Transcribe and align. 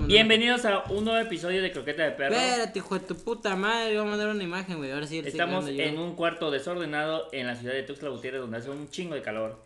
Bienvenidos 0.00 0.64
a 0.64 0.84
un 0.90 1.04
nuevo 1.04 1.18
episodio 1.18 1.60
de 1.60 1.70
Croqueta 1.70 2.04
de 2.04 2.12
Perro. 2.12 2.34
Espérate, 2.34 2.78
hijo 2.78 2.98
de 2.98 3.04
tu 3.04 3.14
puta 3.14 3.56
madre, 3.56 3.94
vamos 3.98 4.14
a 4.14 4.16
dar 4.16 4.28
una 4.28 4.42
imagen, 4.42 4.78
güey. 4.78 4.90
Ahora 4.90 5.06
sí, 5.06 5.18
Estamos 5.18 5.68
en 5.68 5.98
un 5.98 6.16
cuarto 6.16 6.50
desordenado 6.50 7.28
en 7.32 7.46
la 7.46 7.56
ciudad 7.56 7.74
de 7.74 7.82
Tuxtla 7.82 8.08
Gutiérrez 8.08 8.40
donde 8.40 8.56
hace 8.56 8.70
un 8.70 8.88
chingo 8.88 9.14
de 9.14 9.20
calor. 9.20 9.62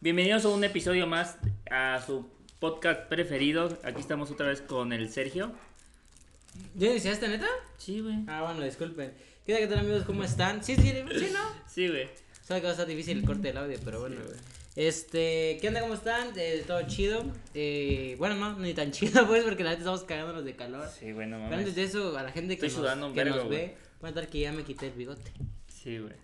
Bienvenidos 0.00 0.44
a 0.44 0.50
un 0.50 0.62
episodio 0.64 1.06
más 1.06 1.38
a 1.70 2.02
su 2.06 2.28
podcast 2.58 3.08
preferido. 3.08 3.78
Aquí 3.82 4.00
estamos 4.00 4.30
otra 4.30 4.48
vez 4.48 4.60
con 4.60 4.92
el 4.92 5.08
Sergio. 5.08 5.50
¿Ya 6.74 6.90
iniciaste, 6.90 7.28
neta? 7.28 7.48
Sí, 7.78 8.00
güey. 8.00 8.16
Ah, 8.26 8.42
bueno, 8.42 8.62
disculpen. 8.62 9.14
¿Qué 9.46 9.66
tal, 9.66 9.78
amigos? 9.78 10.04
¿Cómo 10.04 10.24
están? 10.24 10.62
Sí, 10.62 10.76
sí, 10.76 10.92
sí, 10.92 11.28
¿no? 11.32 11.40
Sí, 11.66 11.88
güey. 11.88 12.06
Sabe 12.42 12.60
que 12.60 12.66
va 12.66 12.70
a 12.70 12.74
estar 12.74 12.86
difícil 12.86 13.18
el 13.18 13.24
corte 13.24 13.48
del 13.48 13.56
audio, 13.56 13.78
pero 13.82 14.00
bueno. 14.00 14.16
Este, 14.76 15.58
¿qué 15.60 15.68
onda? 15.68 15.80
¿Cómo 15.80 15.94
están? 15.94 16.28
Eh, 16.36 16.62
todo 16.66 16.80
chido. 16.86 17.24
Eh, 17.54 18.14
bueno, 18.18 18.36
no, 18.36 18.58
ni 18.58 18.72
tan 18.72 18.92
chido, 18.92 19.26
pues, 19.26 19.42
porque 19.44 19.64
la 19.64 19.70
gente 19.70 19.82
estamos 19.82 20.04
cagándonos 20.04 20.44
de 20.44 20.54
calor. 20.54 20.88
Sí, 20.98 21.12
güey, 21.12 21.26
no 21.26 21.36
Pero 21.38 21.44
antes 21.56 21.58
mames. 21.60 21.74
de 21.74 21.82
eso, 21.84 22.16
a 22.16 22.22
la 22.22 22.30
gente 22.32 22.56
que, 22.56 22.66
Estoy 22.66 22.82
sudando 22.82 23.06
nos, 23.06 23.10
un 23.10 23.14
que 23.14 23.24
vergo, 23.24 23.36
nos 23.38 23.46
güey. 23.46 23.58
ve, 23.58 23.76
puede 24.00 24.12
notar 24.14 24.28
que 24.30 24.40
ya 24.40 24.52
me 24.52 24.62
quité 24.62 24.86
el 24.86 24.92
bigote. 24.92 25.32
Sí, 25.66 25.98
güey. 25.98 26.14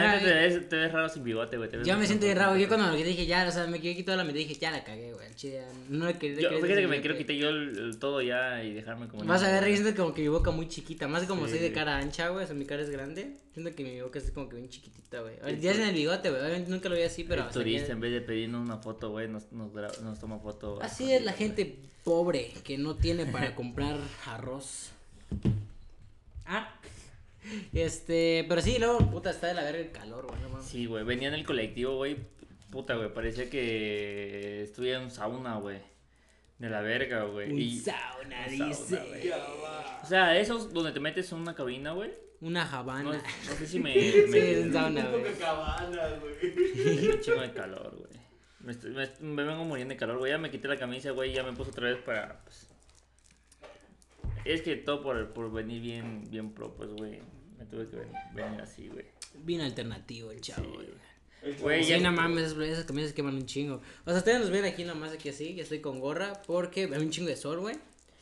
Nah, 0.00 0.18
te 0.18 0.24
ves, 0.32 0.68
te 0.68 0.76
ves 0.76 0.92
raro 0.92 1.08
sin 1.08 1.24
bigote, 1.24 1.56
güey. 1.56 1.70
Yo 1.84 1.96
me 1.98 2.06
siento 2.06 2.26
bien 2.26 2.36
raro. 2.38 2.56
Yo 2.56 2.68
cuando 2.68 2.86
lo 2.88 2.96
que 2.96 3.04
dije, 3.04 3.26
ya, 3.26 3.46
o 3.46 3.50
sea, 3.50 3.66
me 3.66 3.80
quedé 3.80 3.94
quitado 3.96 4.16
la 4.18 4.24
mitad 4.24 4.36
dije, 4.38 4.54
ya 4.54 4.70
la 4.70 4.84
cagué, 4.84 5.12
güey. 5.12 5.26
chile, 5.34 5.62
No 5.88 6.06
le 6.06 6.18
quería. 6.18 6.40
Yo, 6.42 6.48
fíjate 6.50 6.66
que 6.68 6.74
decir 6.74 6.88
me 6.88 6.96
que- 6.96 7.00
quiero 7.02 7.16
quitar 7.18 7.36
yo 7.36 7.48
el, 7.50 7.78
el 7.78 7.98
todo 7.98 8.22
ya 8.22 8.62
y 8.62 8.72
dejarme 8.74 9.08
como. 9.08 9.24
Vas 9.24 9.42
a 9.42 9.50
ver, 9.60 9.64
siento 9.76 9.94
como 10.00 10.14
que 10.14 10.22
mi 10.22 10.28
boca 10.28 10.50
muy 10.50 10.68
chiquita. 10.68 11.06
Más 11.08 11.24
como 11.24 11.44
Sí. 11.46 11.52
soy 11.52 11.58
de 11.60 11.72
cara 11.72 11.96
ancha, 11.98 12.28
güey. 12.28 12.44
O 12.44 12.46
sea, 12.46 12.56
mi 12.56 12.64
cara 12.66 12.82
es 12.82 12.90
grande. 12.90 13.36
Siento 13.54 13.74
que 13.74 13.82
mi 13.84 14.00
boca 14.00 14.18
es 14.18 14.30
como 14.30 14.48
que 14.48 14.56
bien 14.56 14.68
chiquitita, 14.68 15.20
güey. 15.20 15.36
Ya 15.60 15.70
es 15.72 15.78
en 15.78 15.88
el 15.88 15.94
bigote, 15.94 16.30
güey. 16.30 16.40
Obviamente 16.42 16.70
nunca 16.70 16.88
lo 16.88 16.96
vi 16.96 17.02
así, 17.02 17.24
pero. 17.24 17.42
el 17.46 17.50
turista, 17.50 17.86
que- 17.86 17.92
en 17.92 18.00
vez 18.00 18.12
de 18.12 18.20
pedirnos 18.20 18.62
una 18.64 18.78
foto, 18.78 19.10
güey, 19.10 19.28
nos, 19.28 19.50
nos, 19.52 19.72
nos 20.02 20.20
toma 20.20 20.38
foto. 20.38 20.78
Así 20.82 21.12
es 21.12 21.22
la 21.24 21.32
gente 21.32 21.76
pobre 22.04 22.52
que 22.64 22.78
no 22.78 22.94
tiene 22.96 23.26
para 23.26 23.54
comprar 23.54 23.96
arroz. 24.26 24.90
Ah. 26.46 26.75
Este, 27.72 28.44
pero 28.48 28.60
sí, 28.62 28.76
luego, 28.78 28.98
puta, 29.10 29.30
está 29.30 29.46
de 29.48 29.54
la 29.54 29.62
verga 29.62 29.78
el 29.80 29.90
calor, 29.92 30.26
güey. 30.26 30.40
No 30.42 30.48
mames. 30.50 30.66
Sí, 30.66 30.86
güey, 30.86 31.04
venía 31.04 31.28
en 31.28 31.34
el 31.34 31.44
colectivo, 31.44 31.96
güey. 31.96 32.16
Puta, 32.70 32.94
güey, 32.96 33.12
parecía 33.12 33.48
que 33.48 34.62
estuviera 34.62 34.98
en 34.98 35.04
un 35.04 35.10
sauna, 35.10 35.56
güey. 35.56 35.78
De 36.58 36.70
la 36.70 36.80
verga, 36.80 37.24
güey. 37.24 37.52
Un 37.52 37.58
y- 37.60 37.78
sauna, 37.78 38.46
un 38.46 38.50
dice. 38.50 38.96
sauna, 38.96 39.04
güey. 39.08 39.30
O 40.02 40.06
sea, 40.06 40.38
esos 40.38 40.72
donde 40.72 40.92
te 40.92 41.00
metes 41.00 41.30
en 41.32 41.38
una 41.38 41.54
cabina, 41.54 41.92
güey. 41.92 42.10
Una 42.40 42.64
No, 42.64 42.76
Habana. 42.76 43.22
no 43.48 43.52
sé 43.56 43.66
si 43.66 43.78
me. 43.78 43.92
Sí, 44.00 44.08
es 44.18 44.28
me 44.30 44.60
un 44.62 44.72
sauna, 44.72 45.06
güey. 45.08 45.24
es 45.26 47.14
un 47.14 47.20
chingo 47.20 47.40
de 47.42 47.52
calor, 47.52 47.94
güey. 47.96 48.20
Me, 48.60 48.72
estoy- 48.72 48.90
me, 48.90 49.08
me 49.20 49.44
vengo 49.44 49.64
muriendo 49.64 49.92
de 49.94 49.98
calor, 49.98 50.18
güey. 50.18 50.32
Ya 50.32 50.38
me 50.38 50.50
quité 50.50 50.66
la 50.68 50.76
camisa, 50.76 51.10
güey. 51.12 51.32
Ya 51.32 51.42
me 51.44 51.52
puse 51.52 51.70
otra 51.70 51.88
vez 51.88 51.98
para. 51.98 52.42
Pues... 52.42 52.68
Es 54.44 54.62
que 54.62 54.76
todo 54.76 55.02
por, 55.02 55.32
por 55.32 55.52
venir 55.52 55.80
bien, 55.82 56.24
bien 56.30 56.52
pro, 56.52 56.74
pues, 56.74 56.90
güey. 56.90 57.20
Me 57.70 57.84
tuve 57.84 57.88
que 57.88 57.96
ven- 57.96 58.12
venir 58.34 58.60
así, 58.60 58.88
güey. 58.88 59.04
Bien 59.44 59.60
alternativo 59.60 60.30
el 60.30 60.40
chavo, 60.40 60.64
Sí, 60.64 60.70
güey. 60.74 61.56
Güey, 61.60 61.84
Sí, 61.84 61.90
ya. 61.90 61.98
no 62.00 62.12
mames, 62.12 62.52
esas, 62.56 62.84
camisas 62.84 63.12
queman 63.12 63.34
un 63.34 63.46
chingo. 63.46 63.80
O 64.04 64.10
sea, 64.10 64.18
ustedes 64.18 64.40
nos 64.40 64.50
ven 64.50 64.64
aquí 64.64 64.84
nomás 64.84 65.12
aquí 65.12 65.28
así, 65.28 65.54
que 65.54 65.60
estoy 65.60 65.80
con 65.80 66.00
gorra, 66.00 66.42
porque 66.46 66.84
hay 66.84 67.00
un 67.02 67.10
chingo 67.10 67.28
de 67.28 67.36
sol, 67.36 67.60
güey. 67.60 67.76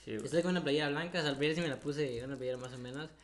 Sí, 0.05 0.12
güey. 0.12 0.25
Estoy 0.25 0.42
con 0.42 0.51
una 0.51 0.62
playera 0.62 0.91
blanca, 0.91 1.20
o 1.20 1.23
sea, 1.23 1.34
sí 1.55 1.61
me 1.61 1.69
la 1.69 1.81
puse, 1.81 2.23
una 2.25 2.36
playera 2.36 2.59
más 2.59 2.73
o 2.73 2.78
menos. 2.78 3.09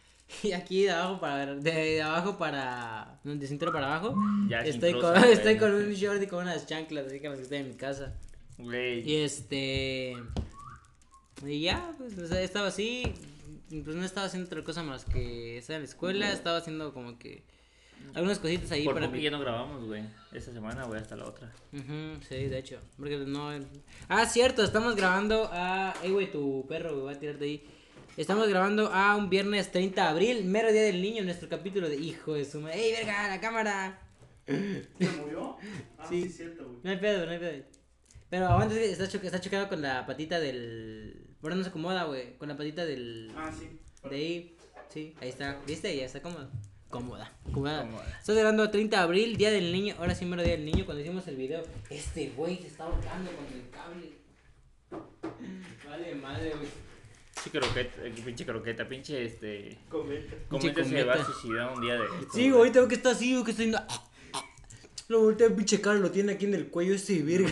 Y 0.44 0.52
aquí 0.52 0.84
de 0.84 0.92
abajo 0.92 1.20
para, 1.20 1.54
de, 1.56 1.70
de 1.72 2.02
abajo 2.02 2.38
para, 2.38 3.18
no, 3.24 3.34
de 3.34 3.46
cintura 3.48 3.72
para 3.72 3.86
abajo, 3.96 4.14
Ya 4.48 4.60
estoy, 4.60 4.92
con, 4.92 5.16
estoy 5.24 5.58
con 5.58 5.74
un 5.74 5.92
short 5.92 6.22
y 6.22 6.28
con 6.28 6.44
unas 6.44 6.66
chanclas, 6.66 7.06
así 7.06 7.18
que 7.18 7.28
las 7.28 7.36
que 7.38 7.42
estoy 7.42 7.58
en 7.58 7.68
mi 7.68 7.74
casa. 7.74 8.14
Güey. 8.56 9.00
Y 9.10 9.16
este, 9.16 10.14
y 11.44 11.60
ya, 11.62 11.92
pues, 11.98 12.16
o 12.18 12.26
sea, 12.28 12.40
estaba 12.42 12.68
así, 12.68 13.02
pues 13.70 13.96
no 13.96 14.04
estaba 14.04 14.26
haciendo 14.26 14.46
otra 14.48 14.62
cosa 14.64 14.82
más 14.82 15.04
que 15.04 15.58
estar 15.58 15.76
en 15.76 15.82
la 15.82 15.88
escuela, 15.88 16.32
estaba 16.32 16.58
haciendo 16.58 16.92
como 16.92 17.18
que 17.18 17.42
algunas 18.14 18.38
cositas 18.38 18.70
ahí 18.72 18.84
Por 18.84 18.94
para 18.94 19.08
mi- 19.08 19.20
ya 19.22 19.30
no 19.30 19.38
grabamos, 19.40 19.84
güey. 19.86 20.02
Esta 20.32 20.52
semana, 20.52 20.84
güey, 20.84 21.00
hasta 21.00 21.16
la 21.16 21.26
otra. 21.26 21.52
Ujú, 21.72 22.20
sí, 22.28 22.46
de 22.46 22.58
hecho. 22.58 22.78
Porque 22.96 23.16
no. 23.18 23.50
Ah, 24.08 24.26
cierto, 24.26 24.64
estamos 24.64 24.96
grabando 24.96 25.48
a. 25.52 25.94
Ey, 26.02 26.10
güey, 26.10 26.30
tu 26.32 26.66
perro, 26.68 26.92
güey, 26.94 27.04
va 27.04 27.12
a 27.12 27.18
tirarte 27.20 27.44
ahí. 27.44 27.64
Estamos 28.16 28.48
grabando 28.48 28.88
a 28.92 29.14
un 29.16 29.30
viernes 29.30 29.70
30 29.70 30.02
de 30.02 30.08
abril, 30.08 30.44
mero 30.44 30.72
día 30.72 30.82
del 30.82 31.00
niño, 31.00 31.22
nuestro 31.24 31.48
capítulo 31.48 31.88
de 31.88 31.96
Hijo 31.96 32.34
de 32.34 32.44
su 32.44 32.60
madre. 32.60 32.80
¡Ey, 32.84 32.92
verga, 32.92 33.28
la 33.28 33.40
cámara! 33.40 34.00
¿Se 34.46 35.08
murió? 35.20 35.56
Ah, 35.98 36.06
Sí. 36.08 36.22
sí, 36.22 36.28
es 36.28 36.36
cierto, 36.36 36.64
güey. 36.66 36.78
No 36.82 36.90
hay 36.90 36.96
pedo, 36.96 37.24
no 37.24 37.32
hay 37.32 37.38
pedo. 37.38 37.64
Pero 38.28 38.46
aguanta, 38.48 38.74
es 38.74 38.80
que 38.80 38.90
está, 38.92 39.08
choque- 39.08 39.26
está 39.26 39.40
chocado 39.40 39.68
con 39.68 39.80
la 39.82 40.06
patita 40.06 40.40
del. 40.40 41.29
Bueno, 41.40 41.56
no 41.56 41.62
se 41.62 41.70
acomoda, 41.70 42.04
güey. 42.04 42.36
Con 42.38 42.48
la 42.48 42.56
patita 42.56 42.84
del. 42.84 43.32
Ah, 43.36 43.50
sí. 43.56 43.68
De 44.08 44.16
ahí. 44.16 44.56
Sí, 44.88 45.14
ahí 45.20 45.28
está. 45.28 45.58
¿Viste? 45.66 45.94
Ya 45.96 46.04
está 46.04 46.20
cómodo. 46.20 46.50
Cómoda. 46.88 47.32
Cómoda. 47.52 47.82
Cómoda. 47.82 48.16
Estás 48.18 48.36
grabando 48.36 48.62
a 48.64 48.70
30 48.70 48.96
de 48.96 49.02
abril, 49.02 49.36
día 49.36 49.50
del 49.50 49.72
niño. 49.72 49.94
Ahora 49.98 50.14
sí, 50.14 50.24
mero 50.24 50.42
día 50.42 50.52
del 50.56 50.64
niño. 50.64 50.84
Cuando 50.84 51.02
hicimos 51.02 51.26
el 51.28 51.36
video, 51.36 51.62
este 51.88 52.30
güey 52.36 52.58
se 52.58 52.66
está 52.66 52.84
ahorcando 52.84 53.30
con 53.32 53.46
el 53.46 53.70
cable. 53.70 54.12
Vale, 55.88 56.14
madre, 56.16 56.50
güey. 56.50 56.68
Pinche 57.42 57.58
croqueta, 57.58 58.04
eh, 58.06 58.12
pinche 58.24 58.44
croqueta, 58.44 58.88
pinche 58.88 59.24
este. 59.24 59.78
Comenta. 59.88 60.34
Comenta 60.48 60.84
se 60.84 61.04
va 61.04 61.12
a 61.14 61.16
cometa. 61.16 61.32
suicidar 61.32 61.72
un 61.74 61.80
día 61.80 61.94
de. 61.94 62.04
esto, 62.04 62.32
Sí, 62.34 62.50
güey, 62.50 62.72
tengo 62.72 62.88
que 62.88 62.96
estar 62.96 63.12
así, 63.12 63.32
güey, 63.32 63.44
que 63.44 63.50
estoy. 63.52 63.66
yendo- 63.66 63.86
Lo 65.08 65.20
voltea 65.22 65.46
el 65.46 65.54
pinche 65.54 65.80
cable, 65.80 66.00
lo 66.00 66.10
tiene 66.10 66.32
aquí 66.32 66.44
en 66.46 66.54
el 66.54 66.68
cuello 66.68 66.94
ese 66.94 67.22
verga. 67.22 67.50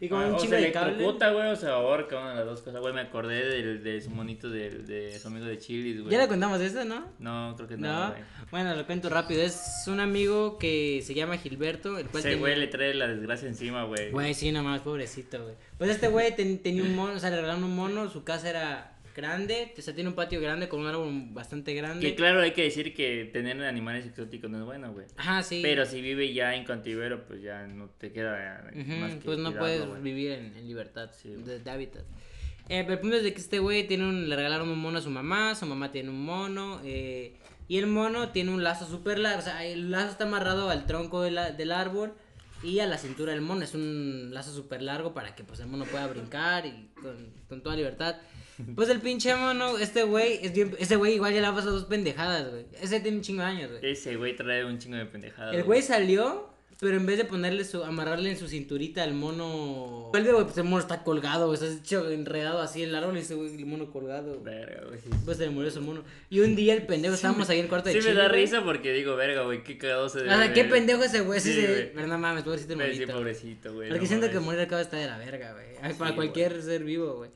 Y 0.00 0.08
con 0.08 0.22
Ah, 0.22 0.26
un 0.28 0.36
chingo 0.36 0.56
de 0.56 0.72
cable. 0.72 0.92
electrocuta, 0.94 1.30
güey, 1.32 1.48
o 1.50 1.56
se 1.56 1.66
ahorca, 1.68 2.18
una 2.18 2.30
de 2.30 2.36
las 2.36 2.46
dos 2.46 2.60
cosas. 2.62 2.80
Güey, 2.80 2.92
me 2.94 3.00
acordé 3.02 3.44
del- 3.44 3.82
de, 3.84 4.00
su 4.00 4.10
monito 4.10 4.48
de, 4.50 4.70
de 4.70 5.18
su 5.18 5.28
amigo 5.28 5.46
de 5.46 5.58
Chilis, 5.58 6.00
güey. 6.00 6.12
Ya 6.12 6.18
le 6.20 6.28
contamos 6.28 6.60
eso, 6.60 6.84
¿no? 6.84 7.06
No, 7.18 7.54
creo 7.56 7.68
que 7.68 7.76
no, 7.76 8.08
No, 8.08 8.14
bueno, 8.50 8.74
lo 8.74 8.86
cuento 8.86 9.08
rápido. 9.08 9.42
Es 9.42 9.84
un 9.86 10.00
amigo 10.00 10.58
que 10.58 11.02
se 11.04 11.14
llama 11.14 11.36
Gilberto. 11.38 11.98
El 11.98 12.06
cual 12.08 12.20
Ese 12.20 12.28
tenía- 12.30 12.40
güey 12.40 12.56
le 12.58 12.66
trae 12.66 12.94
la 12.94 13.06
desgracia 13.08 13.46
encima, 13.48 13.84
güey. 13.84 14.10
Güey, 14.10 14.34
sí, 14.34 14.50
nomás, 14.52 14.80
pobrecito, 14.80 15.42
güey. 15.42 15.54
Pues 15.78 15.90
este 15.90 16.08
güey 16.08 16.34
ten- 16.34 16.58
tenía 16.58 16.82
un 16.82 16.94
mono, 16.96 17.14
o 17.14 17.18
sea, 17.18 17.30
le 17.30 17.36
regalaron 17.36 17.64
un 17.64 17.76
mono, 17.76 18.08
su 18.10 18.24
casa 18.24 18.50
era 18.50 18.96
grande, 19.14 19.74
o 19.76 19.82
sea, 19.82 19.94
tiene 19.94 20.08
un 20.10 20.14
patio 20.16 20.40
grande 20.40 20.68
con 20.68 20.80
un 20.80 20.86
árbol 20.86 21.10
bastante 21.30 21.74
grande. 21.74 22.06
Que 22.06 22.14
claro, 22.14 22.40
hay 22.40 22.52
que 22.52 22.62
decir 22.62 22.94
que 22.94 23.28
tener 23.32 23.62
animales 23.64 24.06
exóticos 24.06 24.50
no 24.50 24.58
es 24.58 24.64
bueno, 24.64 24.92
güey. 24.92 25.06
Ajá, 25.16 25.42
sí. 25.42 25.60
Pero 25.62 25.84
si 25.86 26.00
vive 26.00 26.32
ya 26.32 26.54
en 26.54 26.64
cautiverio, 26.64 27.24
pues 27.26 27.42
ya 27.42 27.66
no 27.66 27.88
te 27.98 28.12
queda 28.12 28.64
Ujú, 28.74 28.92
más 28.92 29.14
que 29.14 29.20
pues 29.20 29.38
no 29.38 29.52
puedes 29.54 30.02
vivir 30.02 30.32
en, 30.32 30.56
en 30.56 30.66
libertad 30.66 31.10
Sí, 31.12 31.30
de, 31.30 31.58
de 31.58 31.70
hábitat. 31.70 32.02
Eh, 32.68 32.82
pero 32.82 32.92
el 32.94 33.00
punto 33.00 33.16
es 33.16 33.24
de 33.24 33.32
que 33.34 33.40
este 33.40 33.58
güey 33.58 33.86
tiene 33.88 34.04
un, 34.08 34.28
le 34.28 34.36
regalaron 34.36 34.68
un 34.68 34.78
mono 34.78 34.98
a 34.98 35.02
su 35.02 35.10
mamá, 35.10 35.54
su 35.56 35.66
mamá 35.66 35.90
tiene 35.90 36.10
un 36.10 36.24
mono, 36.24 36.80
eh, 36.84 37.34
y 37.66 37.78
el 37.78 37.88
mono 37.88 38.28
tiene 38.30 38.52
un 38.52 38.62
lazo 38.62 38.86
súper 38.86 39.18
largo, 39.18 39.40
o 39.40 39.44
sea, 39.44 39.64
el 39.64 39.90
lazo 39.90 40.10
está 40.12 40.24
amarrado 40.24 40.70
al 40.70 40.86
tronco 40.86 41.20
de 41.22 41.32
la- 41.32 41.50
del 41.50 41.72
árbol 41.72 42.12
y 42.62 42.78
a 42.78 42.86
la 42.86 42.96
cintura 42.98 43.32
del 43.32 43.40
mono, 43.40 43.64
es 43.64 43.74
un 43.74 44.28
lazo 44.32 44.52
súper 44.54 44.82
largo 44.82 45.14
para 45.14 45.34
que 45.34 45.42
pues 45.42 45.58
el 45.60 45.66
mono 45.66 45.84
pueda 45.84 46.06
brincar 46.06 46.64
y 46.66 46.90
con, 47.00 47.32
con 47.48 47.60
toda 47.62 47.74
libertad. 47.74 48.16
Pues 48.74 48.88
el 48.88 49.00
pinche 49.00 49.34
mono, 49.34 49.78
este 49.78 50.02
güey, 50.04 50.38
es 50.42 50.52
bien, 50.52 50.74
ese 50.78 50.96
güey 50.96 51.14
igual 51.14 51.32
ya 51.34 51.40
le 51.40 51.46
ha 51.46 51.54
pasado 51.54 51.72
dos 51.72 51.84
pendejadas, 51.84 52.50
güey. 52.50 52.64
Ese 52.80 53.00
tiene 53.00 53.18
un 53.18 53.22
chingo 53.22 53.42
de 53.42 53.48
años, 53.48 53.70
güey. 53.70 53.92
Ese 53.92 54.16
güey 54.16 54.36
trae 54.36 54.64
un 54.64 54.78
chingo 54.78 54.96
de 54.96 55.06
pendejadas. 55.06 55.54
El 55.54 55.62
güey 55.64 55.82
salió, 55.82 56.48
pero 56.80 56.96
en 56.96 57.04
vez 57.04 57.18
de 57.18 57.24
ponerle 57.26 57.64
su, 57.64 57.84
amarrarle 57.84 58.30
en 58.30 58.38
su 58.38 58.48
cinturita 58.48 59.02
al 59.02 59.12
mono. 59.12 60.08
Vuelve, 60.12 60.32
güey, 60.32 60.44
pues 60.44 60.56
el 60.56 60.64
mono 60.64 60.78
está 60.78 61.02
colgado, 61.02 61.48
güey. 61.48 61.58
Está 61.62 61.66
hecho 61.78 62.10
enredado 62.10 62.60
así 62.62 62.82
en 62.82 62.88
el 62.88 62.94
árbol 62.94 63.16
y 63.18 63.20
ese 63.20 63.34
güey, 63.34 63.54
el 63.54 63.66
mono 63.66 63.90
colgado. 63.90 64.40
Verga, 64.42 64.84
güey. 64.88 64.98
Pues 65.26 65.36
se 65.36 65.44
le 65.44 65.50
murió 65.50 65.70
su 65.70 65.82
mono. 65.82 66.02
Y 66.30 66.40
un 66.40 66.56
día 66.56 66.72
el 66.74 66.86
pendejo, 66.86 67.14
estábamos 67.14 67.50
ahí 67.50 67.58
en 67.58 67.64
el 67.64 67.68
cuarto 67.68 67.88
de 67.90 67.94
Sí 67.94 67.98
me 67.98 68.04
Chile, 68.10 68.14
da 68.22 68.28
güey. 68.28 68.40
risa 68.42 68.64
porque 68.64 68.92
digo, 68.92 69.14
verga, 69.16 69.42
güey, 69.42 69.62
qué 69.62 69.76
cagado 69.76 70.08
se 70.08 70.20
O 70.20 70.22
debe 70.22 70.34
sea, 70.36 70.52
qué 70.54 70.62
ver. 70.62 70.72
pendejo 70.72 71.02
ese 71.04 71.20
güey. 71.20 71.38
Sí. 71.40 71.66
Pero 71.94 72.06
no 72.06 72.18
mames, 72.18 72.44
pobrecito 72.44 72.72
el 72.72 72.78
Sí, 72.78 72.84
monito. 72.86 73.04
güey. 73.12 73.18
pobrecito, 73.18 73.74
güey. 73.74 73.88
Porque 73.90 74.02
no 74.02 74.08
siento 74.08 74.26
que 74.28 74.34
mames. 74.34 74.46
morir 74.46 74.60
acá 74.62 74.80
está 74.80 74.96
de 74.96 75.06
la 75.06 75.18
verga, 75.18 75.52
güey. 75.52 75.66
Ay, 75.82 75.92
Para 75.94 76.10
Sí, 76.10 76.16
cualquier 76.16 76.62
ser 76.62 76.82
vivo, 76.84 77.16
güey. 77.16 77.30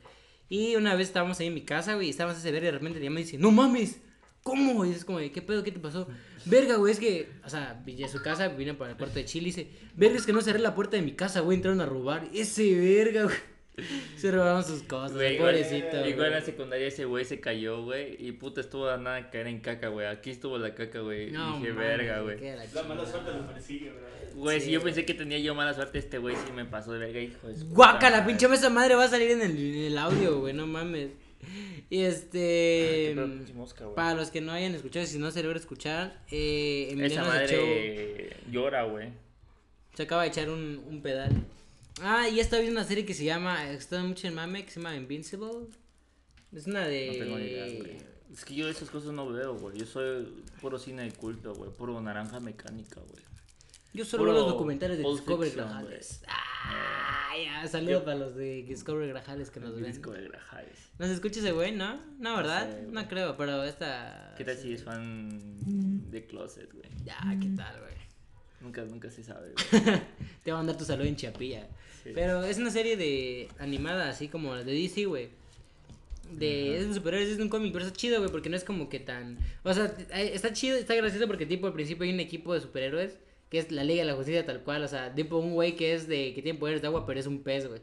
Y 0.49 0.75
una 0.75 0.95
vez 0.95 1.07
estábamos 1.07 1.39
ahí 1.39 1.47
en 1.47 1.53
mi 1.53 1.61
casa, 1.61 1.95
güey, 1.95 2.07
y 2.07 2.09
estábamos 2.11 2.39
ese 2.39 2.51
verga 2.51 2.69
y 2.69 2.71
de 2.71 2.77
repente 2.77 2.99
ella 2.99 3.09
me 3.09 3.21
dice, 3.21 3.37
no 3.37 3.51
mames, 3.51 3.99
¿cómo? 4.43 4.85
Y 4.85 4.91
es 4.91 5.03
como, 5.03 5.17
¿qué 5.19 5.41
pedo? 5.41 5.63
¿Qué 5.63 5.71
te 5.71 5.79
pasó? 5.79 6.07
Verga, 6.45 6.75
güey, 6.75 6.93
es 6.93 6.99
que, 6.99 7.29
o 7.43 7.49
sea, 7.49 7.83
a 7.83 8.07
su 8.07 8.21
casa, 8.21 8.49
vine 8.49 8.75
para 8.75 8.91
el 8.91 8.97
cuarto 8.97 9.15
de 9.15 9.25
Chile 9.25 9.47
y 9.47 9.51
dice, 9.51 9.69
verga, 9.95 10.17
es 10.17 10.25
que 10.25 10.33
no 10.33 10.41
cerré 10.41 10.59
la 10.59 10.75
puerta 10.75 10.97
de 10.97 11.03
mi 11.03 11.13
casa, 11.13 11.39
güey, 11.39 11.55
entraron 11.57 11.81
a 11.81 11.85
robar. 11.85 12.29
Ese 12.33 12.75
verga, 12.75 13.23
güey. 13.23 13.54
Se 14.17 14.31
robaron 14.31 14.63
sus 14.63 14.83
cosas, 14.83 15.13
Güey, 15.13 15.35
igual- 15.35 15.53
pobrecito. 15.53 15.87
Igual 15.97 16.07
en 16.09 16.15
güey. 16.17 16.31
la 16.31 16.41
secundaria 16.41 16.87
ese 16.87 17.05
güey 17.05 17.25
se 17.25 17.39
cayó, 17.39 17.83
güey. 17.83 18.15
Y 18.19 18.31
puta 18.33 18.61
estuvo 18.61 18.87
a 18.89 18.97
nada 18.97 19.17
de 19.17 19.29
caer 19.29 19.47
en 19.47 19.59
caca, 19.59 19.89
güey. 19.89 20.07
Aquí 20.07 20.29
estuvo 20.31 20.57
la 20.57 20.73
caca, 20.73 20.99
güey. 21.01 21.31
No, 21.31 21.57
y 21.57 21.59
dije, 21.59 21.71
verga, 21.73 22.21
güey. 22.21 22.39
la 22.41 22.65
La 22.73 22.83
mala 22.83 23.05
suerte 23.05 23.31
lo 23.31 23.47
persigue, 23.47 23.91
¿verdad? 23.91 24.09
Güey, 24.35 24.59
Sí, 24.59 24.65
si 24.67 24.71
yo 24.71 24.81
pensé 24.81 25.05
que 25.05 25.13
tenía 25.13 25.39
yo 25.39 25.55
mala 25.55 25.73
suerte, 25.73 25.97
este 25.99 26.17
güey 26.17 26.35
sí 26.35 26.51
me 26.53 26.65
pasó 26.65 26.93
de 26.93 26.99
verga, 26.99 27.19
hijo 27.19 27.47
de 27.47 27.55
Guácala, 27.65 28.17
madre. 28.21 28.33
pinche 28.33 28.53
esa 28.53 28.69
madre 28.69 28.95
va 28.95 29.05
a 29.05 29.09
salir 29.09 29.31
en 29.31 29.41
el, 29.41 29.51
en 29.57 29.83
el 29.91 29.97
audio, 29.97 30.39
güey, 30.39 30.53
no 30.53 30.67
mames. 30.67 31.09
Y 31.89 32.01
este. 32.01 33.15
Mosca, 33.53 33.83
güey. 33.85 33.95
Para 33.95 34.15
los 34.15 34.31
que 34.31 34.41
no 34.41 34.51
hayan 34.51 34.73
escuchado, 34.75 35.05
si 35.05 35.19
no 35.19 35.29
se 35.31 35.43
logra 35.43 35.59
escuchar, 35.59 36.19
eh, 36.31 36.89
Esa 36.97 37.05
echó. 37.05 37.21
madre 37.25 38.29
llora, 38.49 38.83
güey. 38.83 39.09
Se 39.93 40.03
acaba 40.03 40.23
de 40.23 40.29
echar 40.29 40.49
un, 40.49 40.83
un 40.89 41.01
pedal. 41.01 41.31
Ah, 42.01 42.27
y 42.27 42.39
esta 42.39 42.57
viendo 42.59 42.79
una 42.79 42.87
serie 42.87 43.05
que 43.05 43.13
se 43.13 43.23
llama, 43.23 43.71
está 43.71 44.03
mucho 44.03 44.27
en 44.27 44.35
mame, 44.35 44.65
que 44.65 44.71
se 44.71 44.79
llama 44.79 44.95
Invincible. 44.95 45.67
Es 46.51 46.67
una 46.67 46.87
de... 46.87 47.07
No 47.07 47.13
tengo 47.25 47.37
ni 47.37 47.45
idea, 47.45 47.65
güey. 47.65 47.97
Es 48.33 48.43
que 48.43 48.55
yo 48.55 48.67
esas 48.67 48.89
cosas 48.89 49.13
no 49.13 49.29
veo, 49.29 49.55
güey. 49.57 49.77
Yo 49.77 49.85
soy 49.85 50.43
puro 50.61 50.77
cine 50.77 51.03
de 51.03 51.11
culto, 51.11 51.53
güey. 51.53 51.71
Puro 51.71 52.01
naranja 52.01 52.39
mecánica, 52.39 52.99
güey. 52.99 53.23
Yo 53.93 54.03
solo 54.03 54.23
Puro 54.23 54.33
veo 54.33 54.41
los 54.41 54.51
documentales 54.51 54.97
de 54.97 55.05
Discovery 55.05 55.51
Fiction, 55.51 55.69
Grajales. 55.69 56.21
Ah, 56.27 57.33
ya, 57.41 57.67
saludos 57.67 58.03
para 58.03 58.17
los 58.17 58.35
de 58.35 58.63
Discovery 58.63 59.07
Grajales 59.07 59.49
que 59.49 59.61
nos 59.61 59.75
ven. 59.75 59.85
Disco 59.85 60.11
de 60.11 60.27
Grajales. 60.27 60.77
¿Nos 60.99 61.09
escucha 61.09 61.39
ese 61.39 61.53
güey, 61.53 61.71
no? 61.71 62.01
No, 62.19 62.35
¿verdad? 62.35 62.71
sé, 62.71 62.87
no 62.87 63.07
creo, 63.07 63.37
pero 63.37 63.63
esta... 63.63 64.33
¿Qué 64.37 64.43
tal 64.43 64.57
si 64.57 64.73
es 64.73 64.83
fan 64.83 66.09
de 66.11 66.25
Closet, 66.25 66.73
güey? 66.73 66.89
Ya, 67.05 67.19
¿qué 67.41 67.49
tal, 67.55 67.79
güey? 67.79 67.93
Nunca, 68.59 68.83
nunca 68.83 69.09
se 69.09 69.23
sabe, 69.23 69.53
güey. 69.71 70.01
Te 70.43 70.51
va 70.51 70.57
a 70.57 70.61
mandar 70.61 70.77
tu 70.77 70.83
salud 70.83 71.05
en 71.05 71.15
Chiapilla. 71.15 71.69
Sí. 72.05 72.11
Pero 72.13 72.43
es 72.43 72.57
una 72.59 72.69
serie 72.69 72.95
de 72.95 73.49
animada, 73.57 74.09
así 74.09 74.27
como 74.27 74.53
de 74.55 74.63
DC, 74.63 75.05
güey. 75.05 75.29
De, 76.31 76.77
es 76.77 76.87
de 76.87 76.93
superhéroes, 76.93 77.29
es 77.29 77.39
un 77.39 77.49
cómic, 77.49 77.73
pero 77.73 77.83
está 77.83 77.97
chido, 77.97 78.19
güey, 78.19 78.31
porque 78.31 78.49
no 78.49 78.55
es 78.55 78.63
como 78.63 78.89
que 78.89 78.99
tan... 78.99 79.37
O 79.63 79.73
sea, 79.73 79.95
eh, 80.13 80.31
está 80.33 80.53
chido, 80.53 80.77
está 80.77 80.95
gracioso 80.95 81.27
porque 81.27 81.45
tipo 81.47 81.67
al 81.67 81.73
principio 81.73 82.03
hay 82.03 82.13
un 82.13 82.19
equipo 82.19 82.53
de 82.53 82.61
superhéroes 82.61 83.17
que 83.49 83.59
es 83.59 83.71
la 83.71 83.83
Liga 83.83 84.03
de 84.03 84.11
la 84.11 84.15
Justicia 84.15 84.45
tal 84.45 84.61
cual, 84.61 84.83
o 84.83 84.87
sea, 84.87 85.13
tipo 85.13 85.37
un 85.37 85.53
güey 85.53 85.75
que 85.75 85.93
es 85.93 86.07
de, 86.07 86.33
que 86.33 86.41
tiene 86.41 86.59
poderes 86.59 86.81
de 86.81 86.87
agua, 86.87 87.05
pero 87.05 87.19
es 87.19 87.27
un 87.27 87.41
pez, 87.43 87.67
güey. 87.67 87.81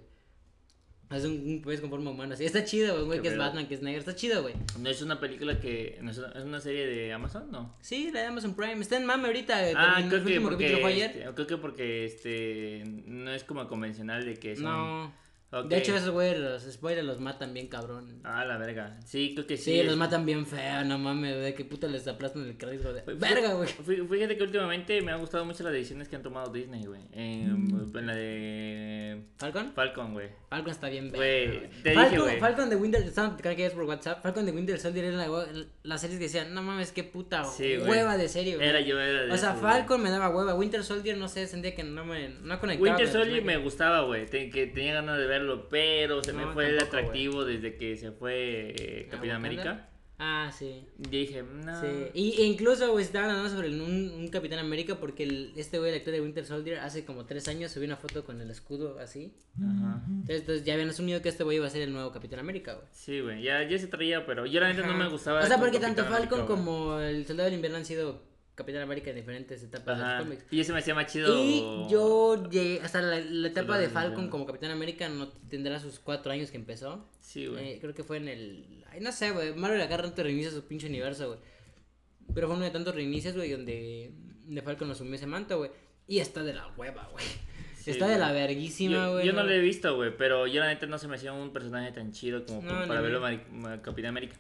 Es 1.14 1.25
un, 1.25 1.32
un 1.32 1.62
pez 1.62 1.81
con 1.81 1.91
forma 1.91 2.11
humana, 2.11 2.35
está 2.38 2.64
chido, 2.64 3.05
güey, 3.06 3.20
que 3.20 3.29
es. 3.29 3.38
Batman, 3.38 3.67
que 3.67 3.75
es 3.75 3.82
negro, 3.82 4.00
está 4.00 4.14
chido, 4.14 4.43
güey. 4.43 4.55
¿No 4.79 4.88
es 4.88 5.03
una 5.03 5.20
película 5.20 5.61
que... 5.61 5.99
¿no 6.00 6.11
es 6.11 6.19
una, 6.19 6.29
es 6.29 6.44
una 6.44 6.61
serie 6.61 6.87
de 6.87 7.12
Amazon? 7.12 7.50
No. 7.50 7.75
Sí, 7.81 8.11
la 8.12 8.20
de 8.20 8.26
Amazon 8.26 8.55
Prime, 8.55 8.81
está 8.81 8.97
en 8.97 9.05
mame 9.06 9.26
ahorita, 9.26 9.69
eh, 9.69 9.75
Ah, 9.76 9.94
creo 9.97 10.05
el 10.05 10.11
que 10.11 10.17
último 10.32 10.50
capítulo 10.50 10.79
fue 10.79 10.81
porque... 10.82 10.94
ayer. 10.94 11.11
este, 11.17 11.35
creo 11.35 11.47
que 11.47 11.56
porque 11.56 12.05
este... 12.05 12.82
No 13.06 13.32
es 13.32 13.44
como 13.44 13.67
convencional 13.69 14.25
de 14.25 14.35
que 14.35 14.56
son... 14.56 14.64
No, 14.64 15.14
De 15.69 15.76
hecho 15.78 15.94
esos 15.96 16.10
güeyes, 16.10 16.38
los 16.38 16.62
spoilers 16.62 17.06
los 17.06 17.20
matan 17.20 17.52
bien 17.52 17.66
cabrón. 17.69 18.20
Ah, 18.25 18.44
la 18.44 18.56
verga. 18.56 18.99
Sí, 19.04 19.32
creo 19.34 19.46
que 19.46 19.56
sí. 19.58 19.64
Sí, 19.64 19.81
es- 19.81 19.87
los 19.87 19.96
matan 19.96 20.25
bien 20.25 20.46
feo, 20.46 20.84
no 20.84 20.99
mames, 20.99 21.43
de 21.43 21.54
que 21.54 21.64
puta 21.64 21.87
les 21.88 22.08
aplastan 22.08 22.44
el 22.46 22.56
crédito 22.56 22.93
de... 22.93 23.02
Verga, 23.14 23.54
güey. 23.54 23.69
fí- 23.69 24.08
Fíjate 24.08 24.37
que 24.37 24.43
últimamente 24.44 25.00
me 25.02 25.12
han 25.12 25.20
gustado 25.20 25.44
mucho 25.44 25.62
las 25.64 25.72
decisiones 25.72 26.08
que 26.08 26.16
han 26.16 26.22
tomado 26.22 26.50
Disney, 26.52 26.84
güey. 26.84 27.02
En, 27.12 27.52
Mm. 27.52 27.96
en 27.99 28.06
la 28.06 28.14
de 28.14 29.22
¿Falcon? 29.38 29.72
Falcon, 29.75 30.12
güey. 30.14 30.28
Falcon 30.49 30.70
está 30.72 30.88
bien 30.88 31.10
Güey, 31.10 31.69
te 31.82 31.90
dije, 31.90 31.94
Falcon, 31.94 32.20
güey. 32.20 32.40
Falcon 32.40 32.70
de 32.70 32.76
Winter, 32.76 33.02
estaban 33.02 33.31
platicando 33.32 33.56
que 33.56 33.66
es 33.66 33.72
por 33.72 33.82
WhatsApp, 33.84 34.22
Falcon 34.22 34.46
de 34.46 34.52
Winter 34.52 34.78
Soldier 34.78 35.04
era 35.06 35.16
la, 35.16 35.46
la 35.82 35.99
serie 35.99 36.16
que 36.19 36.25
decían, 36.25 36.54
no 36.54 36.62
mames, 36.62 36.93
qué 36.93 37.04
puta 37.04 37.44
Sí, 37.44 37.76
güey. 37.76 37.90
hueva 37.90 38.16
de 38.16 38.28
serie, 38.28 38.56
güey. 38.56 38.69
Era 38.69 38.81
yo, 38.81 38.99
era 39.00 39.25
de 39.25 39.32
O 39.32 39.37
sea, 39.37 39.50
güey. 39.50 39.62
Falcon 39.62 40.02
me 40.02 40.10
daba 40.10 40.31
hueva, 40.31 40.54
Winter 40.54 40.82
Soldier, 40.84 41.16
no 41.19 41.28
sé, 41.28 41.46
sentía 41.46 41.75
que 41.75 41.82
no 41.84 42.04
me, 42.04 42.28
no 42.43 42.58
conectaba. 42.60 42.88
Winter 42.90 43.08
Soldier 43.08 43.43
me 43.44 43.56
gustaba, 43.58 44.02
güey. 44.02 44.26
que 44.26 44.70
tenía 44.75 44.94
ganas 44.94 45.19
de 45.19 45.26
verlo, 45.42 45.68
pero 45.68 46.22
se 46.24 46.32
me 46.32 46.46
fue 46.52 46.68
el 46.70 46.78
atractivo 46.80 47.44
desde 47.44 47.76
que 47.76 47.96
se 47.96 48.12
fue 48.12 48.74
eh, 48.78 49.04
¿A 49.08 49.10
Capitán? 49.12 49.36
América. 49.36 49.88
Ah, 50.24 50.52
sí. 50.56 50.86
Dije, 50.98 51.42
no. 51.42 51.80
Sí. 51.80 51.86
Y, 52.14 52.40
e 52.42 52.44
incluso, 52.44 52.92
güey, 52.92 53.04
estaban 53.04 53.30
hablando 53.30 53.50
sobre 53.50 53.70
un, 53.70 53.80
un 54.12 54.28
Capitán 54.28 54.60
América 54.60 55.00
porque 55.00 55.24
el- 55.24 55.52
este 55.56 55.80
güey, 55.80 55.90
el 55.90 55.96
actor 55.98 56.12
de 56.12 56.20
Winter 56.20 56.44
Soldier, 56.44 56.78
hace 56.78 57.04
como 57.04 57.24
tres 57.26 57.48
años 57.48 57.72
subió 57.72 57.86
una 57.88 57.96
foto 57.96 58.24
con 58.24 58.40
el 58.40 58.48
escudo 58.48 59.00
así. 59.00 59.34
Ajá. 59.56 60.04
Entonces, 60.06 60.40
entonces 60.42 60.64
ya 60.64 60.74
habían 60.74 60.90
asumido 60.90 61.20
que 61.22 61.28
este 61.28 61.42
güey 61.42 61.56
iba 61.56 61.66
a 61.66 61.70
ser 61.70 61.82
el 61.82 61.92
nuevo 61.92 62.12
Capitán 62.12 62.38
América, 62.38 62.74
güey. 62.74 62.86
Sí, 62.92 63.18
güey. 63.20 63.42
Ya, 63.42 63.68
ya 63.68 63.76
se 63.78 63.88
traía, 63.88 64.24
pero 64.24 64.46
yo 64.46 64.60
la 64.60 64.72
neta 64.72 64.86
no 64.86 64.94
me 64.94 65.08
gustaba. 65.08 65.40
O 65.40 65.46
sea, 65.46 65.58
porque 65.58 65.80
tanto 65.80 66.02
Capitán 66.02 66.20
Falcon 66.20 66.40
América, 66.40 66.54
como 66.54 66.98
el 67.00 67.26
Soldado 67.26 67.46
del 67.46 67.54
Invierno 67.54 67.78
han 67.78 67.84
sido 67.84 68.22
Capitán 68.54 68.82
América 68.82 69.10
en 69.10 69.16
diferentes 69.16 69.62
etapas 69.62 69.99
de 69.99 70.04
los 70.04 70.22
cómics. 70.22 70.44
Y 70.50 70.60
ese 70.60 70.72
me 70.72 70.81
hacía 70.81 70.94
más 70.94 71.10
chido. 71.10 71.34
Y 71.38 71.60
yo 71.90 72.49
llegué 72.50 72.81
hasta 72.82 73.00
la, 73.00 73.19
la 73.19 73.49
etapa 73.49 73.78
de 73.78 73.88
Falcon 73.88 74.28
como 74.28 74.44
Capitán 74.44 74.70
América 74.70 75.08
no 75.08 75.28
tendrá 75.49 75.81
sus 75.81 75.99
cuatro 75.99 76.32
años 76.32 76.50
que 76.50 76.58
empezó. 76.58 77.08
Sí, 77.20 77.46
güey. 77.46 77.72
Eh, 77.72 77.78
creo 77.81 77.94
que 77.94 78.04
fue 78.04 78.19
en 78.19 78.28
el... 78.28 78.84
Ay, 78.90 79.00
no 79.00 79.10
sé, 79.10 79.31
güey. 79.31 79.54
Marvel 79.54 79.81
acá 79.81 79.96
rato 79.96 80.22
reinicia 80.22 80.50
su 80.50 80.64
pinche 80.64 80.87
universo, 80.87 81.28
güey. 81.28 81.40
Pero 82.34 82.46
fue 82.46 82.56
uno 82.56 82.64
de 82.64 82.70
tantos 82.70 82.94
reinicios, 82.94 83.34
güey, 83.34 83.50
donde 83.50 84.12
de 84.44 84.62
Falcon 84.62 84.90
asumió 84.90 85.14
ese 85.14 85.26
manto, 85.26 85.58
güey. 85.58 85.70
Y 86.06 86.19
está 86.19 86.43
de 86.43 86.52
la 86.52 86.69
hueva, 86.76 87.08
güey. 87.12 87.25
Sí, 87.76 87.90
está 87.90 88.06
de 88.06 88.19
la 88.19 88.32
verguísima, 88.32 89.08
güey. 89.08 89.26
yo 89.26 89.32
no 89.32 89.43
lo 89.43 89.50
he 89.50 89.58
visto, 89.58 89.96
güey, 89.96 90.16
pero 90.16 90.46
yo 90.46 90.60
la 90.60 90.69
neta 90.69 90.87
no 90.87 90.99
se 90.99 91.08
me 91.08 91.16
hacía 91.16 91.32
un 91.32 91.52
personaje 91.52 91.90
tan 91.90 92.12
chido 92.12 92.44
como 92.46 92.62
No, 92.62 92.87
para 92.87 93.00
verlo 93.00 93.20
Capitán 93.82 94.10
América. 94.10 94.37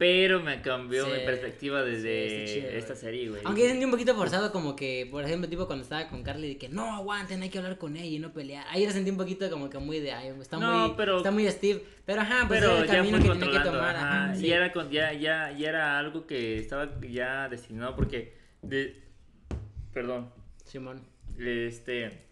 Pero 0.00 0.40
me 0.40 0.62
cambió 0.62 1.04
Sí, 1.04 1.10
mi 1.12 1.26
perspectiva 1.26 1.82
desde 1.82 2.30
sí, 2.30 2.36
está 2.36 2.52
chido, 2.54 2.68
esta 2.70 2.94
serie, 2.96 3.28
güey. 3.28 3.42
Aunque 3.44 3.68
sentí 3.68 3.84
un 3.84 3.90
poquito 3.90 4.14
forzado, 4.14 4.50
como 4.50 4.74
que, 4.74 5.06
por 5.10 5.22
ejemplo, 5.22 5.46
tipo 5.46 5.66
cuando 5.66 5.82
estaba 5.82 6.08
con 6.08 6.22
Carly, 6.22 6.48
de 6.48 6.56
que 6.56 6.70
no 6.70 6.94
aguanten, 6.94 7.42
hay 7.42 7.50
que 7.50 7.58
hablar 7.58 7.76
con 7.76 7.94
ella 7.98 8.06
y 8.06 8.18
no 8.18 8.32
pelear. 8.32 8.64
Ahí 8.70 8.86
la 8.86 8.92
sentí 8.92 9.10
un 9.10 9.18
poquito 9.18 9.50
como 9.50 9.68
que 9.68 9.76
muy 9.78 10.00
de, 10.00 10.12
ay, 10.12 10.32
está 10.40 10.56
No, 10.56 10.88
muy, 10.88 10.94
pero- 10.96 11.18
está 11.18 11.30
muy 11.30 11.46
Steve. 11.50 11.84
Pero 12.06 12.22
ajá, 12.22 12.46
pues 12.48 12.60
pero 12.60 12.72
era 12.78 12.80
el 12.80 12.86
camino 12.86 13.18
que 13.18 13.28
tenía 13.38 13.62
que 13.62 13.68
tomar. 13.68 13.94
ajá, 13.94 14.24
Ajá, 14.24 14.34
sí. 14.36 14.46
y 14.46 14.52
era 14.52 14.72
con, 14.72 14.90
ya, 14.90 15.12
ya, 15.12 15.52
ya 15.52 15.68
era 15.68 15.98
algo 15.98 16.26
que 16.26 16.58
estaba 16.58 16.98
ya 17.02 17.50
destinado 17.50 17.94
porque 17.94 18.32
de, 18.62 19.02
perdón, 19.92 20.30
Simón. 20.64 21.02
este 21.38 22.22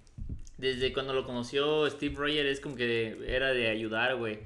desde 0.57 0.95
cuando 0.95 1.13
lo 1.13 1.27
conoció 1.27 1.89
Steve 1.91 2.15
Rogers 2.17 2.49
es 2.49 2.61
como 2.61 2.77
que 2.77 3.19
era 3.27 3.53
de 3.53 3.69
ayudar, 3.69 4.17
güey. 4.17 4.39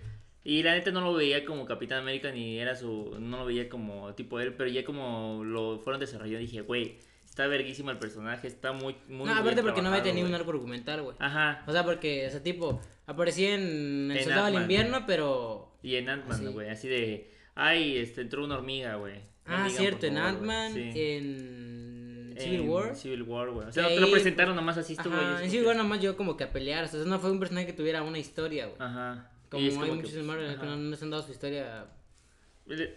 Y 0.45 0.63
la 0.65 0.73
neta 0.73 0.91
no 0.91 1.01
lo 1.01 1.15
veía 1.15 1.45
como 1.45 1.65
Capitán 1.67 1.99
América 2.01 2.31
ni 2.33 2.59
era 2.59 2.75
su 2.75 3.17
no 3.21 3.39
lo 3.39 3.47
veía 3.47 3.69
como 3.69 4.13
tipo 4.15 4.41
él, 4.41 4.55
pero 4.55 4.69
ya 4.71 4.85
como 4.85 5.43
lo 5.45 5.79
fueron 5.79 6.01
desarrollando 6.01 6.41
dije, 6.41 6.63
güey, 6.63 6.97
está 7.25 7.47
verguísimo 7.47 7.91
el 7.93 7.99
personaje, 7.99 8.49
está 8.49 8.73
muy 8.73 8.97
muy 9.09 9.27
No, 9.29 9.35
aparte 9.37 9.63
porque 9.63 9.83
no 9.83 9.89
había 9.91 10.03
tenido 10.03 10.27
un 10.27 10.33
güey. 10.33 10.41
arco 10.41 10.51
argumental, 10.53 11.03
güey. 11.03 11.17
Ajá. 11.21 11.63
O 11.67 11.73
sea, 11.73 11.85
porque, 11.85 12.27
o 12.27 12.31
sea, 12.31 12.43
tipo, 12.43 12.81
aparecía 13.07 13.55
en 13.55 14.11
El 14.11 14.17
En 14.19 14.25
Soldado 14.25 14.47
del. 14.47 14.63
Invierno, 14.63 15.05
pero... 15.07 15.77
Y 15.83 15.97
en 15.97 16.09
Ant-Man, 16.09 16.53
güey, 16.53 16.69
así 16.71 16.89
de, 16.89 17.31
ay, 17.55 17.97
este 17.99 18.21
entró 18.23 18.45
una 18.45 18.57
hormiga, 18.57 18.97
güey. 18.97 19.21
Ah, 19.47 19.69
cierto, 19.71 20.07
en 20.07 20.17
Ant-Man, 20.19 20.73
güey. 20.73 20.93
Sí. 20.93 21.01
en 21.01 22.35
Civil 22.39 22.61
War. 22.63 22.97
Civil 22.97 23.23
War, 23.23 23.51
güey. 23.51 23.69
O 23.69 23.73
sea, 23.73 23.83
no 23.85 23.89
te 23.91 24.01
lo 24.01 24.07
ahí- 24.07 24.13
presentaron 24.13 24.57
nomás 24.57 24.77
así 24.79 24.95
estuvo. 24.95 25.15
Ajá, 25.15 25.33
y 25.33 25.35
es 25.37 25.43
en 25.43 25.51
Civil 25.51 25.67
War 25.67 25.77
nomás 25.77 26.01
yo 26.01 26.17
como 26.17 26.37
que 26.37 26.45
a 26.45 26.53
pelear, 26.53 26.85
o 26.85 26.89
sea, 26.89 27.01
no 27.05 27.19
fue 27.19 27.31
un 27.31 27.39
personaje 27.39 27.67
que 27.67 27.73
tuviera 27.73 28.03
una 28.03 28.19
historia, 28.19 28.67
güey. 28.67 28.77
Ajá. 28.81 29.29
Como 29.53 29.67
es 29.67 29.75
hay 29.75 29.81
como 29.81 29.95
muchos 29.95 30.11
que, 30.13 30.19
en 30.21 30.27
Marvel 30.27 30.47
pues, 30.47 30.59
que 30.59 30.67
no, 30.67 30.77
no 30.77 30.97
se 30.97 31.05
han 31.05 31.11
dado 31.11 31.23
su 31.23 31.31
historia. 31.33 31.87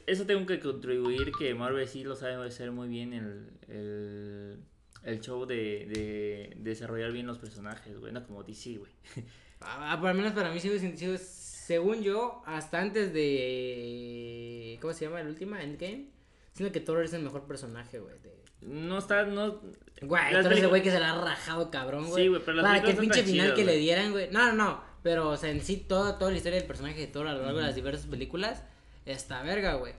Eso 0.08 0.26
tengo 0.26 0.46
que 0.46 0.60
contribuir 0.60 1.32
que 1.38 1.54
Marvel 1.56 1.88
sí 1.88 2.04
lo 2.04 2.16
sabe 2.16 2.44
hacer 2.48 2.72
muy 2.72 2.88
bien 2.88 3.14
el, 3.14 3.50
el, 3.68 4.60
el 5.04 5.22
show 5.22 5.46
de, 5.46 5.56
de, 5.88 6.54
de 6.56 6.70
desarrollar 6.70 7.12
bien 7.12 7.28
los 7.28 7.38
personajes, 7.40 8.00
güey. 8.00 8.12
No 8.14 8.26
como 8.26 8.44
DC, 8.44 8.78
güey. 8.78 8.92
Ah, 9.68 9.98
por 10.00 10.10
lo 10.10 10.16
menos 10.16 10.34
para 10.34 10.52
mí 10.52 10.60
sigue 10.60 10.78
siendo, 10.78 11.18
según 11.18 12.04
yo, 12.04 12.44
hasta 12.46 12.80
antes 12.82 13.14
de... 13.14 14.78
¿Cómo 14.82 14.94
se 14.94 15.06
llama 15.06 15.22
el 15.22 15.28
último? 15.28 15.56
Endgame. 15.56 16.10
Siento 16.54 16.72
que 16.72 16.82
Thor 16.82 17.04
es 17.04 17.14
el 17.14 17.24
mejor 17.24 17.48
personaje, 17.48 18.00
güey. 18.00 18.14
de- 18.20 18.44
No 18.62 18.98
está, 19.00 19.24
no. 19.26 19.62
Güey, 20.02 20.42
Thor 20.44 20.54
es 20.54 20.60
el 20.62 20.68
güey 20.68 20.84
que 20.84 20.92
se 20.92 21.00
la 21.00 21.14
ha 21.14 21.22
rajado 21.24 21.72
cabrón, 21.72 22.08
güey. 22.10 22.24
Sí, 22.24 22.30
güey, 22.30 22.42
pero 22.46 22.62
Para 22.62 22.84
que 22.84 22.92
el 22.92 22.98
pinche 22.98 23.24
final 23.24 23.46
chidas, 23.48 23.56
que 23.58 23.66
le 23.66 23.72
güey. 23.72 23.80
dieran, 23.84 24.12
güey. 24.12 24.30
No, 24.30 24.52
no, 24.52 24.54
no. 24.54 24.84
Pero, 25.06 25.30
o 25.30 25.38
sea, 25.38 25.52
en 25.52 25.62
sí, 25.62 25.78
todo, 25.78 26.16
toda 26.16 26.32
la 26.32 26.38
historia 26.38 26.58
del 26.58 26.68
personaje 26.68 27.00
de 27.00 27.06
Thor 27.06 27.28
a 27.28 27.34
lo 27.34 27.44
largo 27.44 27.60
de 27.60 27.66
las 27.68 27.76
diversas 27.76 28.08
películas 28.08 28.64
está 29.06 29.44
verga, 29.44 29.76
güey. 29.76 29.94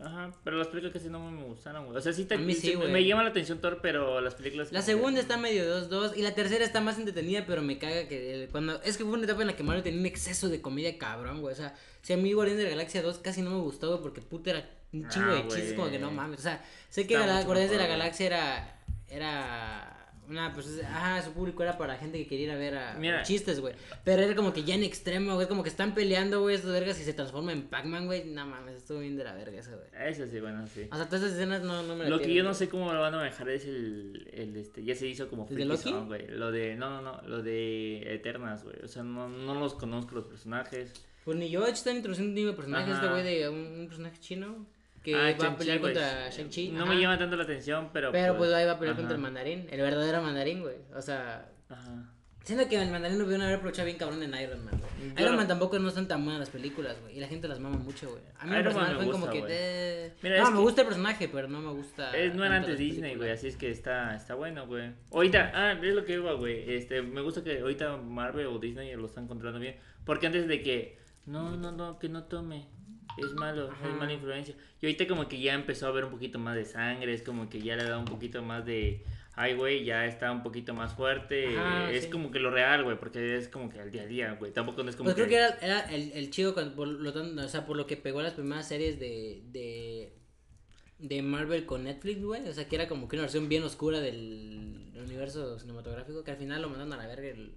Ajá, 0.00 0.32
pero 0.42 0.56
las 0.58 0.66
películas 0.66 0.92
casi 0.92 1.08
no 1.08 1.20
me 1.30 1.44
gustaron, 1.44 1.86
güey. 1.86 1.96
O 1.96 2.00
sea, 2.00 2.12
sí, 2.12 2.24
te, 2.24 2.36
sí, 2.36 2.54
sí, 2.54 2.76
me 2.76 3.04
llama 3.06 3.22
la 3.22 3.30
atención 3.30 3.60
Thor, 3.60 3.78
pero 3.80 4.20
las 4.20 4.34
películas. 4.34 4.72
La 4.72 4.80
que- 4.80 4.86
segunda 4.86 5.20
está 5.20 5.36
medio 5.36 5.64
2-2 5.88 6.16
y 6.16 6.22
la 6.22 6.34
tercera 6.34 6.64
está 6.64 6.80
más 6.80 6.98
entretenida, 6.98 7.44
pero 7.46 7.62
me 7.62 7.78
caga 7.78 8.08
que 8.08 8.34
el- 8.42 8.48
cuando 8.48 8.82
es 8.82 8.96
que 8.98 9.04
fue 9.04 9.12
una 9.14 9.24
etapa 9.26 9.42
en 9.42 9.46
la 9.46 9.54
que 9.56 9.62
Mario 9.62 9.84
tenía 9.84 10.00
un 10.00 10.06
exceso 10.06 10.48
de 10.48 10.60
comedia 10.60 10.98
cabrón, 10.98 11.40
güey. 11.40 11.52
O 11.54 11.56
sea, 11.56 11.76
si 12.02 12.12
a 12.12 12.16
mí 12.16 12.32
Guardián 12.32 12.58
de 12.58 12.64
la 12.64 12.70
Galaxia 12.70 13.02
2 13.02 13.18
casi 13.18 13.42
no 13.42 13.50
me 13.50 13.60
gustó, 13.60 13.90
güey, 13.90 14.02
porque 14.02 14.20
puta 14.22 14.50
era 14.50 14.68
un 14.92 15.08
chingo 15.08 15.30
Ah, 15.30 15.34
de 15.36 15.42
chistes 15.48 15.74
como 15.74 15.88
que 15.88 16.00
no 16.00 16.10
mames. 16.10 16.40
O 16.40 16.42
sea, 16.42 16.62
sé 16.90 17.06
que 17.06 17.14
Guardianes 17.16 17.70
de 17.70 17.76
la. 17.78 17.86
Galaxia 17.86 18.26
era 18.26 18.72
era 19.08 19.95
una 20.28 20.52
pues 20.52 20.66
es- 20.66 20.84
ajá, 20.84 21.22
su 21.22 21.32
público 21.32 21.62
era 21.62 21.76
para 21.78 21.96
gente 21.96 22.18
que 22.18 22.26
quería 22.26 22.46
ir 22.46 22.50
a 22.52 22.56
ver 22.56 22.76
a 22.76 22.94
Mira. 22.94 23.22
chistes, 23.22 23.60
güey. 23.60 23.74
Pero 24.04 24.22
era 24.22 24.34
como 24.34 24.52
que 24.52 24.64
ya 24.64 24.74
en 24.74 24.82
extremo, 24.84 25.34
güey, 25.34 25.48
como 25.48 25.62
que 25.62 25.68
están 25.68 25.94
peleando, 25.94 26.40
güey, 26.40 26.56
estos 26.56 26.72
vergas 26.72 27.00
y 27.00 27.04
se 27.04 27.12
transforma 27.12 27.52
en 27.52 27.62
Pac-Man, 27.62 28.06
güey. 28.06 28.24
No 28.24 28.46
mames, 28.46 28.76
estuvo 28.76 28.98
bien 29.00 29.16
de 29.16 29.24
la 29.24 29.34
verga 29.34 29.58
eso, 29.58 29.70
güey. 29.72 30.08
Eso 30.08 30.26
sí, 30.26 30.40
bueno, 30.40 30.66
sí. 30.66 30.88
O 30.90 30.96
sea, 30.96 31.06
todas 31.06 31.22
esas 31.22 31.34
escenas 31.36 31.62
no, 31.62 31.82
no 31.82 31.94
me 31.96 32.04
la 32.04 32.10
Lo 32.10 32.20
que 32.20 32.32
yo 32.34 32.42
no 32.42 32.54
sé 32.54 32.68
cómo 32.68 32.92
lo 32.92 33.00
van 33.00 33.14
a 33.14 33.18
manejar 33.18 33.48
es 33.50 33.64
el, 33.66 34.28
el 34.32 34.56
este, 34.56 34.84
ya 34.84 34.94
se 34.94 35.06
hizo 35.06 35.28
como 35.28 35.46
¿El 35.50 35.56
de 35.56 35.64
Loki? 35.64 35.92
Güey. 35.92 36.26
Lo 36.28 36.50
de, 36.50 36.74
no, 36.76 36.90
no, 36.90 37.02
no, 37.02 37.22
lo 37.28 37.42
de 37.42 38.14
Eternas, 38.14 38.64
güey. 38.64 38.76
O 38.84 38.88
sea, 38.88 39.02
no, 39.02 39.28
no 39.28 39.54
los 39.54 39.74
conozco 39.74 40.14
los 40.14 40.24
personajes. 40.24 40.92
Pues 41.24 41.36
ni 41.36 41.50
yo, 41.50 41.60
de 41.62 41.66
hecho, 41.70 41.78
están 41.78 41.96
introduciendo 41.96 42.30
un 42.30 42.40
nuevo 42.42 42.56
personaje, 42.56 42.90
Ajá. 42.92 43.00
este 43.00 43.08
güey 43.12 43.24
de 43.24 43.48
un, 43.48 43.80
un 43.80 43.86
personaje 43.88 44.18
chino 44.20 44.64
que 45.06 45.14
Ah, 45.14 45.34
va 45.40 45.46
a 45.48 45.56
pelear 45.56 45.80
contra 45.80 46.28
Shang-Chi. 46.30 46.70
No 46.72 46.82
ajá. 46.84 46.92
me 46.94 47.00
llama 47.00 47.16
tanto 47.18 47.36
la 47.36 47.44
atención, 47.44 47.90
pero. 47.92 48.10
Pero 48.12 48.36
pues 48.36 48.52
ahí 48.52 48.66
va 48.66 48.72
a 48.72 48.78
pelear 48.78 48.94
ajá. 48.94 49.00
contra 49.02 49.16
el 49.16 49.22
mandarín, 49.22 49.66
el 49.70 49.80
verdadero 49.80 50.20
mandarín, 50.20 50.62
güey. 50.62 50.76
O 50.94 51.00
sea, 51.00 51.48
Ajá. 51.68 52.10
Siento 52.44 52.68
que 52.68 52.80
el 52.80 52.90
mandarín 52.92 53.18
lo 53.18 53.24
pudieron 53.24 53.44
haber 53.44 53.56
aprovechado 53.58 53.86
bien 53.86 53.98
cabrón 53.98 54.22
en 54.22 54.32
Iron 54.40 54.64
Man, 54.64 54.78
güey. 54.80 55.12
Iron 55.20 55.34
Man 55.34 55.48
tampoco 55.48 55.80
no 55.80 55.88
están 55.88 56.06
tan 56.06 56.22
buenas 56.24 56.38
las 56.38 56.50
películas, 56.50 56.96
güey. 57.02 57.16
Y 57.16 57.20
la 57.20 57.26
gente 57.26 57.48
las 57.48 57.58
mama 57.58 57.76
mucho, 57.76 58.08
güey. 58.08 58.22
A 58.38 58.46
mí 58.46 58.56
Iron 58.56 59.10
como 59.10 59.28
que. 59.30 59.42
eh, 59.48 60.12
Mira, 60.22 60.38
no, 60.44 60.50
me 60.52 60.56
que- 60.58 60.62
gusta 60.62 60.82
el 60.82 60.86
personaje, 60.86 61.28
pero 61.28 61.48
no 61.48 61.60
me 61.60 61.72
gusta. 61.72 62.16
Es, 62.16 62.34
no 62.36 62.44
era 62.44 62.56
antes 62.56 62.78
Disney, 62.78 63.16
güey, 63.16 63.30
así 63.32 63.48
es 63.48 63.56
que 63.56 63.68
está, 63.70 64.14
está 64.14 64.34
bueno, 64.36 64.64
güey. 64.68 64.92
Ahorita, 65.12 65.50
ah, 65.54 65.72
es 65.72 65.94
lo 65.94 66.04
que 66.04 66.14
iba, 66.14 66.32
güey. 66.34 66.72
Este, 66.72 67.02
me 67.02 67.20
gusta 67.20 67.42
que 67.42 67.58
ahorita 67.58 67.96
Marvel 67.96 68.46
o 68.46 68.58
Disney 68.60 68.94
lo 68.94 69.06
están 69.06 69.26
controlando 69.26 69.58
bien. 69.60 69.76
Porque 70.04 70.26
antes 70.28 70.46
de 70.46 70.62
que, 70.62 70.98
no, 71.26 71.56
no, 71.56 71.72
no, 71.72 71.98
que 71.98 72.08
no 72.08 72.24
tome. 72.26 72.68
Es 73.18 73.32
malo, 73.34 73.70
Ajá. 73.70 73.88
es 73.88 73.94
mala 73.94 74.12
influencia. 74.12 74.54
Y 74.80 74.86
ahorita 74.86 75.06
como 75.06 75.28
que 75.28 75.40
ya 75.40 75.54
empezó 75.54 75.86
a 75.86 75.88
haber 75.90 76.04
un 76.04 76.10
poquito 76.10 76.38
más 76.38 76.54
de 76.56 76.64
sangre, 76.64 77.12
es 77.12 77.22
como 77.22 77.48
que 77.48 77.60
ya 77.62 77.76
le 77.76 77.84
da 77.84 77.98
un 77.98 78.04
poquito 78.04 78.42
más 78.42 78.64
de... 78.66 79.04
Ay, 79.38 79.54
güey, 79.54 79.84
ya 79.84 80.06
está 80.06 80.32
un 80.32 80.42
poquito 80.42 80.72
más 80.72 80.94
fuerte. 80.94 81.58
Ajá, 81.58 81.90
es 81.90 82.04
sí. 82.04 82.10
como 82.10 82.30
que 82.30 82.38
lo 82.38 82.50
real, 82.50 82.84
güey, 82.84 82.98
porque 82.98 83.36
es 83.36 83.48
como 83.48 83.68
que 83.68 83.78
al 83.80 83.90
día 83.90 84.02
a 84.02 84.06
día, 84.06 84.32
güey. 84.38 84.50
Tampoco 84.50 84.82
no 84.82 84.88
es 84.88 84.96
como 84.96 85.06
Pues 85.12 85.14
creo 85.14 85.26
que... 85.26 85.32
que 85.32 85.36
era, 85.36 85.80
era 85.82 85.94
el, 85.94 86.10
el 86.12 86.30
chido 86.30 86.54
cuando, 86.54 86.74
por 86.74 86.88
lo 86.88 87.12
tanto, 87.12 87.42
o 87.42 87.48
sea, 87.48 87.66
por 87.66 87.76
lo 87.76 87.86
que 87.86 87.98
pegó 87.98 88.22
las 88.22 88.32
primeras 88.32 88.66
series 88.66 88.98
de, 88.98 89.42
de, 89.52 90.14
de 90.98 91.20
Marvel 91.22 91.66
con 91.66 91.84
Netflix, 91.84 92.22
güey. 92.22 92.48
O 92.48 92.52
sea, 92.54 92.66
que 92.66 92.76
era 92.76 92.88
como 92.88 93.08
que 93.08 93.16
una 93.16 93.24
versión 93.24 93.46
bien 93.50 93.62
oscura 93.62 94.00
del 94.00 94.90
universo 94.96 95.58
cinematográfico, 95.58 96.24
que 96.24 96.30
al 96.30 96.38
final 96.38 96.62
lo 96.62 96.70
mandaron 96.70 96.94
a 96.94 96.96
la 96.96 97.06
verga. 97.06 97.28
el- 97.28 97.56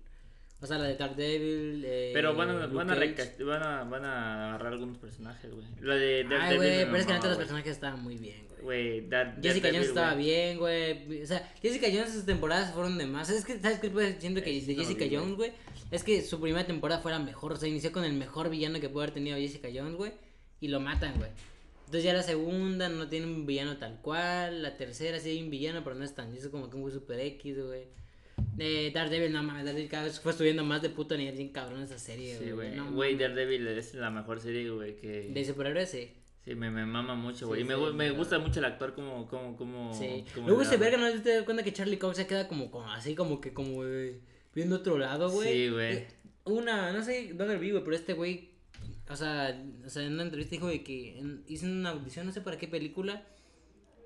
o 0.61 0.67
sea, 0.67 0.77
la 0.77 0.85
de 0.85 0.95
Daredevil. 0.95 1.83
Eh, 1.85 2.11
Pero 2.13 2.35
van 2.35 2.49
a, 2.49 2.53
van, 2.67 2.89
a 2.91 2.95
van, 2.95 3.63
a, 3.63 3.83
van 3.85 4.05
a 4.05 4.47
agarrar 4.49 4.73
algunos 4.73 4.97
personajes, 4.97 5.51
güey. 5.53 5.65
La 5.81 5.95
de 5.95 6.17
Ay, 6.17 6.23
Daredevil 6.27 6.57
güey, 6.57 6.77
me 6.77 6.85
pero 6.85 6.97
es 6.97 7.05
que 7.05 7.13
neta 7.13 7.27
los 7.27 7.35
güey. 7.37 7.47
personajes 7.47 7.71
estaban 7.71 8.03
muy 8.03 8.17
bien, 8.17 8.45
güey. 8.49 8.59
Güey, 8.61 9.01
Jessica 9.01 9.17
Daredevil, 9.39 9.73
Jones 9.73 9.87
estaba 9.87 10.13
güey. 10.13 10.25
bien, 10.25 10.57
güey. 10.57 11.23
O 11.23 11.25
sea, 11.25 11.53
Jessica 11.61 11.87
Jones 11.91 12.11
sus 12.13 12.25
temporadas 12.25 12.73
fueron 12.73 12.97
de 12.97 13.05
más. 13.05 13.29
Es 13.29 13.45
que, 13.45 13.57
¿sabes 13.59 13.79
qué? 13.79 13.89
Pues, 13.89 14.17
siento 14.19 14.41
que 14.43 14.51
de 14.51 14.75
Jessica 14.75 15.05
güey. 15.05 15.15
Jones, 15.15 15.35
güey, 15.35 15.51
es 15.91 16.03
que 16.03 16.21
su 16.21 16.41
primera 16.41 16.67
temporada 16.67 17.01
fue 17.01 17.11
la 17.11 17.19
mejor. 17.19 17.53
O 17.53 17.55
sea, 17.55 17.69
inició 17.69 17.91
con 17.93 18.03
el 18.03 18.13
mejor 18.13 18.49
villano 18.49 18.79
que 18.81 18.89
pudo 18.89 19.03
haber 19.03 19.13
tenido 19.13 19.37
Jessica 19.37 19.69
Jones, 19.73 19.95
güey. 19.95 20.11
Y 20.59 20.67
lo 20.67 20.81
matan, 20.81 21.17
güey. 21.17 21.31
Entonces 21.85 22.03
ya 22.03 22.13
la 22.13 22.21
segunda 22.21 22.89
no 22.89 23.07
tiene 23.07 23.25
un 23.27 23.45
villano 23.45 23.77
tal 23.77 23.99
cual. 24.01 24.61
La 24.61 24.75
tercera 24.75 25.19
sí 25.19 25.29
hay 25.29 25.41
un 25.41 25.49
villano, 25.49 25.83
pero 25.85 25.95
no 25.95 26.03
es 26.03 26.13
tan. 26.13 26.35
Es 26.35 26.47
como 26.49 26.69
que 26.69 26.75
un 26.75 26.81
güey 26.81 26.93
super 26.93 27.19
X, 27.19 27.65
güey. 27.65 27.85
Eh, 28.58 28.91
Daredevil, 28.93 29.31
no 29.31 29.41
mames, 29.43 29.65
Daredevil 29.65 29.89
cada 29.89 30.03
vez 30.05 30.19
fue 30.19 30.34
subiendo 30.34 30.63
más 30.63 30.81
de 30.81 30.89
puto 30.89 31.15
nivel 31.15 31.36
bien 31.36 31.50
cabrón 31.50 31.81
esa 31.84 31.98
serie, 31.98 32.38
Sí, 32.38 32.51
güey. 32.51 32.75
No 32.75 32.91
Güey. 32.91 33.15
Daredevil 33.17 33.67
es 33.69 33.93
la 33.96 34.10
mejor 34.10 34.39
serie, 34.39 34.69
güey, 34.69 34.96
que... 34.98 35.29
De 35.34 35.46
superhéroes, 35.46 35.89
sí. 35.89 36.12
Sí, 36.43 36.55
me, 36.55 36.69
me 36.72 36.86
mama 36.86 37.15
mucho, 37.15 37.39
Sí, 37.39 37.46
güey. 37.46 37.62
y 37.62 37.63
me, 37.63 37.75
sí, 37.75 37.81
me 37.93 38.05
claro. 38.05 38.15
gusta 38.15 38.39
mucho 38.39 38.60
el 38.60 38.65
actor 38.65 38.93
como... 38.93 39.27
como, 39.27 39.55
como 39.55 39.93
Sí. 39.93 40.25
como 40.34 40.48
Luego 40.48 40.63
da, 40.63 40.77
verga, 40.77 40.98
¿no 40.98 41.22
te 41.22 41.36
das 41.36 41.43
cuenta 41.43 41.63
que 41.63 41.72
Charlie 41.74 41.98
Cox 41.98 42.17
se 42.17 42.27
queda 42.27 42.48
como, 42.48 42.69
como 42.72 42.89
así, 42.91 43.15
como 43.15 43.39
que 43.39 43.53
como 43.53 43.86
eh, 43.86 44.19
viendo 44.53 44.77
otro 44.77 44.98
lado, 44.98 45.29
güey? 45.29 45.48
Sí, 45.53 45.69
güey. 45.69 46.05
Una, 46.46 46.91
no 46.91 47.03
sé 47.03 47.34
dónde 47.34 47.53
lo 47.53 47.60
vi, 47.60 47.72
güey, 47.72 47.84
pero 47.84 47.96
este 47.96 48.13
güey, 48.13 48.50
o 49.10 49.15
sea, 49.15 49.62
o 49.86 49.89
sea, 49.89 50.03
en 50.03 50.13
una 50.13 50.24
entrevista 50.24 50.51
dijo 50.55 50.67
de 50.67 50.84
que 50.84 51.17
en- 51.19 51.43
hizo 51.48 51.65
una 51.67 51.91
audición, 51.91 52.25
no 52.25 52.31
sé 52.31 52.41
para 52.41 52.58
qué 52.58 52.67
película, 52.67 53.24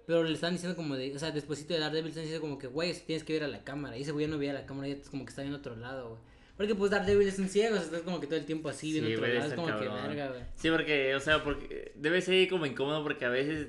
pero 0.06 0.24
le 0.24 0.34
están 0.34 0.54
diciendo 0.54 0.76
como 0.76 0.96
de, 0.96 1.16
o 1.16 1.20
sea, 1.20 1.32
despuésito 1.32 1.74
de 1.74 1.80
Daredevil, 1.80 2.10
están 2.10 2.24
diciendo 2.24 2.42
como 2.46 2.58
que, 2.58 2.68
güey, 2.68 2.94
tienes 3.06 3.24
que 3.24 3.34
ver 3.34 3.44
a 3.44 3.48
la 3.48 3.64
cámara. 3.64 3.98
Y 3.98 4.02
ese 4.02 4.12
güey 4.12 4.26
ya 4.26 4.32
no 4.32 4.38
veía 4.38 4.54
la 4.54 4.66
cámara, 4.66 4.88
ya 4.88 4.96
es 4.96 5.10
como 5.10 5.24
que 5.26 5.30
está 5.30 5.42
viendo 5.42 5.60
otro 5.60 5.76
lado, 5.76 6.10
güey. 6.10 6.22
Porque 6.58 6.76
pues 6.76 6.92
Daredevil 6.92 7.28
es 7.28 7.40
un 7.40 7.50
ciego, 7.50 7.76
o 7.76 7.78
sea, 7.78 7.86
estás 7.86 8.02
como 8.02 8.20
que 8.20 8.28
todo 8.28 8.38
el 8.38 8.46
tiempo 8.46 8.70
así, 8.70 8.92
viendo 8.92 9.10
Sí, 9.10 9.16
otro 9.16 9.26
güey, 9.26 9.38
lado, 9.40 9.50
es 9.50 9.56
como 9.56 9.68
que 9.68 9.88
verga, 9.88 10.28
güey. 10.30 10.42
Sí, 10.56 10.70
porque, 10.70 11.16
o 11.16 11.20
sea, 11.20 11.44
porque 11.44 11.92
debe 11.96 12.22
ser 12.22 12.48
como 12.48 12.66
incómodo 12.66 13.02
porque 13.04 13.26
a 13.26 13.30
veces... 13.30 13.68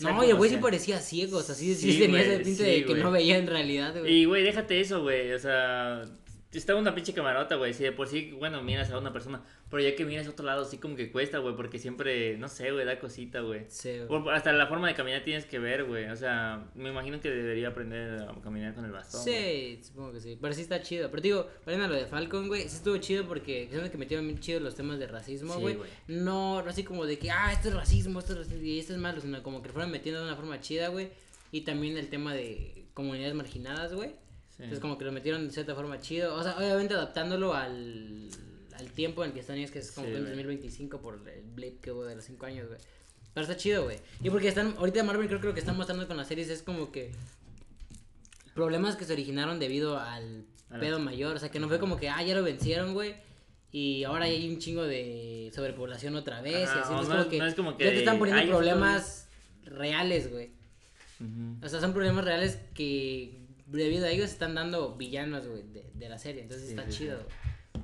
No, 0.00 0.24
y 0.24 0.30
el 0.30 0.36
güey 0.36 0.50
sí 0.50 0.56
parecía 0.58 1.00
ciego, 1.00 1.38
o 1.38 1.42
sea, 1.42 1.54
sí, 1.54 1.74
sí, 1.74 1.92
Sí, 1.92 1.98
tenía 1.98 2.24
güey, 2.24 2.40
ese 2.40 2.44
sí, 2.44 2.62
de 2.62 2.84
que 2.84 2.90
güey. 2.92 3.02
no 3.02 3.10
veía 3.10 3.38
en 3.38 3.46
realidad, 3.46 3.98
güey. 3.98 4.12
Y, 4.12 4.24
güey, 4.26 4.42
déjate 4.42 4.80
eso, 4.80 5.02
güey. 5.02 5.32
O 5.32 5.38
sea, 5.38 6.04
está 6.52 6.74
una 6.74 6.94
pinche 6.94 7.12
camarota, 7.12 7.56
güey. 7.56 7.74
Si 7.74 7.82
de 7.84 7.92
por 7.92 8.08
sí, 8.08 8.32
bueno, 8.38 8.62
miras 8.62 8.90
a 8.90 8.98
una 8.98 9.12
persona, 9.12 9.42
pero 9.70 9.82
ya 9.82 9.94
que 9.94 10.04
miras 10.04 10.26
a 10.26 10.30
otro 10.30 10.46
lado, 10.46 10.64
sí 10.64 10.78
como 10.78 10.96
que 10.96 11.10
cuesta, 11.12 11.38
güey, 11.38 11.54
porque 11.54 11.78
siempre, 11.78 12.38
no 12.38 12.48
sé, 12.48 12.70
güey, 12.72 12.86
da 12.86 12.98
cosita, 12.98 13.40
güey. 13.40 13.66
Sí. 13.68 13.98
Por- 14.08 14.32
Hasta 14.32 14.52
la 14.52 14.66
forma 14.66 14.88
de 14.88 14.94
caminar 14.94 15.22
tienes 15.24 15.44
que 15.44 15.58
ver, 15.58 15.84
güey. 15.84 16.06
O 16.06 16.16
sea, 16.16 16.70
me 16.74 16.88
imagino 16.90 17.20
que 17.20 17.28
debería 17.30 17.68
aprender 17.68 18.22
a 18.22 18.34
caminar 18.42 18.74
con 18.74 18.84
el 18.84 18.92
bastón. 18.92 19.22
Sí, 19.22 19.80
supongo 19.82 20.12
que 20.12 20.20
sí. 20.20 20.38
Pero 20.40 20.54
sí 20.54 20.62
está 20.62 20.80
chido. 20.82 21.10
Pero 21.10 21.22
digo, 21.22 21.50
volviendo 21.64 21.84
a 21.84 21.88
lo 21.88 21.94
de 21.96 22.06
Falcon, 22.06 22.48
güey, 22.48 22.62
sí 22.62 22.76
estuvo 22.76 22.96
chido 22.98 23.26
porque 23.26 23.68
siento 23.70 23.90
que 23.90 23.98
metieron 23.98 24.26
bien 24.26 24.38
chido 24.40 24.60
los 24.60 24.74
temas 24.74 24.98
de 24.98 25.06
racismo, 25.08 25.54
Sí, 25.56 25.60
güey. 25.60 25.74
güey. 25.74 25.90
no, 26.08 26.62
no 26.62 26.70
así 26.70 26.84
como 26.84 27.04
de 27.06 27.18
que, 27.18 27.30
ah, 27.30 27.52
esto 27.52 27.68
es 27.68 27.74
racismo, 27.74 28.20
esto 28.20 28.32
es 28.32 28.38
racismo 28.38 28.62
y 28.64 28.78
esto 28.78 28.92
es 28.94 28.98
malo, 28.98 29.20
sino 29.20 29.42
como 29.42 29.62
que 29.62 29.68
fueron 29.70 29.90
metiendo 29.90 30.20
de 30.20 30.26
una 30.26 30.36
forma 30.36 30.60
chida, 30.60 30.88
güey. 30.88 31.10
Y 31.52 31.60
también 31.62 31.96
el 31.98 32.08
tema 32.08 32.34
de 32.34 32.84
comunidades 32.94 33.34
marginadas, 33.34 33.92
güey. 33.92 34.10
Sí. 34.56 34.62
Entonces 34.62 34.80
como 34.80 34.96
que 34.98 35.04
lo 35.04 35.12
metieron 35.12 35.46
de 35.46 35.52
cierta 35.52 35.74
forma 35.74 36.00
chido. 36.00 36.34
O 36.34 36.42
sea, 36.42 36.56
obviamente 36.56 36.94
adaptándolo 36.94 37.52
al, 37.54 38.28
al 38.74 38.90
tiempo 38.92 39.22
en 39.22 39.28
el 39.30 39.34
que 39.34 39.40
están 39.40 39.58
ellos, 39.58 39.70
que 39.70 39.80
es 39.80 39.92
como 39.92 40.06
Sí, 40.06 40.12
que 40.12 40.18
en 40.18 40.24
güey. 40.24 40.34
2025 40.34 41.00
por 41.02 41.14
el 41.28 41.42
blip 41.54 41.80
que 41.80 41.92
hubo 41.92 42.04
de 42.04 42.14
los 42.16 42.24
5 42.24 42.46
años, 42.46 42.68
güey. 42.68 42.80
Pero 43.34 43.42
está 43.46 43.56
chido, 43.58 43.84
güey. 43.84 43.98
Y 44.22 44.30
porque 44.30 44.48
están, 44.48 44.74
ahorita 44.78 45.02
Marvel 45.04 45.28
creo 45.28 45.40
que 45.42 45.46
lo 45.48 45.52
que 45.54 45.60
están 45.60 45.76
mostrando 45.76 46.08
con 46.08 46.16
las 46.16 46.26
series 46.26 46.48
es 46.48 46.62
como 46.62 46.90
que 46.90 47.12
problemas 48.54 48.96
que 48.96 49.04
se 49.04 49.12
originaron 49.12 49.58
debido 49.58 49.98
al 49.98 50.46
pedo 50.80 50.98
mayor. 50.98 51.36
O 51.36 51.38
sea, 51.38 51.50
que 51.50 51.60
no 51.60 51.68
fue 51.68 51.78
como 51.78 51.96
que, 51.98 52.08
ah, 52.08 52.22
ya 52.22 52.34
lo 52.34 52.42
vencieron, 52.42 52.94
güey. 52.94 53.14
Y 53.72 54.04
ahora 54.04 54.24
hay 54.24 54.48
un 54.48 54.58
chingo 54.58 54.84
de 54.84 55.50
sobrepoblación 55.54 56.16
otra 56.16 56.40
vez. 56.40 56.68
Ajá, 56.68 56.78
y 56.78 56.82
así, 56.82 56.92
no, 56.94 57.02
es 57.02 57.08
como 57.08 57.28
que, 57.28 57.38
no 57.38 57.46
es 57.46 57.54
como 57.54 57.76
que 57.76 57.84
ya 57.84 57.90
te 57.90 57.98
están 57.98 58.18
poniendo 58.18 58.40
"Ay, 58.40 58.46
esto 58.46 58.56
problemas 58.56 59.28
reales, 59.64 60.30
güey. 60.30 60.50
O 61.62 61.68
sea, 61.68 61.80
son 61.80 61.92
problemas 61.92 62.24
reales 62.24 62.58
que 62.74 63.45
debido 63.66 64.06
a 64.06 64.10
ellos 64.10 64.30
están 64.30 64.54
dando 64.54 64.96
villanos, 64.96 65.46
güey, 65.46 65.62
de, 65.72 65.90
de 65.94 66.08
la 66.08 66.18
serie. 66.18 66.42
Entonces 66.42 66.68
Sí, 66.68 66.74
está 66.74 66.90
sí, 66.90 66.98
chido. 66.98 67.18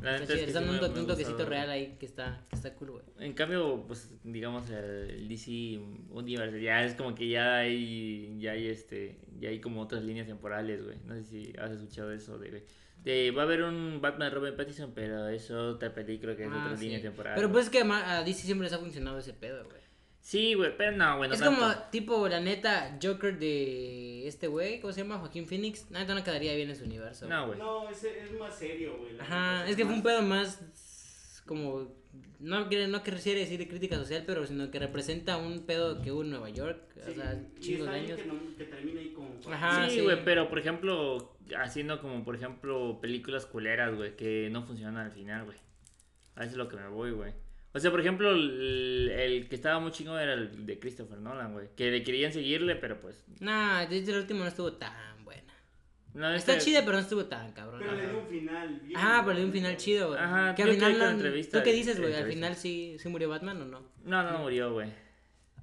La 0.00 0.16
Está 0.16 0.26
chido. 0.26 0.34
es 0.38 0.42
que 0.44 0.48
Están 0.48 0.66
dando 0.66 1.00
un 1.00 1.06
toquecito 1.06 1.44
real 1.44 1.70
ahí 1.70 1.96
que 2.00 2.06
está, 2.06 2.44
que 2.48 2.56
está 2.56 2.74
cool, 2.74 2.90
güey. 2.92 3.04
En 3.18 3.34
cambio, 3.34 3.84
pues, 3.86 4.10
digamos, 4.24 4.68
el 4.70 5.28
DC 5.28 5.78
Universe, 6.10 6.60
ya 6.60 6.84
es 6.84 6.94
como 6.94 7.14
que 7.14 7.28
ya 7.28 7.58
hay, 7.58 8.36
ya 8.40 8.52
hay, 8.52 8.68
este, 8.68 9.18
ya 9.38 9.50
hay 9.50 9.60
como 9.60 9.80
otras 9.82 10.02
líneas 10.02 10.26
temporales, 10.26 10.82
güey. 10.82 10.96
No 11.06 11.14
sé 11.14 11.24
si 11.24 11.52
has 11.58 11.70
escuchado 11.72 12.12
eso 12.12 12.38
de, 12.38 12.50
güey. 12.50 12.62
De, 13.04 13.30
va 13.32 13.42
a 13.42 13.44
haber 13.44 13.62
un 13.64 14.00
Batman 14.00 14.32
Robert 14.32 14.56
Pattinson, 14.56 14.92
pero 14.94 15.28
es 15.28 15.50
otra 15.50 15.92
película 15.92 16.36
que 16.36 16.44
es 16.44 16.50
Ah, 16.52 16.62
otra 16.64 16.76
sí. 16.76 16.84
línea 16.84 17.00
temporal. 17.02 17.34
Pero 17.36 17.50
pues 17.52 17.64
es 17.66 17.70
que 17.70 17.80
a 17.82 18.22
DC 18.24 18.42
siempre 18.44 18.64
les 18.66 18.72
ha 18.72 18.78
funcionado 18.78 19.18
ese 19.18 19.32
pedo, 19.34 19.64
güey. 19.64 19.82
Sí, 20.22 20.54
güey, 20.54 20.76
pero 20.76 20.92
no, 20.96 21.16
güey, 21.18 21.28
no 21.28 21.34
es 21.34 21.40
tanto. 21.40 21.60
como, 21.60 21.74
tipo, 21.90 22.28
la 22.28 22.38
neta, 22.40 22.96
Joker 23.02 23.38
de 23.38 24.26
este 24.28 24.46
güey, 24.46 24.80
¿cómo 24.80 24.92
se 24.92 25.02
llama? 25.02 25.18
Joaquín 25.18 25.46
Phoenix. 25.46 25.90
La 25.90 25.98
neta 25.98 26.14
no 26.14 26.22
quedaría 26.22 26.54
bien 26.54 26.70
en 26.70 26.76
su 26.76 26.84
universo. 26.84 27.26
No, 27.28 27.48
güey. 27.48 27.58
No, 27.58 27.88
ese 27.90 28.20
es 28.20 28.32
más 28.38 28.56
serio, 28.56 28.96
güey. 28.98 29.18
Ajá, 29.18 29.68
es 29.68 29.74
que 29.76 29.84
fue 29.84 29.94
un 29.94 30.02
pedo 30.02 30.22
más 30.22 31.42
como 31.44 31.92
no 32.38 32.68
quiere 32.68 32.88
no 32.88 33.02
quisiera 33.02 33.40
decir 33.40 33.58
de 33.58 33.68
crítica 33.68 33.96
social, 33.96 34.22
pero 34.26 34.46
sino 34.46 34.70
que 34.70 34.78
representa 34.78 35.38
un 35.38 35.66
pedo 35.66 36.00
que 36.02 36.12
hubo 36.12 36.22
en 36.22 36.30
Nueva 36.30 36.50
York, 36.50 36.80
Sí, 36.94 37.10
o 37.10 37.14
sea, 37.14 37.40
chingos 37.58 37.88
de 37.88 37.94
años. 37.94 38.20
Que, 38.20 38.26
no- 38.26 38.56
que 38.56 38.64
termine 38.64 39.00
ahí 39.00 39.12
con. 39.12 39.52
Ajá. 39.52 39.88
sí, 39.88 39.96
sí. 39.96 40.00
güey, 40.02 40.24
pero 40.24 40.48
por 40.48 40.58
ejemplo, 40.58 41.36
haciendo 41.58 42.00
como, 42.00 42.24
por 42.24 42.36
ejemplo, 42.36 43.00
películas 43.00 43.44
culeras, 43.46 43.94
güey, 43.96 44.14
que 44.16 44.48
no 44.52 44.62
funcionan 44.62 44.98
al 45.06 45.12
final, 45.12 45.44
güey. 45.46 45.58
A 46.36 46.42
eso 46.44 46.52
es 46.52 46.56
lo 46.56 46.68
que 46.68 46.76
me 46.76 46.88
voy, 46.88 47.10
güey. 47.10 47.32
O 47.74 47.80
sea, 47.80 47.90
por 47.90 48.00
ejemplo, 48.00 48.30
el, 48.32 49.08
el 49.10 49.48
que 49.48 49.54
estaba 49.54 49.78
muy 49.80 49.92
chingón 49.92 50.20
era 50.20 50.34
el 50.34 50.66
de 50.66 50.78
Christopher 50.78 51.18
Nolan, 51.18 51.52
güey. 51.54 51.68
Que 51.74 51.90
le 51.90 52.02
querían 52.02 52.32
seguirle, 52.32 52.76
pero 52.76 53.00
pues. 53.00 53.24
Nah, 53.40 53.86
desde 53.86 54.12
el 54.12 54.18
último 54.18 54.40
no 54.40 54.48
estuvo 54.48 54.72
tan 54.74 55.24
buena. 55.24 55.42
No, 56.12 56.34
Está 56.34 56.52
este- 56.52 56.66
chida, 56.66 56.80
pero 56.80 56.92
no 56.92 56.98
estuvo 56.98 57.24
tan 57.24 57.52
cabrón. 57.52 57.80
Pero 57.80 57.94
le 57.96 58.06
dio 58.08 58.18
un 58.20 58.26
final. 58.26 58.80
bien, 58.84 58.96
Ajá, 58.98 59.22
pero 59.22 59.32
le 59.32 59.38
dio 59.40 59.46
un 59.46 59.52
final 59.54 59.76
chido, 59.78 60.08
güey. 60.08 60.20
Ajá, 60.20 60.54
que 60.54 60.62
yo 60.62 60.68
al 60.68 60.74
final 60.74 60.96
en 61.02 61.08
entrevista- 61.08 61.58
¿Tú 61.58 61.64
qué 61.64 61.72
dices, 61.72 61.98
güey? 61.98 62.12
Al 62.14 62.28
final 62.28 62.56
sí, 62.56 62.96
sí 62.98 63.08
murió 63.08 63.30
Batman 63.30 63.62
o 63.62 63.64
no? 63.64 63.82
No, 64.04 64.22
no 64.30 64.38
murió, 64.40 64.72
güey. 64.74 64.90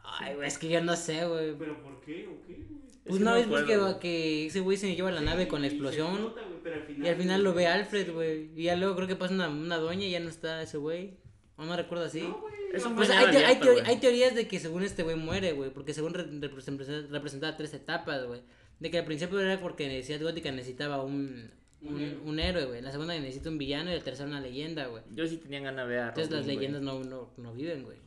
Ay, 0.04 0.34
güey, 0.34 0.48
es 0.48 0.58
que 0.58 0.68
yo 0.70 0.82
no 0.82 0.96
sé, 0.96 1.26
güey. 1.28 1.54
¿Pero 1.60 1.80
por 1.84 2.02
qué? 2.02 2.28
¿O 2.28 2.42
qué, 2.48 2.54
güey? 2.56 2.80
Pues 3.06 3.22
no, 3.22 3.36
es 3.36 3.48
pues 3.48 3.64
acuerdo, 3.64 4.00
que, 4.00 4.48
ese 4.48 4.60
güey 4.60 4.78
se 4.78 4.96
lleva 4.96 5.12
la 5.12 5.22
nave 5.22 5.48
con 5.48 5.62
la 5.62 5.68
explosión. 5.68 6.20
nota, 6.22 6.42
al 6.42 6.82
final, 6.84 7.06
Y 7.06 7.10
al 7.10 7.16
final 7.16 7.44
lo 7.44 7.50
ve 7.52 7.64
güey, 7.64 7.66
Alfred, 7.66 8.06
sí. 8.06 8.12
güey. 8.12 8.50
Y 8.56 8.64
ya 8.64 8.76
luego 8.76 8.96
creo 8.96 9.08
que 9.08 9.16
pasa 9.16 9.34
una, 9.34 9.50
una 9.50 9.78
doña 9.78 10.06
y 10.06 10.12
ya 10.12 10.20
no 10.20 10.30
está 10.30 10.62
ese 10.64 10.78
güey. 10.78 11.18
O 11.60 11.66
no 11.66 11.76
recuerdo 11.76 12.06
así. 12.06 12.22
No, 12.22 12.40
güey, 12.40 12.54
Es 12.74 12.84
un 12.86 12.92
no, 12.92 12.96
Pues 12.98 13.10
final 13.10 13.28
hay, 13.28 13.56
te- 13.60 13.96
teorías 13.98 14.34
de 14.36 14.48
que 14.48 14.60
según 14.60 14.84
este 14.84 15.04
güey 15.04 15.16
muere, 15.18 15.52
güey. 15.54 15.70
Porque 15.72 15.94
según 15.94 16.14
re- 16.14 16.26
representa- 16.26 17.08
representaba 17.10 17.58
tres 17.58 17.74
etapas, 17.74 18.26
güey. 18.26 18.42
De 18.80 18.90
que 18.90 19.00
al 19.00 19.06
principio 19.06 19.40
era 19.40 19.60
porque 19.60 19.88
Necesidad 19.88 20.22
Gótica 20.22 20.52
necesitaba 20.52 21.04
un, 21.04 21.52
un, 21.82 21.94
Un 21.96 22.00
héroe. 22.02 22.18
un 22.26 22.40
héroe, 22.40 22.66
güey. 22.66 22.82
La 22.82 22.92
segunda 22.92 23.14
necesita 23.20 23.50
un 23.50 23.58
villano 23.58 23.92
y 23.92 23.96
la 23.96 24.04
tercera 24.04 24.28
una 24.30 24.40
leyenda, 24.40 24.88
güey. 24.88 25.04
Yo 25.14 25.28
sí 25.28 25.38
tenía 25.38 25.60
ganas 25.60 25.86
de 25.88 25.94
ver 25.96 26.00
a 26.04 26.08
Entonces 26.10 26.32
las 26.32 26.42
Robin, 26.46 26.56
leyendas 26.60 26.82
no, 26.82 27.04
no, 27.04 27.30
no 27.38 27.54
viven, 27.54 27.84
güey. 27.84 27.98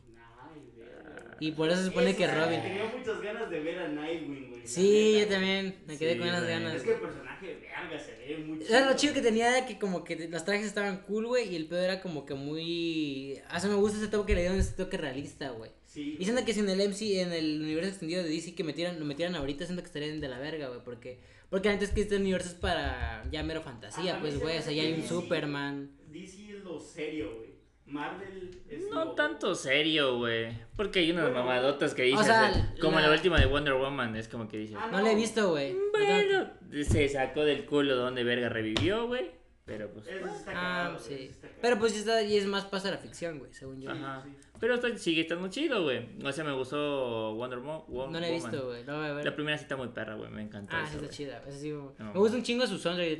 Y 1.47 1.51
por 1.51 1.69
eso 1.69 1.79
se 1.81 1.87
supone 1.87 2.15
que 2.15 2.25
Robin. 2.25 2.61
Tenía 2.61 2.85
muchas 2.85 3.21
ganas 3.21 3.49
de 3.49 3.59
ver 3.59 3.79
a 3.79 3.87
Nightwing, 3.89 4.49
güey. 4.49 4.61
Sí, 4.65 5.13
neta, 5.15 5.25
yo 5.25 5.33
también. 5.33 5.75
Me 5.87 5.97
quedé 5.97 6.13
Sí, 6.13 6.19
con 6.19 6.29
güey. 6.29 6.41
ganas. 6.47 6.75
Es 6.75 6.83
que 6.83 6.93
el 6.93 6.99
personaje, 7.01 7.47
verga, 7.61 7.99
se 7.99 8.11
ve 8.15 8.37
muy 8.45 8.63
Era 8.65 8.89
lo 8.89 8.95
chido 8.95 9.13
que 9.13 9.21
tenía 9.21 9.57
era 9.57 9.65
que 9.65 9.77
como 9.77 10.03
que 10.05 10.29
los 10.29 10.45
trajes 10.45 10.65
estaban 10.67 11.01
cool, 11.01 11.27
güey, 11.27 11.49
y 11.51 11.55
el 11.57 11.65
pedo 11.65 11.81
era 11.81 12.01
como 12.01 12.25
que 12.25 12.33
muy... 12.33 13.39
Ah, 13.49 13.57
eso 13.57 13.67
me 13.67 13.75
gusta 13.75 13.97
ese 13.97 14.07
toque 14.07 14.27
que 14.27 14.35
le 14.35 14.41
dieron, 14.41 14.57
ese 14.59 14.73
toque 14.73 14.95
realista, 14.97 15.49
güey. 15.49 15.71
Sí. 15.85 16.15
Y 16.17 16.23
siento 16.23 16.45
que 16.45 16.53
si 16.53 16.61
en 16.61 16.69
el 16.69 16.79
MC, 16.89 17.21
en 17.21 17.33
el 17.33 17.61
universo 17.61 17.89
extendido 17.89 18.23
de 18.23 18.29
DC 18.29 18.55
que 18.55 18.63
metieran, 18.63 18.97
lo 18.99 19.05
metieran 19.05 19.35
ahorita, 19.35 19.65
siento 19.65 19.83
que 19.83 19.87
estarían 19.87 20.21
de 20.21 20.29
la 20.29 20.39
verga, 20.39 20.69
güey, 20.69 20.79
porque... 20.85 21.19
Porque 21.49 21.69
antes 21.69 21.89
que 21.91 22.01
este 22.01 22.15
universo 22.15 22.47
es 22.49 22.55
para 22.55 23.23
ya 23.31 23.43
mero 23.43 23.61
fantasía, 23.61 24.15
Ah, 24.15 24.19
pues, 24.21 24.39
güey, 24.39 24.57
o 24.57 24.61
sea, 24.61 24.71
ya 24.73 24.81
hay 24.81 24.93
un. 24.93 25.07
Superman. 25.07 25.91
DC 26.11 26.49
es 26.57 26.63
lo 26.63 26.79
serio, 26.79 27.35
güey. 27.37 27.52
Marvel 27.93 28.61
es 28.69 28.89
No 28.89 29.05
lo- 29.05 29.11
tanto 29.11 29.55
serio, 29.55 30.17
güey. 30.17 30.51
Porque 30.75 30.99
hay 30.99 31.11
unas 31.11 31.25
Bueno, 31.25 31.39
mamadotas 31.45 31.93
que 31.93 32.03
dices. 32.03 32.25
sea, 32.25 32.51
eh, 32.51 32.75
como 32.81 32.99
la- 32.99 33.07
la... 33.07 33.13
última 33.13 33.39
de 33.39 33.45
Wonder 33.45 33.75
Woman, 33.75 34.15
es 34.15 34.27
como 34.27 34.47
que 34.47 34.57
dices. 34.57 34.75
Ah, 34.79 34.89
No 34.91 34.99
lo 35.01 35.07
he 35.07 35.15
visto, 35.15 35.49
güey. 35.51 35.75
Bueno, 35.91 36.49
se 36.83 37.07
sacó 37.09 37.45
del 37.45 37.65
culo 37.65 37.95
donde 37.95 38.23
verga 38.23 38.49
revivió, 38.49 39.07
güey. 39.07 39.31
Pero 39.65 39.89
pues. 39.91 40.07
Eso 40.07 40.25
está 40.27 40.51
Ah, 40.51 40.53
cagado, 40.53 40.93
güey, 40.99 41.05
sí. 41.05 41.13
eso 41.29 41.45
está. 41.45 41.47
Pero 41.61 41.79
pues 41.79 41.95
está, 41.95 42.21
y 42.21 42.35
es 42.35 42.45
más 42.45 42.65
pasa 42.65 42.91
la 42.91 42.97
ficción, 42.97 43.39
güey, 43.39 43.53
según 43.53 43.79
yo. 43.79 43.91
Ajá. 43.91 44.21
sí. 44.25 44.35
Pero 44.63 44.75
está- 44.75 44.97
sigue 44.97 45.21
estando 45.23 45.49
chido, 45.49 45.83
güey. 45.83 46.05
O 46.23 46.31
sea, 46.31 46.45
me 46.45 46.53
gustó 46.53 47.33
Wonder 47.35 47.59
Mo- 47.59 47.83
Wo- 47.89 48.07
No 48.07 48.17
la 48.17 48.29
he 48.29 48.31
Woman. 48.37 48.51
visto, 48.51 48.65
güey, 48.67 48.83
no. 48.85 49.21
La 49.21 49.35
primera 49.35 49.57
sí 49.57 49.63
está 49.63 49.75
muy 49.75 49.89
perra, 49.89 50.15
güey. 50.15 50.29
Me 50.31 50.41
encantó. 50.41 50.73
Ah, 50.73 50.85
eso, 50.87 50.99
sí 50.99 51.03
está 51.03 51.15
chida. 51.17 51.43
Sí. 51.51 51.69
No. 51.71 51.91
Me 52.13 52.19
gusta 52.19 52.37
un 52.37 52.43
chingo 52.43 52.65
su 52.65 52.77
soundtrack. 52.77 53.19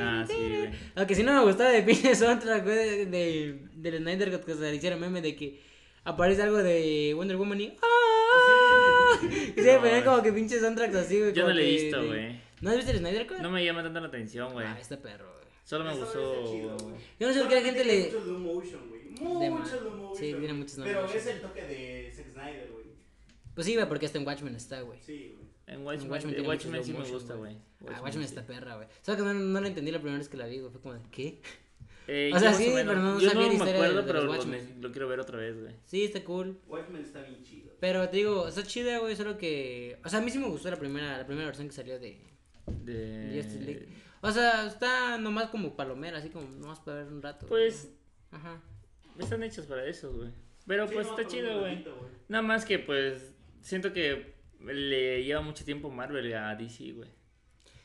Ah, 0.00 0.24
sí, 0.26 0.34
güey. 0.34 0.70
Lo 0.96 1.06
que 1.06 1.14
sí 1.14 1.22
no 1.22 1.32
me 1.34 1.42
gustaba 1.44 1.70
de 1.70 1.82
pinche 1.84 2.14
soundtrack, 2.16 2.64
güey, 2.64 2.76
de, 2.76 3.06
de, 3.06 3.58
del 3.76 3.98
Snyder 4.02 4.32
Cut, 4.32 4.44
que 4.44 4.54
se 4.54 4.60
le 4.60 4.74
hicieron 4.74 4.98
meme 5.00 5.22
de 5.22 5.36
que 5.36 5.60
aparece 6.02 6.42
algo 6.42 6.56
de 6.58 7.12
Wonder 7.14 7.36
Woman 7.36 7.60
y. 7.60 7.76
¡Ah! 7.80 7.86
No, 9.56 9.80
güey. 9.80 10.04
como 10.04 10.22
que 10.22 10.32
pinches 10.32 10.60
soundtracks 10.62 10.94
así, 10.96 11.18
güey. 11.20 11.32
Yo 11.32 11.46
no 11.46 11.54
lo 11.54 11.60
he 11.60 11.64
visto, 11.70 12.00
de- 12.02 12.06
güey. 12.08 12.40
¿No 12.60 12.70
has 12.70 12.76
visto 12.76 12.90
el 12.92 12.98
Snyder 12.98 13.26
Cut? 13.26 13.38
No 13.38 13.50
me 13.50 13.64
llama 13.64 13.82
tanto 13.82 14.00
la 14.00 14.08
atención, 14.08 14.52
güey. 14.52 14.66
Ah, 14.66 14.76
este 14.80 14.96
perro, 14.96 15.24
güey. 15.32 15.46
Solo 15.64 15.84
me 15.84 15.94
gustó. 15.94 16.44
chido. 16.52 16.76
Yo 17.18 17.28
no 17.28 17.32
sé 17.32 17.40
por 17.40 17.48
qué 17.48 17.54
la 17.56 17.60
gente 17.62 17.84
le. 17.84 18.04
Mucho 18.06 18.22
slow 18.24 18.38
motion, 18.38 18.88
güey. 18.88 19.05
De 19.18 19.24
Mucho 19.50 19.50
más. 19.50 19.70
slow 19.70 19.90
motion. 19.96 20.16
Sí, 20.16 20.34
tiene 20.38 20.52
mucho 20.54 20.74
slow 20.74 20.86
Pero 20.86 21.06
es 21.06 21.26
el 21.26 21.40
toque 21.40 21.62
de 21.62 22.12
Zack 22.14 22.32
Snyder, 22.32 22.70
güey. 22.72 22.86
Pues 23.54 23.66
sí, 23.66 23.74
güey, 23.74 23.88
porque 23.88 24.06
hasta 24.06 24.18
en 24.18 24.26
Watchmen 24.26 24.54
está, 24.54 24.80
güey. 24.82 24.98
Sí, 25.02 25.34
güey. 25.36 25.46
En 25.68 25.84
Watchmen, 25.84 26.10
Watchmen 26.10 26.30
en 26.30 26.36
tiene 26.36 26.48
Watchmen 26.48 26.72
mucho 26.80 26.84
sí 26.84 26.92
me 26.92 27.08
gusta, 27.10 27.34
güey. 27.34 27.56
Ah, 27.88 28.00
Watchmen 28.02 28.24
está 28.24 28.46
perra, 28.46 28.76
güey. 28.76 28.88
¿Sabes 29.02 29.20
que 29.20 29.26
no, 29.26 29.34
no 29.34 29.60
lo 29.60 29.66
entendí 29.66 29.90
la 29.90 29.98
primera 29.98 30.18
vez 30.18 30.28
que 30.28 30.36
la 30.36 30.46
vi, 30.46 30.58
güey? 30.60 30.70
Fue 30.70 30.80
como 30.80 30.94
de, 30.94 31.00
¿qué? 31.10 31.40
Eh, 32.06 32.30
O 32.34 32.38
sea, 32.38 32.50
yo 32.52 32.56
más 32.56 32.64
sí, 32.64 32.68
menos- 32.70 32.86
pero 32.94 33.00
no 33.02 33.18
Yo 33.20 33.28
sabía 33.30 33.34
no 33.34 33.40
la 33.40 33.48
me 33.48 33.54
historia 33.54 33.72
de- 33.72 33.78
acuerdo, 33.78 33.96
de 34.02 34.06
pero 34.06 34.18
los 34.20 34.24
lo, 34.26 34.30
Watchmen. 34.32 34.78
lo 34.80 34.92
quiero 34.92 35.08
ver 35.08 35.20
otra 35.20 35.38
vez, 35.38 35.60
güey. 35.60 35.74
Sí, 35.86 36.04
está 36.04 36.22
cool. 36.24 36.60
Watchmen 36.68 37.02
está 37.02 37.22
bien 37.22 37.42
chido. 37.42 37.72
Pero 37.80 38.08
te 38.08 38.16
digo, 38.18 38.46
está 38.46 38.62
chida, 38.62 38.98
güey, 38.98 39.16
solo 39.16 39.36
que... 39.38 39.98
O 40.04 40.08
sea, 40.08 40.20
a 40.20 40.22
mí 40.22 40.30
sí 40.30 40.38
me 40.38 40.46
gustó 40.48 40.70
la 40.70 40.76
primera, 40.78 41.18
la 41.18 41.26
primera 41.26 41.46
versión 41.46 41.66
que 41.68 41.74
salió 41.74 41.98
de 41.98 42.20
De... 42.84 43.32
Justice 43.34 43.64
League. 43.64 43.88
O 44.22 44.30
sea, 44.30 44.66
está 44.66 45.18
nomás 45.18 45.50
como 45.50 45.74
palomera, 45.76 46.18
así 46.18 46.30
como 46.30 46.48
nomás 46.48 46.78
para 46.80 46.98
ver 47.02 47.12
un 47.12 47.20
rato. 47.22 47.46
Pues 47.46 47.90
Ajá. 48.30 48.60
Están 49.24 49.42
hechos 49.42 49.66
para 49.66 49.84
eso, 49.86 50.12
güey. 50.12 50.30
Pero 50.66 50.86
Sí, 50.88 50.94
pues 50.94 51.06
no, 51.06 51.16
está 51.18 51.28
chido, 51.30 51.60
güey. 51.60 51.84
Nada 52.28 52.42
más 52.42 52.64
que 52.64 52.78
pues 52.78 53.32
siento 53.60 53.92
que 53.92 54.34
le 54.60 55.22
lleva 55.24 55.40
mucho 55.42 55.64
tiempo 55.64 55.90
Marvel 55.90 56.32
a 56.34 56.54
DC, 56.56 56.92
güey. 56.92 57.08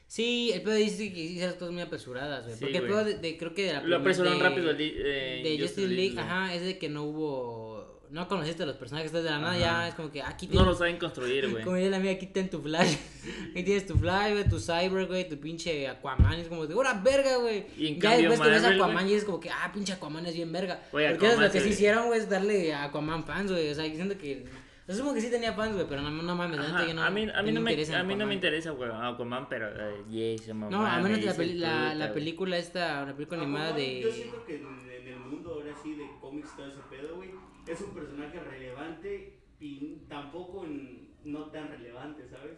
Sí, 0.07 0.51
el 0.53 0.61
pedo 0.61 0.73
dice 0.73 1.13
que 1.13 1.19
hizo 1.21 1.45
las 1.45 1.53
cosas 1.55 1.71
muy 1.73 1.81
apresuradas, 1.83 2.43
güey. 2.45 2.55
Sí, 2.57 2.65
porque 2.65 2.77
el 2.79 2.83
pedo 2.85 3.03
de, 3.05 3.13
de- 3.19 3.37
creo 3.37 3.53
que 3.53 3.63
de 3.67 3.73
la 3.73 3.81
Lo 3.83 3.97
apresuraron 3.97 4.39
de- 4.39 4.43
rápido 4.49 4.69
el 4.71 4.77
eh, 4.81 5.41
de 5.43 5.57
Justice 5.59 5.87
League, 5.87 6.13
güey. 6.15 6.25
ajá, 6.25 6.53
es 6.53 6.63
de 6.63 6.77
que 6.77 6.89
no 6.89 7.03
hubo... 7.03 7.70
No 8.11 8.27
conociste 8.27 8.63
a 8.63 8.65
los 8.65 8.75
personajes, 8.75 9.07
entonces 9.09 9.31
de 9.31 9.35
la 9.37 9.41
nada 9.41 9.57
ya 9.57 9.87
es 9.87 9.95
como 9.95 10.11
que 10.11 10.21
aquí 10.21 10.45
No 10.47 10.51
tienes... 10.51 10.67
lo 10.67 10.75
saben 10.75 10.97
construir, 10.97 11.49
güey. 11.49 11.63
Como 11.63 11.77
diría 11.77 11.91
la 11.91 11.99
mía, 11.99 12.11
aquí 12.11 12.27
ten 12.27 12.49
tu 12.49 12.61
Flash. 12.61 12.97
Aquí 13.51 13.63
tienes 13.63 13.85
tu 13.85 13.95
Flash, 13.97 14.31
güey, 14.33 14.49
tu 14.49 14.59
Cyber, 14.59 15.07
güey, 15.07 15.29
tu 15.29 15.37
pinche 15.39 15.87
Aquaman. 15.87 16.33
Es 16.33 16.47
como 16.49 16.67
de, 16.67 16.73
¡hora 16.75 16.93
verga, 17.03 17.37
güey! 17.37 17.65
Y 17.77 17.87
en 17.87 17.95
ya 18.01 18.09
cambio 18.11 18.29
después 18.31 18.49
que 18.49 18.53
ves 18.55 18.63
a 18.63 18.67
Marvel, 18.67 18.81
Aquaman 18.81 19.03
güey. 19.03 19.13
y 19.13 19.17
es 19.17 19.23
como 19.23 19.39
que, 19.39 19.49
ah, 19.49 19.71
pinche 19.73 19.93
Aquaman 19.93 20.25
es 20.25 20.33
bien 20.33 20.51
verga. 20.51 20.81
Güey, 20.91 21.09
Porque 21.11 21.25
eso 21.25 21.33
es 21.35 21.39
lo 21.39 21.45
Aquaman 21.45 21.51
que 21.53 21.59
se 21.59 21.65
sí 21.67 21.71
hicieron, 21.73 22.07
güey, 22.07 22.19
es 22.19 22.29
darle 22.29 22.73
a 22.73 22.83
Aquaman 22.85 23.23
fans, 23.23 23.49
güey. 23.51 23.69
O 23.69 23.75
sea, 23.75 23.83
diciendo 23.85 24.17
que. 24.17 24.45
Yo 24.87 24.95
supongo 24.95 25.13
que 25.13 25.21
sí 25.21 25.29
tenía 25.31 25.53
fans, 25.53 25.73
güey, 25.75 25.85
pero 25.87 26.01
no, 26.01 26.09
no 26.09 26.35
mames, 26.35 26.59
Ajá, 26.59 26.85
yo 26.85 26.93
no. 26.93 27.03
a 27.03 27.09
mí, 27.09 27.25
a 27.33 27.41
mí 27.43 27.51
no, 27.53 27.61
me, 27.61 27.71
interesa 27.71 27.99
a 27.99 28.03
mí 28.03 28.09
no 28.13 28.17
me 28.17 28.23
Aquaman. 28.23 28.33
interesa, 28.33 28.71
güey, 28.71 28.89
Aquaman, 28.91 29.47
pero 29.47 29.69
yeah, 30.09 30.37
se 30.37 30.53
me 30.53 30.69
No, 30.69 30.85
a 30.85 30.97
menos 30.99 31.11
la, 31.19 31.31
dice 31.31 31.33
peli- 31.35 31.59
la, 31.59 31.69
puta, 31.69 31.95
la 31.95 32.13
película 32.13 32.57
esta, 32.57 33.05
la 33.05 33.13
película 33.13 33.41
animada 33.41 33.67
Aquaman, 33.67 33.81
de. 33.85 34.01
Yo 34.01 34.11
siento 34.11 34.43
que 34.45 34.55
en, 34.57 34.65
en 34.89 35.07
el 35.07 35.19
mundo 35.19 35.53
ahora 35.53 35.71
sí 35.81 35.93
de 35.95 36.07
cómics 36.19 36.53
todo 36.57 36.67
ese 36.67 36.79
pedo, 36.89 37.15
güey, 37.15 37.29
es 37.71 37.81
un 37.81 37.93
personaje 37.93 38.39
relevante 38.39 39.39
y 39.59 39.97
tampoco 40.09 40.65
en- 40.65 41.11
no 41.23 41.51
tan 41.51 41.69
relevante, 41.69 42.27
¿sabes? 42.29 42.57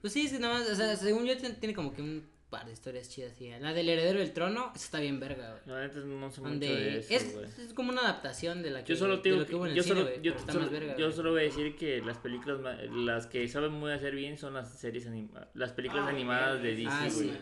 Pues 0.00 0.12
sí, 0.12 0.26
es 0.26 0.32
que 0.32 0.38
nada 0.38 0.60
más, 0.60 0.70
o 0.70 0.74
sea, 0.76 0.94
según 0.96 1.24
yo 1.26 1.36
tiene 1.36 1.74
como 1.74 1.92
que 1.92 2.02
un 2.02 2.24
par 2.50 2.64
de 2.66 2.72
historias 2.72 3.08
chidas, 3.08 3.34
sí. 3.36 3.50
La 3.60 3.72
del 3.74 3.88
heredero 3.88 4.18
del 4.20 4.32
trono, 4.32 4.72
esa 4.74 4.84
está 4.84 5.00
bien 5.00 5.20
verga, 5.20 5.50
güey. 5.50 5.62
La 5.76 5.86
neta 5.86 5.98
no 6.00 6.30
sé 6.30 6.40
mucho 6.40 6.50
Donde 6.50 6.66
de 6.68 6.98
es, 6.98 7.34
güey. 7.34 7.46
es 7.66 7.74
como 7.74 7.90
una 7.92 8.00
adaptación 8.02 8.62
de 8.62 8.70
la 8.70 8.84
que, 8.84 8.92
Yo 8.92 8.98
solo 8.98 9.16
de 9.18 9.22
digo 9.22 9.36
lo 9.36 9.46
que 9.46 9.54
hubo 9.54 9.64
en 9.66 9.70
el 9.72 9.76
yo 9.76 9.82
cine, 9.82 9.94
solo, 9.96 10.08
güey, 10.08 10.22
yo, 10.22 10.32
está 10.34 10.52
solo- 10.52 10.64
más 10.64 10.72
verga. 10.72 10.96
yo 10.96 11.04
güey. 11.06 11.16
solo 11.16 11.30
voy 11.32 11.40
a 11.40 11.44
decir 11.44 11.76
que 11.76 12.00
las 12.00 12.18
películas, 12.18 12.60
ma- 12.60 12.74
las 12.74 13.26
que 13.26 13.46
saben 13.48 13.72
muy 13.72 13.92
hacer 13.92 14.14
bien 14.14 14.38
son 14.38 14.54
las 14.54 14.78
series 14.78 15.06
animadas, 15.06 15.48
las 15.54 15.72
películas 15.72 16.04
Ah, 16.06 16.10
animadas 16.10 16.62
de 16.62 16.74
DC, 16.74 16.88
Ah, 16.90 17.08
güey. 17.14 17.28
sí. 17.28 17.32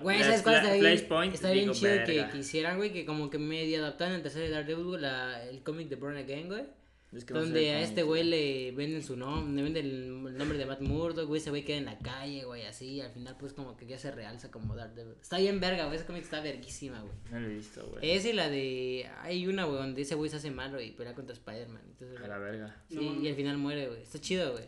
Güey, 0.00 0.22
¿sabes 0.22 0.42
cuál 0.42 0.54
está 0.56 0.68
bien? 0.74 0.80
Flashpoint, 0.80 1.34
está 1.34 1.50
bien 1.50 1.64
digo, 1.64 1.74
chido 1.74 2.04
que, 2.06 2.28
que 2.30 2.38
hicieran, 2.38 2.76
güey, 2.76 2.92
que 2.92 3.04
como 3.04 3.30
que 3.30 3.38
medio 3.38 3.80
adaptaran 3.80 4.14
el 4.14 4.22
tercer 4.22 4.48
Daredevil, 4.48 5.00
la, 5.02 5.42
el 5.44 5.62
cómic 5.64 5.88
de 5.88 5.96
Born 5.96 6.16
Again, 6.16 6.46
güey. 6.48 6.64
Es 7.10 7.24
que 7.24 7.32
no 7.32 7.40
sé 7.40 7.46
donde 7.46 7.60
de 7.60 7.70
a 7.70 7.80
este 7.80 8.02
güey 8.02 8.22
le 8.22 8.72
venden 8.72 9.02
su 9.02 9.16
nombre, 9.16 9.54
le 9.54 9.62
venden 9.62 9.86
el, 9.86 10.36
nombre 10.36 10.58
de 10.58 10.66
Matt 10.66 10.82
Murdock, 10.82 11.26
güey, 11.26 11.40
ese 11.40 11.48
güey 11.48 11.64
queda 11.64 11.78
en 11.78 11.86
la 11.86 11.98
calle, 11.98 12.44
güey, 12.44 12.66
así, 12.66 13.00
al 13.00 13.10
final 13.12 13.34
pues 13.38 13.54
como 13.54 13.78
que 13.78 13.86
ya 13.86 13.98
se 13.98 14.10
realza 14.10 14.50
como 14.50 14.76
Daredevil. 14.76 15.14
Está 15.20 15.38
bien 15.38 15.58
verga, 15.58 15.86
güey, 15.86 15.96
ese 15.96 16.04
cómic 16.04 16.24
está 16.24 16.40
verguísima, 16.40 17.00
güey. 17.00 17.14
No 17.30 17.40
lo 17.40 17.46
he 17.46 17.54
visto, 17.54 17.86
güey. 17.86 18.10
Ese 18.10 18.30
y 18.30 18.32
la 18.34 18.50
de... 18.50 19.08
Hay 19.22 19.46
una, 19.46 19.64
güey, 19.64 19.78
donde 19.78 20.02
ese 20.02 20.16
güey 20.16 20.28
se 20.28 20.36
hace 20.36 20.50
malo 20.50 20.80
y 20.80 20.90
pelea 20.90 21.14
contra 21.14 21.32
Spider-Man. 21.32 21.82
Entonces, 21.86 22.20
A 22.22 22.28
la 22.28 22.38
verga. 22.38 22.76
sí, 22.88 22.96
No. 22.96 23.22
y 23.22 23.28
al 23.28 23.36
final 23.36 23.56
muere, 23.56 23.88
güey. 23.88 24.02
Está 24.02 24.20
chido, 24.20 24.52
güey. 24.52 24.64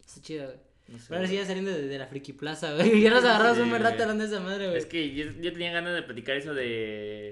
Está 0.00 0.22
chido, 0.22 0.46
güey. 0.46 0.65
No 0.88 0.98
sé, 0.98 1.04
Pero 1.08 1.16
ahora 1.18 1.28
sí 1.28 1.34
ya 1.34 1.44
saliendo 1.44 1.70
de, 1.72 1.82
de 1.88 1.98
la 1.98 2.06
friki 2.06 2.32
plaza, 2.32 2.74
güey. 2.74 3.00
Ya 3.02 3.10
nos 3.10 3.24
agarramos 3.24 3.56
Sí, 3.56 3.62
un 3.62 3.70
güey. 3.70 3.82
hablando 3.82 4.24
de 4.24 4.30
esa 4.30 4.40
madre, 4.40 4.66
güey. 4.66 4.78
Es 4.78 4.86
que 4.86 5.14
yo, 5.14 5.24
yo 5.40 5.52
tenía 5.52 5.72
ganas 5.72 5.94
de 5.94 6.02
platicar 6.02 6.36
eso 6.36 6.54
de 6.54 6.64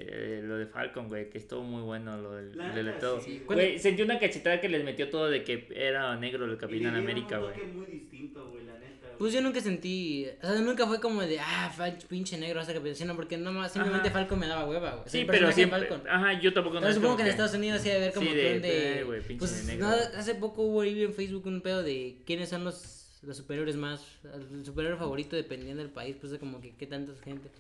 eh, 0.08 0.40
lo 0.44 0.56
de 0.56 0.66
Falcon, 0.66 1.08
güey, 1.08 1.30
que 1.30 1.38
estuvo 1.38 1.62
muy 1.62 1.82
bueno 1.82 2.16
lo 2.18 2.32
del, 2.32 2.56
La 2.56 2.74
de 2.74 2.82
neta, 2.82 2.98
todo. 2.98 3.20
sí. 3.20 3.42
Güey, 3.46 3.78
sentí 3.78 4.02
una 4.02 4.18
cachetada 4.18 4.60
que 4.60 4.68
les 4.68 4.84
metió 4.84 5.08
todo 5.08 5.30
de 5.30 5.44
que 5.44 5.68
era 5.74 6.16
negro 6.16 6.44
el 6.46 6.56
Capitán 6.56 6.96
América, 6.96 7.36
un 7.38 7.44
güey. 7.44 7.54
toque 7.54 7.66
muy 7.68 7.86
distinto, 7.86 8.50
güey, 8.50 8.64
la 8.64 8.72
neta. 8.74 9.06
güey. 9.06 9.18
Pues 9.18 9.32
yo 9.32 9.40
nunca 9.40 9.60
sentí, 9.60 10.26
o 10.42 10.46
sea, 10.48 10.60
nunca 10.60 10.86
fue 10.88 11.00
como 11.00 11.22
de, 11.22 11.38
ah, 11.38 11.72
pinche 12.08 12.36
negro, 12.36 12.58
hasta 12.60 12.74
que 12.74 12.94
sino 12.96 13.14
porque 13.14 13.36
nomás, 13.36 13.70
simplemente 13.72 14.08
Ajá. 14.08 14.18
Falcon 14.18 14.38
me 14.40 14.48
daba 14.48 14.64
hueva, 14.68 14.90
güey. 14.96 15.04
Sí, 15.06 15.20
el 15.20 15.26
pero 15.26 15.46
de 15.46 15.52
siempre. 15.52 15.78
Falcon. 15.86 16.08
Ajá, 16.08 16.40
yo 16.40 16.52
tampoco 16.52 16.76
Pero 16.78 16.88
es 16.88 16.96
supongo 16.96 17.16
que 17.18 17.22
en 17.22 17.28
Estados 17.28 17.54
Unidos 17.54 17.80
sí 17.82 17.88
debe 17.90 18.02
haber 18.02 18.14
como 18.14 18.30
de, 18.32 18.58
de... 18.58 18.98
eh, 18.98 19.04
güey, 19.04 19.20
pinche 19.20 19.38
pues, 19.38 19.64
negro. 19.66 19.86
no, 19.88 19.94
hace 20.18 20.34
poco 20.34 20.62
hubo 20.62 20.80
ahí 20.80 21.04
en 21.04 21.14
Facebook 21.14 21.46
un 21.46 21.60
pedo 21.60 21.84
de 21.84 22.16
quiénes 22.26 22.48
son 22.48 22.64
los, 22.64 23.03
los 23.26 23.36
superiores 23.36 23.76
más, 23.76 24.02
el 24.24 24.64
superhéroe 24.64 24.98
favorito 24.98 25.36
dependiendo 25.36 25.82
del 25.82 25.92
país, 25.92 26.16
pues 26.20 26.32
de 26.32 26.38
como 26.38 26.60
que 26.60 26.74
qué 26.76 26.86
tanta 26.86 27.12
gente. 27.22 27.50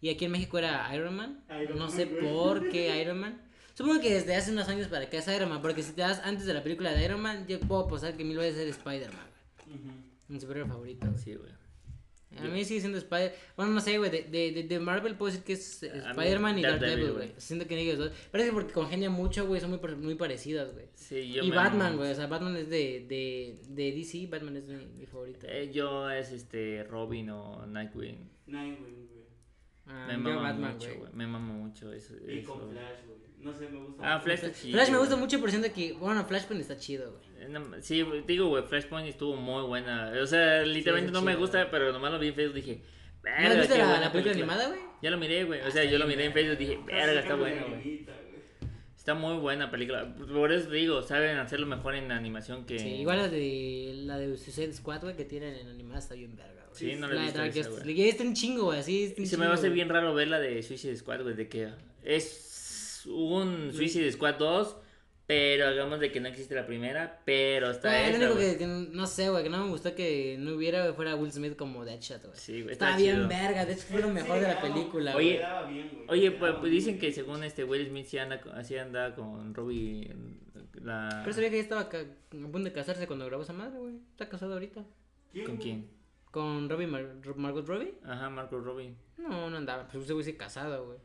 Y 0.00 0.10
aquí 0.10 0.24
en 0.26 0.32
México 0.32 0.58
era 0.58 0.94
Iron 0.94 1.16
Man, 1.16 1.42
Iron 1.62 1.78
no 1.78 1.86
Man, 1.86 1.90
sé 1.96 2.04
güey. 2.06 2.22
por 2.32 2.68
qué 2.70 3.00
Iron 3.02 3.18
Man. 3.20 3.40
Supongo 3.74 4.00
que 4.00 4.12
desde 4.14 4.36
hace 4.36 4.52
unos 4.52 4.68
años 4.68 4.86
para 4.88 5.04
acá 5.06 5.18
es 5.18 5.28
Iron 5.28 5.48
Man, 5.48 5.60
porque 5.62 5.82
si 5.82 5.92
te 5.92 6.02
das 6.02 6.20
antes 6.24 6.46
de 6.46 6.54
la 6.54 6.62
película 6.62 6.92
de 6.92 7.04
Iron 7.04 7.20
Man, 7.20 7.46
yo 7.48 7.58
puedo 7.60 7.82
apostar 7.86 8.16
que 8.16 8.24
mil 8.24 8.36
veces 8.38 8.56
ser 8.56 8.68
Spider-Man. 8.68 9.26
Ujú. 9.66 9.92
Mi 10.28 10.40
superhéroe 10.40 10.68
favorito. 10.68 11.06
Sí, 11.16 11.34
güey. 11.34 11.50
A 12.38 12.44
mí 12.44 12.64
sigue 12.64 12.80
siendo 12.80 12.98
Spider... 12.98 13.34
Bueno, 13.56 13.72
no 13.72 13.80
sé, 13.80 13.98
güey, 13.98 14.10
de, 14.10 14.22
de, 14.24 14.52
de, 14.52 14.62
de 14.64 14.78
Marvel 14.80 15.16
puedo 15.16 15.30
decir 15.32 15.44
que 15.44 15.54
es 15.54 15.82
Spider-Man 15.82 16.58
y 16.58 16.62
Daredevil, 16.62 17.12
güey. 17.12 17.32
Siento 17.36 17.66
que 17.66 17.78
ellos 17.78 17.98
dos... 17.98 18.12
Parece 18.30 18.52
porque 18.52 18.72
congenian 18.72 19.12
mucho, 19.12 19.46
güey, 19.46 19.60
son 19.60 19.70
muy, 19.70 19.78
muy 19.96 20.14
parecidas, 20.14 20.72
güey. 20.72 20.86
Sí, 20.94 21.32
yo 21.32 21.42
Y 21.42 21.50
me- 21.50 21.56
Batman, 21.56 21.96
güey, 21.96 22.10
o 22.10 22.14
sea, 22.14 22.26
Batman 22.26 22.56
es 22.56 22.68
de, 22.68 23.04
de, 23.08 23.58
de 23.68 23.92
DC, 23.92 24.26
Batman 24.28 24.56
es 24.56 24.68
mi, 24.68 24.84
mi 24.98 25.06
favorito. 25.06 25.46
Eh, 25.48 25.70
yo 25.72 26.10
es 26.10 26.32
este 26.32 26.84
Robin 26.84 27.30
o 27.30 27.66
Nightwing. 27.66 28.16
Nightwing, 28.46 29.06
güey. 29.08 29.13
Ah, 29.86 30.06
Me 30.08 30.16
mama 30.16 30.42
Batman, 30.42 30.72
mucho, 30.74 30.94
güey. 30.96 31.12
Me 31.12 31.26
mama 31.26 31.52
mucho 31.52 31.92
eso. 31.92 32.14
Y 32.26 32.38
eso. 32.38 32.52
con 32.52 32.70
Flash, 32.70 33.04
güey. 33.06 33.18
No 33.40 33.52
sé, 33.52 33.68
me 33.68 33.78
gusta. 33.78 34.02
Ah, 34.02 34.14
mucho. 34.14 34.24
Flash 34.24 34.44
está 34.44 34.52
chido. 34.60 34.72
Flash 34.72 34.90
me 34.90 34.98
gusta 34.98 35.16
mucho 35.16 35.40
por 35.40 35.50
siento 35.50 35.72
que, 35.72 35.92
bueno, 35.92 36.24
Flashpoint 36.24 36.60
está 36.62 36.76
chido, 36.78 37.12
güey. 37.12 37.44
Eh, 37.44 37.48
no, 37.48 37.60
Sí, 37.82 38.02
digo, 38.26 38.48
güey, 38.48 38.62
Flashpoint 38.62 39.08
estuvo 39.08 39.36
muy 39.36 39.62
buena. 39.64 40.12
O 40.22 40.26
sea, 40.26 40.62
literalmente 40.62 41.08
está 41.10 41.20
no 41.20 41.24
me 41.26 41.32
chido, 41.32 41.40
gusta, 41.40 41.58
güey. 41.58 41.70
pero 41.70 41.92
nomás 41.92 42.12
lo 42.12 42.18
vi 42.18 42.28
en 42.28 42.34
Facebook 42.34 42.56
y 42.56 42.60
dije, 42.62 42.82
¿No 43.22 43.30
has 43.30 43.38
verga, 43.42 43.60
visto 43.60 43.76
la, 43.76 44.12
película 44.12 44.34
animada, 44.34 44.68
güey? 44.68 44.80
Ya 45.02 45.10
lo 45.10 45.18
miré, 45.18 45.44
güey. 45.44 45.60
O 45.60 45.70
sea, 45.70 45.82
está 45.82 45.92
yo 45.92 45.98
lo 45.98 46.06
miré 46.06 46.24
en 46.24 46.32
Facebook 46.32 46.54
y 46.54 46.64
dije, 46.64 46.72
Está 46.74 46.86
verga, 46.86 47.20
está 47.20 47.34
bueno, 47.34 47.66
güey. 47.68 48.06
Está 49.04 49.12
muy 49.12 49.36
buena 49.36 49.70
película. 49.70 50.14
Por 50.16 50.50
eso 50.50 50.70
te 50.70 50.76
digo, 50.76 51.02
saben 51.02 51.36
hacerlo 51.36 51.66
mejor 51.66 51.94
en 51.94 52.10
animación 52.10 52.64
que. 52.64 52.78
Sí, 52.78 52.88
igual 52.88 53.18
la 53.18 53.28
de, 53.28 53.92
la 53.96 54.16
de 54.16 54.34
Suicide 54.38 54.72
Squad, 54.72 55.02
güey, 55.02 55.14
que 55.14 55.26
tienen 55.26 55.54
en 55.56 55.68
animada 55.68 55.98
está 55.98 56.14
bien 56.14 56.34
verga, 56.34 56.64
güey. 56.70 56.74
Sí, 56.74 56.96
no 56.98 57.08
la 57.08 57.16
la 57.16 57.20
he 57.20 57.24
visto 57.24 57.38
Dark 57.38 57.54
esa, 57.54 58.08
está 58.08 58.22
un 58.22 58.32
chingo, 58.32 58.64
güey, 58.64 58.78
así. 58.78 59.04
está 59.04 59.20
un 59.20 59.28
se 59.28 59.36
me 59.36 59.44
va 59.44 59.50
a 59.50 59.54
hacer 59.56 59.66
chingo, 59.66 59.74
bien 59.74 59.88
raro 59.90 60.14
ver 60.14 60.28
la 60.28 60.40
de 60.40 60.62
Suicide 60.62 60.96
Squad, 60.96 61.20
güey, 61.20 61.34
de 61.34 61.50
que 61.50 61.68
es 62.02 63.02
un 63.04 63.74
Suicide 63.74 64.10
Squad 64.10 64.36
2, 64.36 64.76
Pero 65.34 65.66
hagamos 65.66 65.98
de 66.00 66.12
que 66.12 66.20
no 66.20 66.28
existe 66.28 66.54
la 66.54 66.64
primera, 66.64 67.20
pero 67.24 67.70
está 67.70 67.88
Güey, 67.88 68.12
lo 68.12 68.26
único 68.26 68.38
que, 68.38 68.56
que 68.56 68.66
no 68.66 69.06
sé, 69.06 69.30
güey, 69.30 69.42
que 69.42 69.50
no 69.50 69.64
me 69.64 69.70
gustó 69.70 69.94
que 69.94 70.36
no 70.38 70.52
hubiera, 70.54 70.82
güey, 70.82 70.94
fuera 70.94 71.16
Will 71.16 71.32
Smith 71.32 71.56
como 71.56 71.84
Deadshot, 71.84 72.22
güey. 72.22 72.36
Sí, 72.36 72.62
güey, 72.62 72.72
Está 72.72 72.90
está 72.90 72.96
bien 72.98 73.16
chido. 73.16 73.28
verga, 73.28 73.64
de 73.66 73.72
hecho 73.72 73.82
fue 73.90 74.00
lo 74.00 74.08
mejor 74.10 74.38
de 74.40 74.46
la 74.48 74.60
película, 74.60 75.16
Oye, 75.16 75.26
güey. 75.26 75.36
Quedaba 75.38 75.66
bien, 75.68 75.90
güey. 75.92 76.06
Oye, 76.08 76.30
pues, 76.30 76.54
pues 76.60 76.70
dicen 76.72 76.98
que 76.98 77.12
según 77.12 77.42
este 77.42 77.64
Will 77.64 77.86
Smith 77.88 78.06
sí 78.06 78.18
anda, 78.18 78.40
con- 78.40 78.52
así 78.56 78.76
anda 78.76 79.14
con 79.14 79.52
Robbie 79.54 80.14
la... 80.82 81.20
Pero 81.24 81.32
sabía 81.34 81.50
que 81.50 81.56
ya 81.56 81.62
estaba 81.62 81.80
a 81.82 81.88
punto 82.30 82.58
de 82.60 82.72
casarse 82.72 83.06
cuando 83.06 83.26
grabó 83.26 83.42
esa 83.42 83.52
madre, 83.52 83.78
güey. 83.78 83.96
Está 84.12 84.28
casado 84.28 84.52
ahorita. 84.54 84.84
¿Con 85.46 85.56
quién? 85.56 85.88
¿Con 86.30 86.68
Robbie 86.68 86.86
Mar- 86.86 87.14
Margot 87.36 87.66
Robbie? 87.66 87.94
Ajá, 88.04 88.28
Marco 88.30 88.58
Robbie. 88.60 88.94
No, 89.18 89.50
no 89.50 89.56
andaba. 89.56 89.86
Pues 89.88 90.04
ese 90.04 90.12
güey 90.12 90.36
casado, 90.36 90.86
güey. 90.86 90.98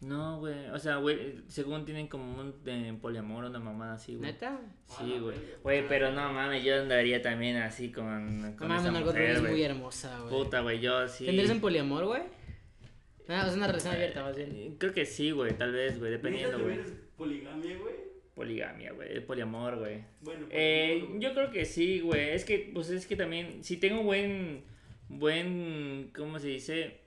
No, 0.00 0.38
güey, 0.38 0.68
o 0.70 0.78
sea, 0.78 0.96
güey, 0.96 1.36
según 1.48 1.84
tienen 1.84 2.08
como 2.08 2.38
un 2.40 2.54
eh, 2.66 2.94
poliamor, 3.00 3.44
una 3.44 3.58
mamada 3.58 3.94
así, 3.94 4.14
güey. 4.16 4.32
¿Neta? 4.32 4.60
Sí, 4.86 5.18
güey. 5.18 5.36
Güey, 5.62 5.88
pero 5.88 6.12
no 6.12 6.32
mames, 6.32 6.62
yo 6.62 6.80
andaría 6.80 7.22
también 7.22 7.56
así 7.56 7.90
con, 7.90 8.40
No 8.42 8.56
con 8.56 8.68
mames, 8.68 8.82
esa 8.82 8.92
Margot 8.92 9.14
Robbie 9.14 9.32
es 9.32 9.42
muy 9.42 9.62
hermosa, 9.62 10.18
güey. 10.20 10.30
Puta, 10.30 10.60
güey, 10.60 10.80
yo 10.80 11.08
sí. 11.08 11.24
¿Tendrías 11.26 11.50
un 11.50 11.60
poliamor, 11.60 12.04
güey? 12.04 12.22
Ah, 13.28 13.46
es 13.48 13.54
una 13.54 13.66
relación 13.66 13.94
abierta, 13.94 14.22
más 14.22 14.36
bien. 14.36 14.50
Eh, 14.54 14.74
Creo 14.78 14.92
que 14.92 15.06
sí, 15.06 15.30
güey, 15.30 15.56
tal 15.56 15.72
vez, 15.72 15.98
güey, 15.98 16.10
dependiendo, 16.10 16.58
¿Neta 16.58 16.74
güey. 16.82 16.96
poligamia, 17.16 17.78
güey? 17.78 17.94
Poligamia, 18.34 18.92
güey, 18.92 19.24
poliamor, 19.24 19.78
güey. 19.78 20.04
Bueno, 20.20 20.46
Eh, 20.50 20.98
poliamor, 21.00 21.20
yo 21.22 21.34
creo 21.34 21.50
que 21.50 21.64
sí, 21.64 22.00
güey. 22.00 22.30
Es 22.30 22.44
que, 22.44 22.70
pues 22.74 22.90
es 22.90 23.06
que 23.06 23.16
también, 23.16 23.64
si 23.64 23.78
tengo 23.78 24.02
buen, 24.02 24.64
buen, 25.08 26.10
¿cómo 26.14 26.38
se 26.38 26.48
dice? 26.48 27.00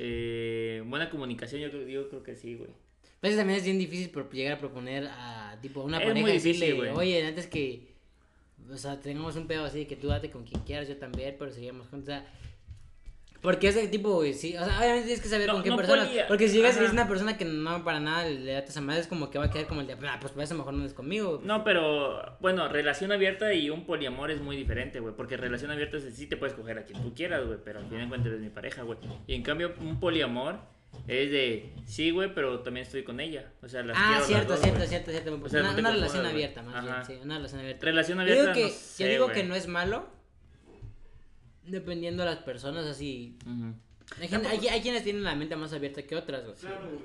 Eh, 0.00 0.82
buena 0.86 1.10
comunicación, 1.10 1.60
yo 1.60 1.70
creo, 1.70 1.88
yo 1.88 2.08
creo 2.08 2.22
que 2.22 2.36
sí, 2.36 2.54
güey. 2.54 2.70
A 2.70 3.20
veces 3.20 3.36
también 3.36 3.58
es 3.58 3.64
bien 3.64 3.78
difícil 3.78 4.10
por 4.10 4.30
llegar 4.32 4.54
a 4.54 4.58
proponer 4.58 5.08
a 5.10 5.58
tipo 5.60 5.82
una 5.82 5.98
Es 5.98 6.04
pareja 6.06 6.20
muy 6.20 6.32
difícil, 6.32 6.76
güey. 6.76 6.90
oye, 6.90 7.26
antes 7.26 7.48
que 7.48 7.88
o 8.70 8.76
sea, 8.76 9.00
tengamos 9.00 9.34
un 9.36 9.46
pedo 9.46 9.64
así 9.64 9.86
que 9.86 9.96
tú 9.96 10.08
date 10.08 10.30
con 10.30 10.44
quien 10.44 10.62
quieras, 10.62 10.88
yo 10.88 10.96
también, 10.98 11.34
pero 11.38 11.50
seguimos 11.52 11.88
juntos. 11.88 12.08
O 12.08 12.12
sea, 12.12 12.26
porque 13.40 13.68
ese 13.68 13.86
tipo, 13.88 14.14
güey, 14.14 14.34
sí, 14.34 14.56
o 14.56 14.64
sea, 14.64 14.78
obviamente 14.78 15.04
tienes 15.06 15.20
que 15.22 15.28
saber 15.28 15.46
No, 15.46 15.54
con 15.54 15.62
qué 15.62 15.70
no 15.70 15.76
persona. 15.76 16.04
poli- 16.06 16.18
Porque 16.26 16.48
si 16.48 16.56
llegas 16.56 16.74
y 16.74 16.78
ajá. 16.78 16.86
es 16.86 16.92
una 16.92 17.06
persona 17.08 17.36
que 17.38 17.44
no 17.44 17.84
para 17.84 18.00
nada 18.00 18.24
le 18.28 18.52
das 18.52 18.68
esa 18.68 18.80
madre, 18.80 19.00
es 19.00 19.06
como 19.06 19.30
que 19.30 19.38
va 19.38 19.44
a 19.46 19.50
quedar 19.50 19.66
como 19.66 19.80
el 19.80 19.86
de, 19.86 19.92
ah, 19.94 20.18
pues 20.20 20.32
por 20.32 20.42
eso 20.42 20.54
mejor 20.54 20.74
no 20.74 20.84
es 20.84 20.92
conmigo. 20.94 21.36
güey". 21.36 21.46
No, 21.46 21.62
pero, 21.64 22.36
bueno, 22.40 22.68
relación 22.68 23.12
abierta 23.12 23.52
y 23.54 23.70
un 23.70 23.84
poliamor 23.86 24.30
es 24.30 24.40
muy 24.40 24.56
diferente, 24.56 25.00
güey. 25.00 25.14
Porque 25.14 25.36
relación 25.36 25.70
abierta 25.70 25.96
es 25.98 26.14
sí 26.14 26.26
te 26.26 26.36
puedes 26.36 26.54
coger 26.54 26.78
a 26.78 26.84
quien 26.84 27.00
tú 27.02 27.14
quieras, 27.14 27.46
güey. 27.46 27.58
Pero 27.64 27.78
al 27.78 27.86
final 27.86 28.02
de 28.02 28.08
cuentas 28.08 28.28
eres 28.32 28.40
mi 28.40 28.50
pareja, 28.50 28.82
güey. 28.82 28.98
Y 29.26 29.34
en 29.34 29.42
cambio, 29.42 29.72
un 29.80 30.00
poliamor 30.00 30.56
es 31.06 31.30
de, 31.30 31.72
sí, 31.84 32.10
güey, 32.10 32.34
pero 32.34 32.60
también 32.60 32.86
estoy 32.86 33.04
con 33.04 33.20
ella. 33.20 33.52
O 33.62 33.68
sea, 33.68 33.82
las 33.82 33.96
Ah, 33.98 34.16
las 34.18 34.26
cierto, 34.26 34.52
dos, 34.54 34.60
cierto, 34.60 34.78
güey. 34.78 34.88
cierto, 34.88 35.10
cierto, 35.10 35.40
O 35.44 35.48
sea, 35.48 35.60
una, 35.60 35.72
no 35.72 35.78
una 35.78 35.90
relación 35.92 36.26
abierta, 36.26 36.62
más 36.62 36.74
Ajá. 36.76 36.84
bien, 36.86 37.06
sí, 37.06 37.24
una 37.24 37.36
relación 37.36 37.60
abierta. 37.60 37.86
Relación 37.86 38.18
Yo 38.18 38.22
abierta, 38.22 38.42
digo 38.52 38.54
que, 38.54 38.62
no 38.62 38.68
yo 38.68 38.74
sé, 38.74 39.08
digo 39.08 39.24
güey. 39.26 39.36
que 39.36 39.44
no 39.44 39.54
es 39.54 39.68
malo, 39.68 40.08
dependiendo 41.70 42.22
de 42.24 42.30
las 42.30 42.38
personas, 42.40 42.86
así. 42.86 43.36
Hay, 44.20 44.28
gente- 44.28 44.48
hay, 44.48 44.66
hay 44.68 44.80
quienes 44.80 45.04
tienen 45.04 45.22
la 45.24 45.34
mente 45.34 45.54
más 45.56 45.72
abierta 45.72 46.02
que 46.02 46.16
otras, 46.16 46.44
güey. 46.44 46.56
Claro, 46.56 46.88
güey. 46.90 47.04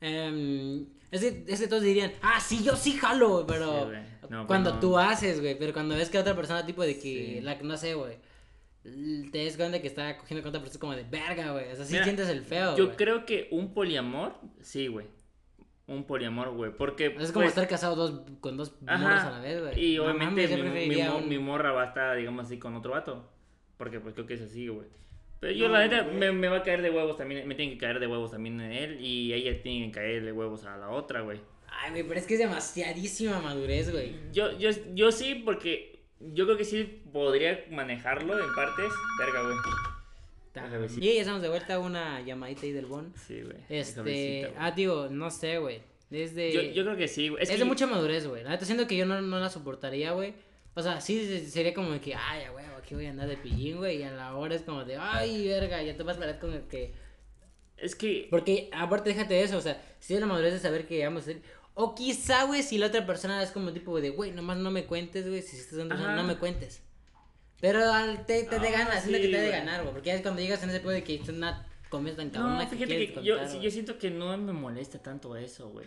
Em, 0.00 0.86
es, 1.10 1.20
que, 1.20 1.44
es 1.46 1.60
que 1.60 1.68
todos 1.68 1.82
dirían, 1.82 2.12
ah, 2.22 2.40
sí, 2.40 2.64
yo 2.64 2.74
sí 2.76 2.92
jalo, 2.92 3.44
pero 3.46 3.90
Sí. 3.90 3.96
No, 4.30 4.46
cuando 4.46 4.70
pues 4.70 4.74
no. 4.76 4.80
tú 4.80 4.98
haces, 4.98 5.40
güey, 5.40 5.58
pero 5.58 5.72
cuando 5.72 5.94
ves 5.94 6.08
que 6.10 6.18
otra 6.18 6.34
persona, 6.34 6.64
tipo 6.66 6.82
de 6.82 6.94
que, 6.94 7.00
Sí. 7.36 7.40
la 7.42 7.58
que 7.58 7.64
no 7.64 7.76
sé, 7.76 7.94
güey, 7.94 8.16
te 9.30 9.44
das 9.44 9.56
cuenta 9.56 9.80
que 9.80 9.86
está 9.86 10.16
cogiendo 10.18 10.42
con 10.42 10.48
otra 10.50 10.60
persona, 10.62 10.80
como 10.80 10.96
de 10.96 11.04
verga, 11.04 11.52
güey, 11.52 11.70
o 11.70 11.76
sea, 11.76 11.84
sí 11.84 11.92
Mira, 11.92 12.04
sientes 12.04 12.28
el 12.28 12.42
feo, 12.42 12.76
Yo 12.76 12.96
creo 12.96 13.24
que 13.26 13.48
un 13.52 13.74
poliamor, 13.74 14.34
sí, 14.60 14.88
güey. 14.88 15.06
Un 15.86 16.04
poliamor, 16.04 16.50
güey. 16.54 16.74
Porque. 16.74 17.06
Es 17.06 17.32
como 17.32 17.42
pues, 17.44 17.48
estar 17.48 17.68
casado 17.68 17.94
dos, 17.96 18.22
con 18.40 18.56
dos 18.56 18.72
Ajá, 18.86 18.98
morros 18.98 19.20
a 19.20 19.30
la 19.32 19.40
vez, 19.40 19.60
güey. 19.60 19.84
Y 19.84 19.96
No 19.96 20.04
obviamente 20.04 20.48
mames, 20.56 20.88
mi, 20.88 21.28
mi 21.28 21.38
morra 21.38 21.72
va 21.72 21.82
a 21.82 21.86
estar, 21.86 22.16
digamos 22.16 22.46
así, 22.46 22.58
con 22.58 22.74
otro 22.76 22.92
vato. 22.92 23.28
Porque 23.76 24.00
pues 24.00 24.14
creo 24.14 24.26
que 24.26 24.34
es 24.34 24.42
así, 24.42 24.68
güey. 24.68 24.86
Pero 25.40 25.52
yo 25.54 25.66
No, 25.66 25.74
la 25.74 25.86
neta 25.88 26.04
me, 26.04 26.30
me 26.32 26.48
va 26.48 26.58
a 26.58 26.62
caer 26.62 26.82
de 26.82 26.90
huevos 26.90 27.16
también, 27.16 27.46
me 27.48 27.54
tienen 27.56 27.74
que 27.74 27.80
caer 27.80 27.98
de 27.98 28.06
huevos 28.06 28.30
también 28.30 28.60
en 28.60 28.72
él 28.72 29.00
y 29.00 29.32
ella 29.32 29.60
tiene 29.62 29.86
que 29.86 29.92
caer 29.92 30.24
de 30.24 30.30
huevos 30.32 30.64
a 30.64 30.76
la 30.76 30.90
otra, 30.90 31.22
güey. 31.22 31.40
Ay, 31.68 31.90
güey, 31.90 32.02
pero 32.04 32.20
es 32.20 32.26
que 32.26 32.34
es 32.34 32.40
demasiadísima 32.40 33.40
madurez, 33.40 33.90
güey. 33.90 34.12
Yo, 34.32 34.56
yo, 34.58 34.70
yo 34.94 35.10
sí, 35.10 35.42
porque 35.44 35.98
yo 36.20 36.44
creo 36.44 36.56
que 36.56 36.64
sí 36.64 37.02
podría 37.12 37.64
manejarlo 37.70 38.38
en 38.38 38.54
partes. 38.54 38.92
Verga, 39.18 39.42
güey. 39.42 39.56
Y 40.98 41.14
ya 41.14 41.20
estamos 41.20 41.40
de 41.40 41.48
vuelta 41.48 41.74
a 41.74 41.78
una 41.78 42.20
llamadita 42.20 42.62
ahí 42.62 42.72
del 42.72 42.86
bon. 42.86 43.12
Sí, 43.26 43.40
güey. 43.40 43.56
Este, 43.70 44.00
güey. 44.02 44.44
ah, 44.58 44.70
digo, 44.70 45.08
no 45.10 45.30
sé, 45.30 45.58
güey. 45.58 45.80
Desde... 46.10 46.52
yo, 46.52 46.60
yo 46.60 46.84
creo 46.84 46.96
que 46.96 47.08
sí, 47.08 47.30
güey. 47.30 47.42
Es, 47.42 47.48
Es, 47.48 47.56
de 47.56 47.62
que- 47.62 47.68
mucha 47.68 47.86
madurez, 47.86 48.26
güey. 48.26 48.44
La 48.44 48.50
neta 48.50 48.66
siento 48.66 48.86
que 48.86 48.96
yo 48.96 49.06
no, 49.06 49.20
no 49.22 49.40
la 49.40 49.48
soportaría, 49.48 50.12
güey. 50.12 50.34
O 50.74 50.82
sea, 50.82 51.00
sí 51.00 51.26
se- 51.26 51.50
sería 51.50 51.74
como 51.74 51.90
de 51.92 52.00
que, 52.00 52.14
ay, 52.14 52.44
güey, 52.50 52.64
aquí 52.78 52.94
voy 52.94 53.06
a 53.06 53.10
andar 53.10 53.28
de 53.28 53.36
pillín, 53.36 53.76
güey. 53.78 53.98
Y 53.98 54.02
a 54.04 54.10
la 54.12 54.34
hora 54.36 54.54
es 54.54 54.62
como 54.62 54.84
de, 54.84 54.96
ay, 54.96 55.46
verga, 55.48 55.82
ya 55.82 55.96
te 55.96 56.02
vas 56.02 56.16
a 56.16 56.20
parar 56.20 56.38
con 56.38 56.52
el 56.54 56.62
que. 56.62 56.94
Es 57.76 57.94
que. 57.94 58.28
Porque, 58.30 58.70
aparte, 58.72 59.10
déjate 59.10 59.34
de 59.34 59.42
eso, 59.42 59.58
o 59.58 59.60
sea, 59.60 59.80
si 60.00 60.14
es 60.14 60.20
la 60.20 60.26
madurez 60.26 60.52
de 60.54 60.58
saber 60.60 60.86
que 60.86 61.04
vamos 61.04 61.28
a. 61.28 61.32
O 61.74 61.94
quizá, 61.94 62.44
güey, 62.44 62.62
si 62.62 62.78
la 62.78 62.86
otra 62.86 63.06
persona 63.06 63.42
es 63.42 63.50
como 63.50 63.72
tipo 63.72 63.98
de, 64.00 64.10
güey, 64.10 64.30
nomás 64.30 64.58
no 64.58 64.70
me 64.70 64.84
cuentes, 64.84 65.26
güey. 65.28 65.42
Si 65.42 65.56
estás 65.56 65.78
dando 65.78 65.94
no 65.96 66.22
me 66.24 66.36
cuentes. 66.36 66.82
Pero 67.60 67.92
al- 67.92 68.26
te, 68.26 68.42
te 68.44 68.58
de 68.58 68.68
Ah, 68.68 68.72
ganas, 68.72 69.02
siento 69.04 69.18
sí, 69.18 69.22
que 69.30 69.36
te 69.36 69.40
de 69.40 69.50
ganar, 69.50 69.82
güey. 69.82 69.92
Porque 69.94 70.08
ya 70.08 70.14
es 70.14 70.22
cuando 70.22 70.40
llegas 70.40 70.62
en 70.64 70.70
ese 70.70 70.80
punto 70.80 70.90
de 70.92 71.04
que 71.04 71.14
es 71.14 71.28
una 71.28 71.66
comida 71.88 72.16
tan 72.16 72.30
cabrona 72.30 72.64
No, 72.64 72.70
que 72.70 72.76
que 72.76 73.06
yo, 73.22 73.36
contar, 73.38 73.60
yo 73.60 73.70
siento 73.70 73.98
que 73.98 74.10
no 74.10 74.36
me 74.36 74.52
molesta 74.52 74.98
tanto 75.00 75.36
eso, 75.36 75.68
güey. 75.70 75.86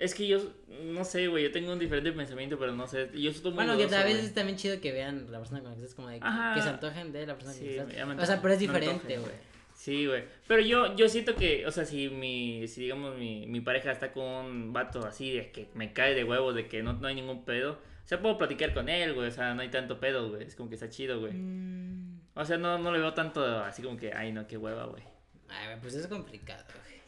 Es 0.00 0.14
que 0.14 0.26
yo, 0.26 0.38
no 0.84 1.04
sé, 1.04 1.28
güey, 1.28 1.44
yo 1.44 1.52
tengo 1.52 1.72
un 1.72 1.78
diferente 1.78 2.10
pensamiento, 2.12 2.58
pero 2.58 2.72
no 2.72 2.86
sé, 2.86 3.10
yo 3.14 3.30
estoy 3.30 3.52
muy 3.52 3.64
Bueno, 3.66 3.76
que 3.76 3.94
a 3.94 4.02
veces 4.04 4.24
es 4.24 4.34
también 4.34 4.56
chido 4.56 4.80
que 4.80 4.92
vean 4.92 5.30
la 5.30 5.38
persona 5.38 5.60
con 5.60 5.70
la 5.70 5.76
que 5.76 5.82
estás 5.82 5.94
como 5.94 6.08
de 6.08 6.18
que, 6.20 6.26
Ajá. 6.26 6.54
que 6.54 6.62
se 6.62 6.68
antojen 6.70 7.12
de 7.12 7.26
la 7.26 7.34
persona 7.34 7.52
Sí, 7.54 7.60
que 7.64 7.76
estás. 7.78 7.94
ya 7.94 8.06
me 8.06 8.14
O 8.20 8.24
sea, 8.26 8.40
pero 8.40 8.54
es 8.54 8.60
diferente, 8.60 9.18
güey. 9.18 9.32
Sí, 9.74 10.06
güey. 10.06 10.24
Pero 10.46 10.62
yo, 10.62 10.94
yo 10.96 11.08
siento 11.08 11.34
que, 11.36 11.66
o 11.66 11.70
sea, 11.70 11.84
si 11.84 12.08
mi, 12.08 12.66
si 12.66 12.82
digamos 12.82 13.16
mi, 13.18 13.46
mi 13.46 13.60
pareja 13.60 13.92
está 13.92 14.12
con 14.12 14.24
un 14.24 14.72
vato 14.72 15.06
así 15.06 15.32
de 15.32 15.50
que 15.52 15.68
me 15.74 15.92
cae 15.92 16.14
de 16.14 16.24
huevos, 16.24 16.54
de 16.54 16.66
que 16.66 16.82
no, 16.82 16.94
no 16.94 17.06
hay 17.06 17.14
ningún 17.14 17.44
pedo, 17.44 17.72
o 17.72 18.08
sea, 18.08 18.20
puedo 18.22 18.38
platicar 18.38 18.72
con 18.74 18.88
él, 18.88 19.12
güey, 19.14 19.28
o 19.28 19.30
sea, 19.30 19.54
no 19.54 19.62
hay 19.62 19.68
tanto 19.70 20.00
pedo, 20.00 20.30
güey, 20.30 20.44
es 20.44 20.54
como 20.56 20.68
que 20.70 20.74
está 20.76 20.88
chido, 20.88 21.20
güey. 21.20 21.32
Mm, 21.34 22.20
O 22.34 22.44
sea, 22.44 22.56
no, 22.58 22.78
no 22.78 22.90
le 22.92 22.98
veo 22.98 23.12
tanto 23.14 23.44
así 23.64 23.82
como 23.82 23.96
que, 23.98 24.12
ay, 24.14 24.32
no, 24.32 24.46
qué 24.46 24.56
hueva, 24.56 24.86
güey. 24.86 25.02
Ay, 25.48 25.76
pues 25.80 25.94
es 25.94 26.06
complicado, 26.06 26.64
güey. 26.82 27.00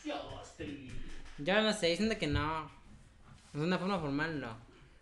Yo 1.38 1.60
no 1.62 1.72
sé, 1.72 1.96
siento 1.96 2.18
que 2.18 2.26
no. 2.26 2.70
De 3.52 3.60
una 3.60 3.78
forma 3.78 3.98
formal, 3.98 4.40
no. 4.40 4.56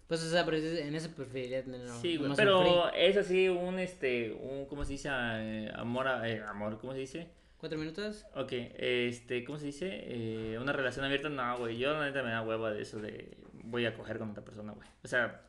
Pues, 0.08 0.22
o 0.24 0.30
sea, 0.30 0.44
pero 0.44 0.56
en 0.56 0.94
eso 0.94 1.08
preferiría 1.10 1.62
tenerlo. 1.62 1.94
Sí, 2.00 2.16
güey, 2.16 2.30
más 2.30 2.36
pero 2.36 2.92
es 2.92 3.16
así 3.16 3.48
un, 3.48 3.78
este, 3.78 4.32
un, 4.32 4.66
¿cómo 4.66 4.84
se 4.84 4.92
dice? 4.92 5.08
Eh, 5.12 5.70
amor, 5.74 6.08
a- 6.08 6.28
eh, 6.28 6.42
amor, 6.48 6.78
¿cómo 6.80 6.92
se 6.92 6.98
dice? 6.98 7.28
¿Cuatro 7.58 7.78
minutos? 7.78 8.26
Ok, 8.34 8.52
este, 8.52 9.44
¿cómo 9.44 9.58
se 9.58 9.66
dice? 9.66 9.88
Eh, 9.92 10.58
una 10.58 10.72
relación 10.72 11.04
abierta, 11.04 11.28
no, 11.28 11.58
güey. 11.58 11.78
Yo 11.78 11.92
la 11.92 12.06
neta 12.06 12.22
me 12.24 12.30
da 12.30 12.42
hueva 12.42 12.72
de 12.72 12.82
eso 12.82 12.98
de 13.00 13.36
voy 13.52 13.86
a 13.86 13.94
coger 13.94 14.18
con 14.18 14.30
otra 14.30 14.44
persona, 14.44 14.72
güey. 14.72 14.88
O 15.04 15.08
sea, 15.08 15.42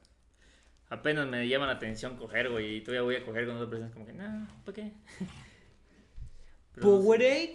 apenas 0.89 1.25
me 1.27 1.47
llama 1.47 1.65
la 1.65 1.73
atención 1.73 2.17
coger, 2.17 2.49
güey, 2.49 2.75
y 2.75 2.81
todavía 2.81 3.01
voy 3.01 3.15
a 3.15 3.25
coger 3.25 3.47
con 3.47 3.55
otra 3.55 3.67
persona. 3.69 3.87
Es 3.87 3.93
como 3.93 4.05
que, 4.05 4.13
no, 4.13 4.47
¿para 4.65 4.75
qué? 4.75 4.91
Powerade. 6.79 7.53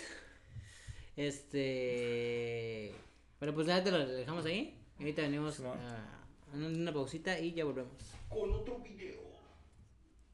Este. 1.16 2.92
Bueno, 3.38 3.54
pues 3.54 3.66
ya 3.66 3.82
te 3.84 3.90
lo 3.90 4.06
dejamos 4.06 4.44
ahí. 4.46 4.75
Ahorita 4.98 5.22
venimos 5.22 5.54
Simón. 5.54 5.78
a 5.78 6.56
una 6.56 6.92
pausita 6.92 7.38
y 7.38 7.52
ya 7.52 7.64
volvemos. 7.64 8.14
Con 8.28 8.52
otro 8.52 8.78
video. 8.78 9.20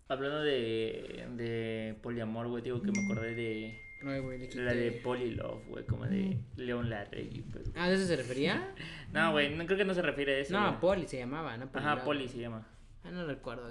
Hablando 0.08 0.42
de, 0.42 1.26
de 1.36 1.98
poliamor, 2.02 2.48
güey, 2.48 2.62
digo 2.62 2.80
que 2.82 2.92
me 2.92 3.04
acordé 3.04 3.34
de 3.34 3.80
güey, 4.02 4.48
la 4.54 4.74
de. 4.74 4.92
Polylove, 4.92 5.64
güey, 5.68 5.86
como 5.86 6.04
de 6.06 6.38
León 6.56 6.90
Larregui, 6.90 7.42
pues. 7.42 7.70
Ah, 7.76 7.88
¿de 7.88 7.94
eso 7.94 8.06
se 8.06 8.16
refería? 8.16 8.74
No, 9.12 9.32
güey, 9.32 9.54
no 9.54 9.66
creo 9.66 9.76
que 9.76 9.84
no 9.84 9.92
se 9.92 10.00
refiere 10.00 10.36
a 10.36 10.38
eso. 10.38 10.58
No, 10.58 10.66
güey. 10.68 10.80
Poli 10.80 11.06
se 11.06 11.18
llamaba, 11.18 11.54
¿no? 11.58 11.68
Ajá, 11.74 11.96
Love. 11.96 12.04
Poli 12.04 12.28
se 12.28 12.38
llama. 12.38 12.66
Ah, 13.04 13.10
no 13.10 13.26
recuerdo. 13.26 13.68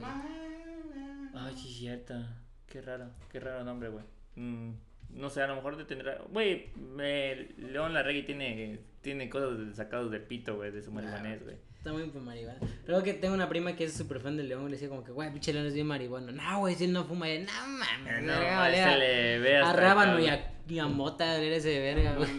Ay, 1.34 1.56
sí, 1.58 1.74
cierta. 1.74 2.38
Qué 2.68 2.80
raro, 2.82 3.10
qué 3.32 3.40
raro 3.40 3.64
nombre, 3.64 3.90
güey. 3.90 4.06
Mm, 4.36 4.74
no 5.16 5.30
sé, 5.30 5.42
a 5.42 5.48
lo 5.48 5.56
mejor 5.56 5.78
te 5.78 5.86
tendrá. 5.86 6.18
Güey, 6.32 6.68
me- 6.76 7.48
León 7.58 7.94
Larregui 7.94 8.24
tiene, 8.24 8.80
tiene 9.02 9.30
cosas 9.30 9.58
de- 9.58 9.74
sacadas 9.76 10.12
de 10.12 10.20
pito, 10.20 10.56
güey, 10.56 10.72
de 10.72 10.82
su 10.82 10.92
marihuanés, 10.92 11.44
güey. 11.44 11.56
Está 11.78 11.92
muy 11.94 12.04
marihuana. 12.06 12.60
Luego 12.86 13.04
que 13.04 13.14
tengo 13.16 13.34
una 13.34 13.50
prima 13.50 13.76
que 13.76 13.86
es 13.86 13.94
súper 13.94 14.20
fan 14.20 14.38
del 14.38 14.50
león 14.50 14.62
y 14.64 14.66
le 14.66 14.72
decía 14.74 14.88
como 14.88 15.04
que, 15.04 15.12
güey, 15.12 15.32
pinche 15.32 15.52
león 15.52 15.66
es 15.66 15.74
bien 15.74 15.88
marihuana. 15.88 16.32
No, 16.32 16.60
güey, 16.60 16.76
si 16.76 16.84
él 16.86 16.94
no 16.94 17.04
fuma. 17.06 17.26
No 17.28 17.68
mames, 17.68 18.18
Eh, 18.20 18.22
No, 18.22 18.66
ese 18.68 18.98
le 18.98 19.40
ve 19.40 19.58
a, 19.58 19.74
rábano 19.74 20.20
y 20.20 20.28
a, 20.28 20.54
y 20.70 20.78
a 20.80 20.86
mota, 20.86 21.38
eres 21.42 21.64
de 21.64 21.80
verga, 21.80 22.16
güey. 22.16 22.30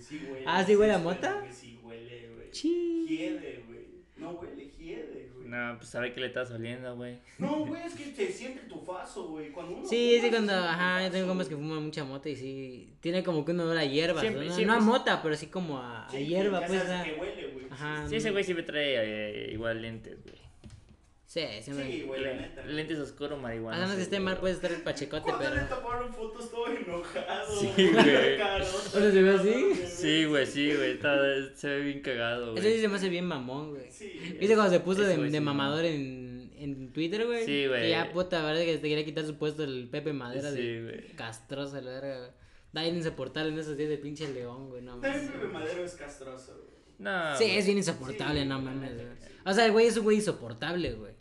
Sí. 0.00 0.20
Ah, 0.44 0.64
¿sí 0.64 0.74
huele 0.74 0.94
a 0.94 0.98
mota? 0.98 1.44
Sí 1.52 1.78
huele, 1.84 2.30
güey. 2.34 2.50
Chi. 2.50 3.06
Hiede, 3.08 3.62
güey. 3.68 3.80
No 4.16 4.30
huele. 4.32 4.69
No, 5.50 5.76
pues 5.78 5.88
sabe 5.90 6.12
que 6.12 6.20
le 6.20 6.28
estás 6.28 6.50
oliendo, 6.52 6.94
güey. 6.94 7.18
No, 7.38 7.64
güey, 7.66 7.82
es 7.82 7.94
que 7.94 8.04
se 8.14 8.30
siente 8.32 8.60
tu 8.68 8.78
faso, 8.80 9.28
güey. 9.28 9.50
Cuando 9.50 9.74
uno 9.78 9.86
Sí, 9.86 10.12
fuma, 10.16 10.22
sí, 10.24 10.30
cuando, 10.30 10.52
ajá, 10.54 11.02
yo 11.04 11.10
tengo 11.10 11.26
comas 11.26 11.48
que 11.48 11.56
fuman 11.56 11.82
mucha 11.82 12.04
mota 12.04 12.28
y 12.28 12.36
sí, 12.36 12.94
tiene 13.00 13.24
como 13.24 13.44
que 13.44 13.50
un 13.50 13.60
olor 13.60 13.76
a 13.76 13.84
hierba, 13.84 14.20
Siempre- 14.20 14.46
¿no? 14.46 14.54
siempre 14.54 14.76
no 14.76 14.80
a 14.80 14.84
mota, 14.84 15.20
pero 15.22 15.34
sí 15.36 15.48
como 15.48 15.78
a, 15.78 16.06
a 16.06 16.10
Sí, 16.10 16.24
hierba, 16.24 16.60
ya 16.60 16.66
pues, 16.68 16.82
sabes 16.82 17.00
ah. 17.00 17.04
que 17.04 17.20
huele, 17.20 17.46
güey. 17.48 17.66
Ajá. 17.70 17.94
Ajá. 17.98 18.08
Sí, 18.08 18.16
ese 18.16 18.30
güey 18.30 18.44
siempre 18.44 18.64
trae 18.64 19.48
eh, 19.48 19.52
igual 19.52 19.82
lentes, 19.82 20.22
güey. 20.22 20.39
Sí, 21.30 21.42
siempre. 21.62 21.86
Sí, 21.86 22.02
güey, 22.02 22.22
la 22.22 22.34
neta. 22.34 22.64
Lentes 22.66 22.98
oscuros, 22.98 23.40
marihuana. 23.40 23.76
A 23.76 23.80
menos 23.82 23.94
que 23.94 24.02
esté 24.02 24.18
mal, 24.18 24.38
puede 24.38 24.54
estar 24.54 24.72
el 24.72 24.82
pachecote, 24.82 25.22
Cuando 25.30 25.48
le 25.48 25.60
pero. 25.60 25.76
tomaron 25.76 26.12
fotos 26.12 26.50
todo 26.50 26.66
enojado. 26.66 27.60
Sí, 27.60 27.66
güey. 27.76 28.36
¿Dónde 28.92 29.12
se 29.12 29.22
ve 29.22 29.30
así? 29.30 29.74
Sí, 29.86 30.24
güey, 30.24 30.44
sí, 30.44 30.74
güey. 30.74 30.90
está- 30.94 31.54
Se 31.54 31.68
ve 31.68 31.80
bien 31.82 32.00
cagado, 32.00 32.54
Eso 32.54 32.62
sí 32.62 32.68
güey. 32.70 32.80
se 32.80 32.88
me 32.88 32.96
hace 32.96 33.08
bien 33.10 33.26
mamón, 33.26 33.70
güey. 33.70 33.92
Sí. 33.92 34.08
¿Viste 34.40 34.56
cuando 34.56 34.72
se 34.72 34.80
puso 34.80 35.02
Ese 35.02 35.10
de, 35.12 35.16
güey 35.18 35.40
mamador 35.40 35.84
en, 35.84 36.50
en 36.58 36.92
Twitter, 36.92 37.24
güey? 37.24 37.44
Sí, 37.46 37.68
güey. 37.68 37.82
Que 37.82 37.90
ya 37.90 38.10
puta, 38.12 38.42
verdad 38.44 38.62
que 38.62 38.78
te 38.78 38.88
quería 38.88 39.04
quitar 39.04 39.24
su 39.24 39.36
puesto 39.36 39.62
el 39.62 39.88
Pepe 39.88 40.12
Madera 40.12 40.50
Sí, 40.50 40.56
de 40.60 40.82
güey. 40.82 41.06
castroso, 41.14 41.80
la 41.80 41.92
verga, 41.92 42.18
güey. 42.18 42.30
Da 42.72 42.82
bien 42.82 42.96
insoportable 42.96 43.52
en 43.52 43.58
esos 43.60 43.76
días 43.76 43.88
de 43.88 43.98
pinche 43.98 44.26
león, 44.34 44.68
güey, 44.68 44.82
no 44.82 44.98
También 44.98 45.26
mames. 45.26 45.30
Pepe 45.30 45.46
Madero 45.52 45.84
es 45.84 45.94
castroso, 45.94 46.54
güey. 46.56 46.70
No. 46.98 47.36
Sí, 47.36 47.44
güey. 47.44 47.56
es 47.58 47.66
bien 47.66 47.78
insoportable, 47.78 48.40
Sí, 48.42 48.48
no 48.48 48.60
mames, 48.60 48.94
güey. 48.96 49.06
O 49.46 49.52
sea, 49.52 49.64
el 49.66 49.70
güey 49.70 49.86
es 49.86 49.96
un 49.96 50.02
güey 50.02 50.16
insoportable, 50.16 50.92
güey. 50.94 51.19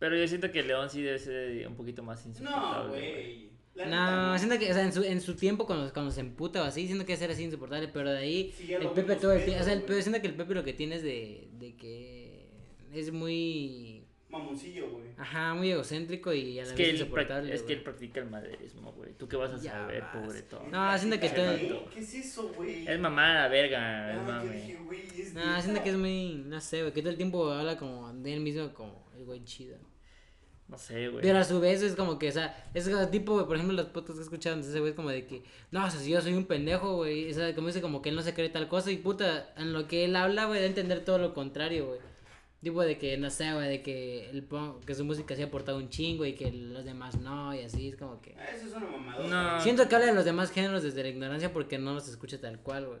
Pero 0.00 0.16
yo 0.16 0.26
siento 0.26 0.50
que 0.50 0.62
León 0.64 0.90
sí 0.90 1.02
debe 1.02 1.18
ser 1.20 1.68
un 1.68 1.76
poquito 1.76 2.02
más 2.02 2.24
No, 2.26 2.30
insoportable. 2.32 2.88
güey. 2.98 3.50
La 3.76 3.84
neta, 3.84 4.10
No, 4.32 4.38
siento 4.38 4.58
que, 4.58 4.70
o 4.70 4.74
sea, 4.74 4.82
en 4.84 4.92
su, 4.92 5.04
en 5.04 5.20
su 5.20 5.36
tiempo 5.36 5.64
cuando, 5.66 5.92
cuando 5.92 6.10
se 6.10 6.20
emputa 6.20 6.60
o 6.62 6.64
así, 6.64 6.86
siento 6.86 7.06
que 7.06 7.16
ser 7.16 7.30
así 7.30 7.44
insoportable, 7.44 7.86
pero 7.88 8.10
de 8.10 8.18
ahí, 8.18 8.52
Sí, 8.58 8.72
el 8.74 8.88
Pepe 8.88 9.14
todo 9.14 9.32
el 9.32 9.44
tiempo, 9.44 9.60
o 9.62 9.64
sea, 9.64 9.72
el 9.74 9.78
güey. 9.80 9.88
Pepe, 9.88 10.02
siento 10.02 10.20
que 10.20 10.26
el 10.26 10.34
Pepe 10.34 10.54
lo 10.54 10.64
que 10.64 10.72
tiene 10.72 10.96
es 10.96 11.02
de, 11.04 11.48
de 11.52 11.76
que 11.76 12.48
es 12.92 13.12
muy, 13.12 14.02
Mamoncillo, 14.28 14.88
güey. 14.90 15.04
ajá, 15.18 15.54
muy 15.54 15.70
egocéntrico 15.70 16.32
y 16.32 16.58
a 16.58 16.64
la 16.64 16.72
Es 16.72 16.76
vez 16.76 16.86
que, 16.86 16.92
insoportable, 16.94 17.54
es 17.54 17.60
que 17.60 17.66
güey. 17.66 17.76
él 17.78 17.82
practica 17.84 18.20
el 18.20 18.26
maderismo, 18.30 18.92
güey. 18.92 19.12
¿Tú 19.14 19.28
qué 19.28 19.36
vas 19.36 19.52
a 19.52 19.58
Ya 19.60 19.70
saber, 19.72 20.02
vas. 20.02 20.16
pobre 20.16 20.42
todo? 20.42 20.62
No, 20.70 20.98
siento 20.98 21.20
que 21.20 21.26
está- 21.26 21.56
¿Qué? 21.56 21.80
¿Qué 21.94 22.00
es 22.00 22.14
eso, 22.14 22.52
güey? 22.56 22.86
Es 22.88 22.98
mamá 22.98 23.34
la 23.34 23.48
verga, 23.48 24.14
Ah, 24.38 24.42
dije, 24.44 24.78
güey, 24.84 25.00
es 25.16 25.32
No, 25.34 25.62
siento 25.62 25.82
que 25.82 25.90
es 25.90 25.96
muy, 25.96 26.42
no 26.46 26.60
sé, 26.60 26.80
güey, 26.82 26.92
que 26.92 27.00
todo 27.02 27.10
el 27.10 27.16
tiempo 27.16 27.50
habla 27.50 27.76
como 27.78 28.12
de 28.14 28.34
él 28.34 28.40
mismo 28.40 28.72
como 28.74 29.06
el 29.16 29.24
güey 29.24 29.42
chido. 29.44 29.78
No 30.70 30.78
sé, 30.78 31.08
güey. 31.08 31.22
Pero 31.22 31.38
a 31.38 31.44
su 31.44 31.58
vez 31.58 31.82
es 31.82 31.96
como 31.96 32.18
que, 32.18 32.28
o 32.28 32.32
sea, 32.32 32.70
es 32.74 32.88
tipo, 33.10 33.34
güey, 33.34 33.46
por 33.46 33.56
ejemplo, 33.56 33.76
los 33.76 33.86
podcasts 33.86 34.28
que 34.28 34.38
de 34.38 34.60
ese 34.60 34.78
güey 34.78 34.90
es 34.90 34.96
como 34.96 35.10
de 35.10 35.26
que, 35.26 35.42
no, 35.72 35.84
o 35.84 35.90
sea, 35.90 35.98
si 35.98 36.10
yo 36.10 36.20
soy 36.20 36.34
un 36.34 36.46
pendejo, 36.46 36.96
güey, 36.96 37.28
o 37.28 37.34
sea, 37.34 37.52
como 37.56 37.66
dice 37.66 37.82
como 37.82 38.00
que 38.02 38.10
él 38.10 38.14
no 38.14 38.22
se 38.22 38.34
cree 38.34 38.50
tal 38.50 38.68
cosa 38.68 38.92
y 38.92 38.96
puta, 38.96 39.52
en 39.56 39.72
lo 39.72 39.88
que 39.88 40.04
él 40.04 40.14
habla, 40.14 40.44
güey, 40.44 40.60
da 40.60 40.66
a 40.66 40.68
entender 40.68 41.04
todo 41.04 41.18
lo 41.18 41.34
contrario, 41.34 41.88
güey. 41.88 41.98
Tipo 42.62 42.82
de 42.82 42.98
que, 42.98 43.16
no 43.16 43.30
sé, 43.30 43.52
güey, 43.52 43.68
de 43.68 43.82
que, 43.82 44.30
el, 44.30 44.46
que 44.86 44.94
su 44.94 45.04
música 45.04 45.34
se 45.34 45.42
ha 45.42 45.46
aportado 45.46 45.78
un 45.78 45.88
chingo 45.88 46.24
y 46.24 46.34
que 46.34 46.52
los 46.52 46.84
demás 46.84 47.18
no, 47.18 47.52
y 47.52 47.60
así, 47.60 47.88
es 47.88 47.96
como 47.96 48.20
que... 48.20 48.36
Eso 48.54 48.66
es 48.66 48.74
una 48.74 48.86
mamadota. 48.86 49.56
No. 49.56 49.60
Siento 49.62 49.88
que 49.88 49.94
habla 49.96 50.06
de 50.06 50.14
los 50.14 50.24
demás 50.24 50.52
géneros 50.52 50.84
desde 50.84 51.02
la 51.02 51.08
ignorancia 51.08 51.52
porque 51.52 51.78
no 51.78 51.94
los 51.94 52.06
escucha 52.06 52.40
tal 52.40 52.60
cual, 52.60 52.86
güey. 52.86 53.00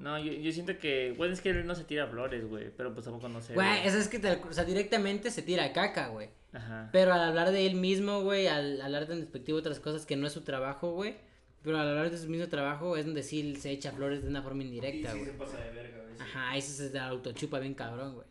No, 0.00 0.18
yo, 0.18 0.32
yo 0.32 0.50
siento 0.50 0.78
que, 0.78 1.12
bueno, 1.16 1.32
es 1.34 1.40
que 1.40 1.50
él 1.50 1.66
no 1.66 1.74
se 1.74 1.84
tira 1.84 2.06
flores, 2.06 2.48
güey, 2.48 2.70
pero 2.76 2.92
pues 2.94 3.04
tampoco 3.04 3.28
no 3.28 3.40
sé. 3.40 3.54
Güey, 3.54 3.86
eso 3.86 3.98
es 3.98 4.08
que, 4.08 4.18
tal- 4.18 4.40
o 4.48 4.52
sea, 4.52 4.64
directamente 4.64 5.30
se 5.30 5.42
tira 5.42 5.72
caca, 5.72 6.08
güey. 6.08 6.28
Ajá. 6.52 6.88
Pero 6.90 7.12
al 7.12 7.20
hablar 7.22 7.50
de 7.52 7.66
él 7.66 7.74
mismo, 7.76 8.22
güey, 8.22 8.46
al 8.46 8.80
hablar 8.80 9.06
tan 9.06 9.20
despectivo 9.20 9.56
de 9.58 9.60
otras 9.60 9.78
cosas 9.78 10.06
que 10.06 10.16
no 10.16 10.26
es 10.26 10.32
su 10.32 10.40
trabajo, 10.40 10.92
güey. 10.92 11.16
Pero 11.62 11.78
al 11.78 11.88
hablar 11.88 12.10
de 12.10 12.16
su 12.16 12.28
mismo 12.28 12.48
trabajo 12.48 12.96
es 12.96 13.04
donde 13.04 13.22
sí 13.22 13.54
se 13.56 13.70
echa 13.70 13.92
flores 13.92 14.22
de 14.22 14.28
una 14.30 14.40
forma 14.42 14.62
indirecta, 14.62 15.12
sí 15.12 15.18
güey. 15.18 15.30
se 15.30 15.36
pasa 15.38 15.58
de 15.58 15.70
verga, 15.70 15.98
güey. 16.02 16.16
sí. 16.16 16.22
Ajá, 16.22 16.56
eso 16.56 16.88
se 16.88 16.98
autochupa 16.98 17.58
bien 17.60 17.74
cabrón, 17.74 18.14
güey. 18.14 18.26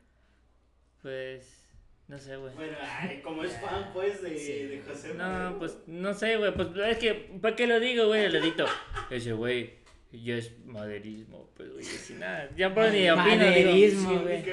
Pues, 1.02 1.66
no 2.08 2.18
sé, 2.18 2.36
güey. 2.36 2.54
Bueno, 2.56 2.76
ay, 2.82 3.22
como 3.24 3.44
es 3.44 3.54
fan, 3.62 3.92
pues, 3.94 4.22
de, 4.22 4.38
Sí. 4.38 4.52
de 4.64 4.82
José 4.82 5.14
No, 5.14 5.56
pues, 5.60 5.78
no 5.88 6.14
sé, 6.14 6.38
güey, 6.38 6.54
pues, 6.54 6.70
es 6.88 6.98
que, 6.98 7.14
¿para 7.42 7.56
qué 7.56 7.68
lo 7.68 7.80
digo, 7.80 8.08
güey? 8.08 8.30
Le 8.30 8.42
dicto, 8.42 8.66
ese 9.12 9.34
güey, 9.34 9.79
ya 10.12 10.36
es 10.38 10.52
maderismo, 10.66 11.52
pues, 11.56 11.72
güey, 11.72 11.84
si 11.84 12.14
nada, 12.14 12.50
ya 12.58 12.74
por 12.74 12.86
ni 12.92 13.10
opino, 13.12 13.16
Maderismo, 13.28 14.22
güey. 14.22 14.44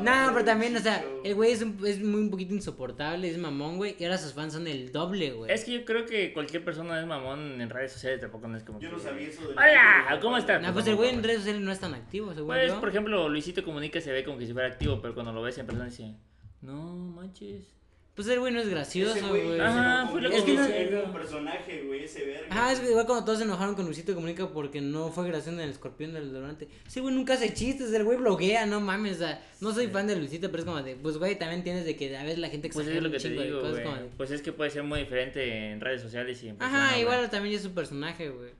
No, 0.00 0.30
pero 0.32 0.44
también, 0.44 0.74
o 0.74 0.80
sea, 0.80 1.04
el 1.22 1.34
güey 1.34 1.52
es, 1.52 1.60
un, 1.60 1.78
es 1.86 2.00
muy 2.00 2.20
un 2.22 2.30
poquito 2.30 2.54
insoportable, 2.54 3.28
es 3.28 3.36
mamón, 3.36 3.76
güey. 3.76 3.94
Y 3.98 4.04
ahora 4.04 4.16
sus 4.16 4.32
fans 4.32 4.54
son 4.54 4.66
el 4.66 4.90
doble, 4.90 5.32
güey. 5.32 5.52
Es 5.52 5.64
que 5.64 5.72
yo 5.72 5.84
creo 5.84 6.06
que 6.06 6.32
cualquier 6.32 6.64
persona 6.64 6.98
es 6.98 7.06
mamón 7.06 7.60
en 7.60 7.68
redes 7.68 7.92
sociales, 7.92 8.20
tampoco 8.20 8.48
no 8.48 8.56
es 8.56 8.64
como 8.64 8.80
Yo 8.80 8.88
que- 8.88 8.96
no 8.96 9.02
sabía 9.02 9.28
eso 9.28 9.42
de 9.46 9.52
Hola, 9.52 10.18
¿cómo 10.22 10.38
estás? 10.38 10.62
No, 10.62 10.72
pues 10.72 10.86
el 10.86 10.96
güey 10.96 11.10
en 11.10 11.22
redes 11.22 11.40
sociales 11.40 11.60
no 11.62 11.72
es 11.72 11.80
tan 11.80 11.92
activo, 11.94 12.32
según 12.32 12.46
Pues, 12.46 12.68
yo. 12.72 12.80
por 12.80 12.88
ejemplo, 12.88 13.28
Luisito 13.28 13.62
Comunica 13.62 14.00
se 14.00 14.12
ve 14.12 14.24
como 14.24 14.38
que 14.38 14.46
si 14.46 14.52
fuera 14.54 14.68
activo, 14.68 15.00
pero 15.02 15.12
cuando 15.12 15.32
lo 15.34 15.42
ves 15.42 15.58
en 15.58 15.66
persona 15.66 15.84
dice, 15.90 16.14
no 16.62 16.94
manches. 16.94 17.66
Pues 18.14 18.28
el 18.28 18.40
güey 18.40 18.52
no 18.52 18.60
es 18.60 18.68
gracioso, 18.68 19.26
güey. 19.28 19.58
Ajá, 19.58 20.06
fue 20.10 20.20
lo 20.20 20.28
que 20.28 20.36
Es 20.36 20.42
que 20.44 20.52
no- 20.54 21.04
un 21.04 21.12
personaje, 21.12 21.82
güey, 21.86 22.04
ese 22.04 22.26
verga. 22.26 22.46
Ajá, 22.50 22.72
es 22.72 22.80
que 22.80 22.90
igual 22.90 23.06
cuando 23.06 23.24
todos 23.24 23.38
se 23.38 23.44
enojaron 23.44 23.74
con 23.74 23.86
Luisito 23.86 24.14
Comunica 24.14 24.48
porque 24.50 24.82
no 24.82 25.08
fue 25.08 25.26
gracioso 25.28 25.56
en 25.56 25.60
el 25.64 25.70
escorpión 25.70 26.12
del 26.12 26.30
donante. 26.30 26.68
Ese 26.86 27.00
güey 27.00 27.14
nunca 27.14 27.32
hace 27.34 27.54
chistes, 27.54 27.90
el 27.94 28.04
güey 28.04 28.18
bloguea, 28.18 28.66
no 28.66 28.80
mames, 28.82 29.16
o 29.16 29.18
sea, 29.20 29.42
no 29.62 29.72
soy 29.72 29.86
fan 29.86 30.06
de 30.06 30.16
Luisito, 30.16 30.50
pero 30.50 30.62
es 30.62 30.66
como 30.66 30.82
de, 30.82 30.94
pues 30.96 31.16
güey, 31.16 31.38
también 31.38 31.64
tienes 31.64 31.86
de 31.86 31.96
que 31.96 32.14
a 32.14 32.22
veces 32.22 32.38
la 32.38 32.50
gente 32.50 32.68
Pues 32.68 32.86
exagera 32.86 32.98
es 32.98 33.02
lo 33.02 33.10
que 33.10 33.16
te 33.16 33.22
chingo 33.30 33.40
de 33.40 33.46
digo, 33.46 33.60
cosas 33.62 33.80
como 33.80 33.96
de- 33.96 34.04
Pues 34.18 34.30
es 34.30 34.42
que 34.42 34.52
puede 34.52 34.70
ser 34.70 34.82
muy 34.82 35.00
diferente 35.00 35.70
en 35.70 35.80
redes 35.80 36.02
sociales 36.02 36.42
y 36.42 36.48
en 36.50 36.56
persona, 36.56 36.88
Ajá, 36.90 36.98
igual 36.98 37.30
también 37.30 37.54
es 37.54 37.62
su 37.62 37.72
personaje, 37.72 38.28
güey. 38.28 38.50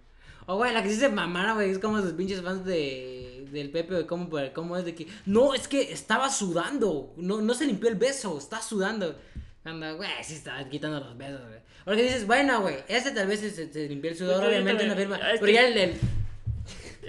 O 0.47 0.57
güey, 0.57 0.73
la 0.73 0.83
que 0.83 0.88
sí 0.88 0.97
se 0.97 1.09
mamara, 1.11 1.53
güey, 1.53 1.71
es 1.71 1.79
como 1.79 2.01
sus 2.01 2.15
pinches 2.15 2.41
fans 2.41 2.65
de 2.65 3.29
del 3.53 3.71
Pepe, 3.71 3.93
güey, 3.93 4.07
como, 4.07 4.31
como 4.55 4.79
es 4.79 4.85
de 4.87 4.95
que, 4.95 5.07
no, 5.27 5.53
es 5.53 5.69
que 5.69 5.93
estaba 5.93 6.31
sudando, 6.31 7.12
no, 7.19 7.43
no 7.43 7.53
se 7.53 7.67
limpió 7.67 7.91
el 7.91 7.97
beso, 7.97 8.38
está 8.38 8.62
sudando. 8.62 9.15
Anda, 9.64 9.92
güey, 9.92 10.11
sí 10.22 10.35
estaba 10.35 10.68
quitando 10.68 10.98
los 11.01 11.16
besos, 11.16 11.40
güey. 11.46 11.61
Porque 11.85 12.03
dices, 12.03 12.27
bueno, 12.27 12.61
güey, 12.62 12.77
ese 12.88 13.11
tal 13.12 13.27
vez 13.29 13.40
se, 13.40 13.51
se- 13.51 13.72
se 13.72 13.88
limpió 13.88 14.11
el 14.11 14.16
sudor, 14.16 14.37
Pues, 14.38 14.48
obviamente 14.48 14.87
no 14.87 14.94
firma. 14.96 15.16
es 15.16 15.40
Pero 15.40 15.46
que- 15.46 15.53
ya 15.53 15.66
el 15.68 15.75
del. 15.75 15.94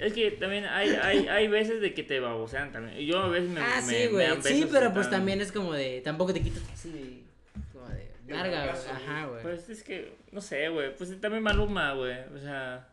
Es 0.00 0.12
que 0.12 0.30
también 0.32 0.64
hay, 0.64 0.90
hay, 0.90 1.28
hay 1.28 1.46
veces 1.48 1.80
de 1.80 1.94
que 1.94 2.02
te 2.02 2.18
babosean 2.18 2.72
también. 2.72 2.98
Yo 3.06 3.18
a 3.20 3.28
veces 3.28 3.48
me 3.50 3.60
Ah, 3.60 3.80
me- 3.86 3.92
sí, 3.92 3.98
me 4.02 4.08
güey. 4.08 4.42
Sí, 4.42 4.66
pero 4.70 4.92
pues 4.92 5.06
tan- 5.08 5.18
también 5.20 5.40
es 5.40 5.52
como 5.52 5.72
de. 5.72 6.00
Tampoco 6.00 6.32
te 6.32 6.42
quitas 6.42 6.62
así 6.72 6.90
de. 6.90 7.22
Como 7.72 7.86
de. 7.88 8.10
Larga, 8.28 8.72
güey. 8.72 8.88
Ajá, 8.90 9.26
güey. 9.26 9.42
Pues 9.42 9.68
es 9.68 9.82
que, 9.84 10.12
no 10.32 10.40
sé, 10.40 10.68
güey. 10.68 10.94
Pues 10.96 11.20
también 11.20 11.42
Maluma, 11.44 11.92
güey. 11.94 12.16
O 12.34 12.38
sea. 12.40 12.88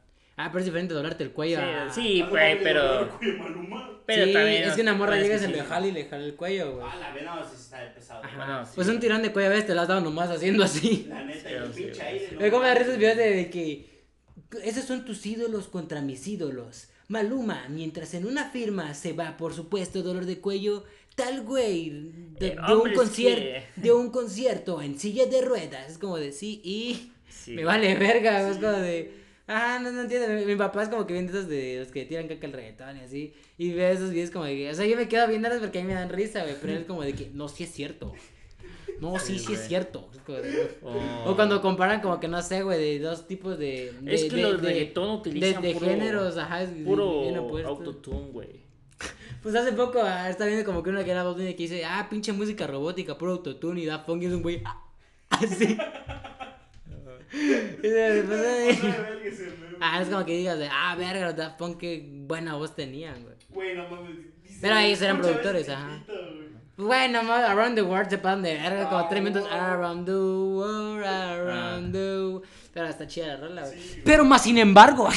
Ah, 0.45 0.49
pero 0.51 0.59
es 0.59 0.65
diferente 0.65 0.93
doblarte 0.93 1.23
el 1.23 1.31
cuello. 1.31 1.57
Sí, 1.57 1.63
a- 1.63 1.89
sí, 1.93 2.21
Ah, 2.21 2.29
güey, 2.29 2.63
pero. 2.63 3.05
de 3.05 3.07
cuello, 3.11 3.37
Maluma. 3.39 4.01
Pero 4.05 4.25
Sí, 4.25 4.33
también. 4.33 4.63
es 4.63 4.73
que 4.73 4.81
una 4.81 4.93
morra 4.93 5.11
pues, 5.13 5.23
llega 5.23 5.35
y 5.35 5.39
se 5.39 5.45
sí. 5.45 5.51
le 5.53 5.61
jala 5.63 5.87
y 5.87 5.91
le 5.91 6.05
jala 6.05 6.23
el 6.25 6.35
cuello, 6.35 6.73
güey. 6.75 6.85
Ah, 6.89 6.95
la 6.97 7.13
vena 7.13 7.35
no 7.35 7.43
sé 7.43 7.55
si 7.55 7.61
está 7.63 7.79
de 7.81 7.89
pesado. 7.91 8.23
Ajá. 8.23 8.35
bueno, 8.37 8.65
sí, 8.65 8.71
pues 8.75 8.87
un 8.87 8.99
tirón 8.99 9.21
de 9.21 9.31
cuello 9.31 9.47
a 9.47 9.51
veces 9.51 9.67
te 9.67 9.75
lo 9.75 9.81
has 9.81 9.87
dado 9.87 10.01
nomás 10.01 10.29
haciendo 10.29 10.63
así. 10.63 11.05
La 11.07 11.23
neta, 11.23 11.39
Sí, 11.49 11.53
y 11.53 11.53
el 11.55 11.73
sí, 11.73 11.83
pinche 11.83 12.29
no 12.33 12.39
Me 12.41 12.49
como 12.51 12.63
de 12.63 12.69
mames. 12.69 12.83
esos 12.87 12.97
videos 12.97 13.17
de, 13.17 13.35
de 13.35 13.49
que. 13.49 13.91
Esos 14.63 14.83
son 14.85 15.05
tus 15.05 15.25
ídolos 15.25 15.67
contra 15.67 16.01
mis 16.01 16.27
ídolos. 16.27 16.87
Maluma, 17.07 17.65
mientras 17.69 18.13
en 18.13 18.25
una 18.25 18.49
firma 18.49 18.93
se 18.93 19.13
va, 19.13 19.37
por 19.37 19.53
supuesto, 19.53 20.01
dolor 20.01 20.25
de 20.25 20.39
cuello, 20.39 20.83
tal 21.15 21.41
güey 21.43 21.89
de, 22.39 22.47
Eh, 22.47 22.49
de 22.51 22.57
un 22.57 22.63
hombre, 22.71 22.93
es 22.93 22.97
concierto, 22.99 23.41
que- 23.43 23.63
de 23.75 23.91
un 23.91 24.09
concierto 24.11 24.81
en 24.81 24.97
silla 24.99 25.25
de 25.25 25.41
ruedas. 25.41 25.91
Es 25.91 25.97
como 25.97 26.17
de 26.17 26.31
sí 26.31 26.61
y 26.63 27.11
Sí. 27.29 27.51
me 27.51 27.63
vale 27.63 27.95
verga, 27.95 28.47
es 28.49 28.55
Sí. 28.55 28.61
como 28.61 28.73
de 28.73 29.20
ah, 29.51 29.79
no, 29.81 29.91
no 29.91 30.01
entiendo. 30.01 30.27
Mi, 30.29 30.45
mi 30.45 30.55
papá 30.55 30.83
es 30.83 30.89
como 30.89 31.05
que 31.05 31.13
viene 31.13 31.31
de 31.31 31.37
esos 31.37 31.49
de 31.49 31.79
los 31.79 31.87
que 31.89 32.05
tiran 32.05 32.27
caca 32.27 32.47
al 32.47 32.53
reggaetón 32.53 32.97
y 32.97 33.01
así. 33.01 33.33
Y 33.57 33.71
ve 33.73 33.91
esos 33.91 34.11
videos 34.11 34.31
como 34.31 34.45
de 34.45 34.55
que, 34.55 34.69
o 34.69 34.73
sea, 34.73 34.85
yo 34.85 34.95
me 34.95 35.07
quedo 35.07 35.27
viéndolos 35.27 35.59
porque 35.59 35.79
a 35.79 35.81
mí 35.81 35.87
me 35.87 35.93
dan 35.93 36.09
risa, 36.09 36.43
güey. 36.43 36.55
Pero 36.59 36.73
él 36.73 36.79
es 36.79 36.85
como 36.85 37.03
de 37.03 37.13
que, 37.13 37.29
no, 37.33 37.47
sí 37.47 37.63
es 37.63 37.71
cierto. 37.71 38.13
No, 38.99 39.17
sí, 39.17 39.39
Sí, 39.39 39.45
sí 39.47 39.53
es 39.53 39.67
cierto. 39.67 40.09
De- 40.27 40.69
O- 41.25 41.35
cuando 41.35 41.59
comparan 41.61 42.01
como 42.01 42.19
que 42.19 42.27
no 42.27 42.41
sé, 42.43 42.61
güey, 42.61 42.79
de 42.79 42.99
dos 42.99 43.27
tipos 43.27 43.57
de... 43.57 43.91
de 44.01 44.13
Es 44.13 44.25
que 44.25 44.35
de, 44.35 44.41
los 44.43 44.61
de- 44.61 44.67
reggaetón 44.69 45.09
utilizan 45.09 45.61
de 45.61 45.73
puro- 45.73 45.85
géneros, 45.87 46.37
ajá, 46.37 46.61
es 46.63 46.69
Puro 46.85 47.23
autotune, 47.65 48.29
güey. 48.31 48.61
Pues 49.41 49.55
hace 49.55 49.71
poco 49.73 49.99
ah, 50.03 50.29
está 50.29 50.45
viendo 50.45 50.63
como 50.63 50.83
que 50.83 50.91
una 50.91 51.03
que 51.03 51.09
era 51.09 51.23
Dylan 51.23 51.53
que 51.53 51.63
dice, 51.63 51.83
ah, 51.83 52.05
pinche 52.11 52.31
música 52.31 52.67
robótica, 52.67 53.17
puro 53.17 53.31
autotune 53.31 53.81
y 53.81 53.85
da 53.87 53.97
funk 53.99 54.21
y 54.21 54.25
es 54.27 54.33
un 54.33 54.43
güey, 54.43 54.61
ah, 54.65 54.83
así. 55.31 55.75
ah, 59.81 60.01
es 60.01 60.07
como 60.09 60.25
que 60.25 60.37
digas 60.37 60.57
de, 60.59 60.67
ah, 60.71 60.95
verga, 60.97 61.27
los 61.27 61.35
Daft 61.35 61.57
Punk 61.57 61.77
qué 61.77 62.07
buena 62.27 62.55
voz 62.55 62.75
tenían, 62.75 63.23
güey. 63.23 63.35
Güey, 63.49 63.75
no 63.75 63.87
mames. 63.89 64.17
Pero 64.61 64.75
ahí 64.75 64.95
serán 64.95 65.17
escucha 65.17 65.31
productores, 65.33 65.63
ese 65.63 65.73
ajá. 65.73 66.03
bueno, 66.77 67.23
más 67.23 67.49
Around 67.49 67.75
the 67.75 67.81
World 67.81 68.09
se 68.09 68.17
pasan 68.17 68.43
de 68.43 68.53
verga, 68.53 68.85
como 68.89 68.99
Ah, 68.99 69.09
tres 69.09 69.23
minutos, 69.23 69.49
wow. 69.49 69.59
Around 69.59 70.05
the 70.05 70.11
World, 70.11 71.05
Around 71.05 71.91
the 71.93 71.99
World. 72.27 72.45
Pero 72.73 72.87
está 72.87 73.07
chida 73.07 73.27
la 73.27 73.37
rola, 73.37 73.61
güey. 73.65 73.79
Sí. 73.81 74.01
Pero 74.03 74.25
más 74.25 74.43
sin 74.43 74.57
embargo, 74.57 75.09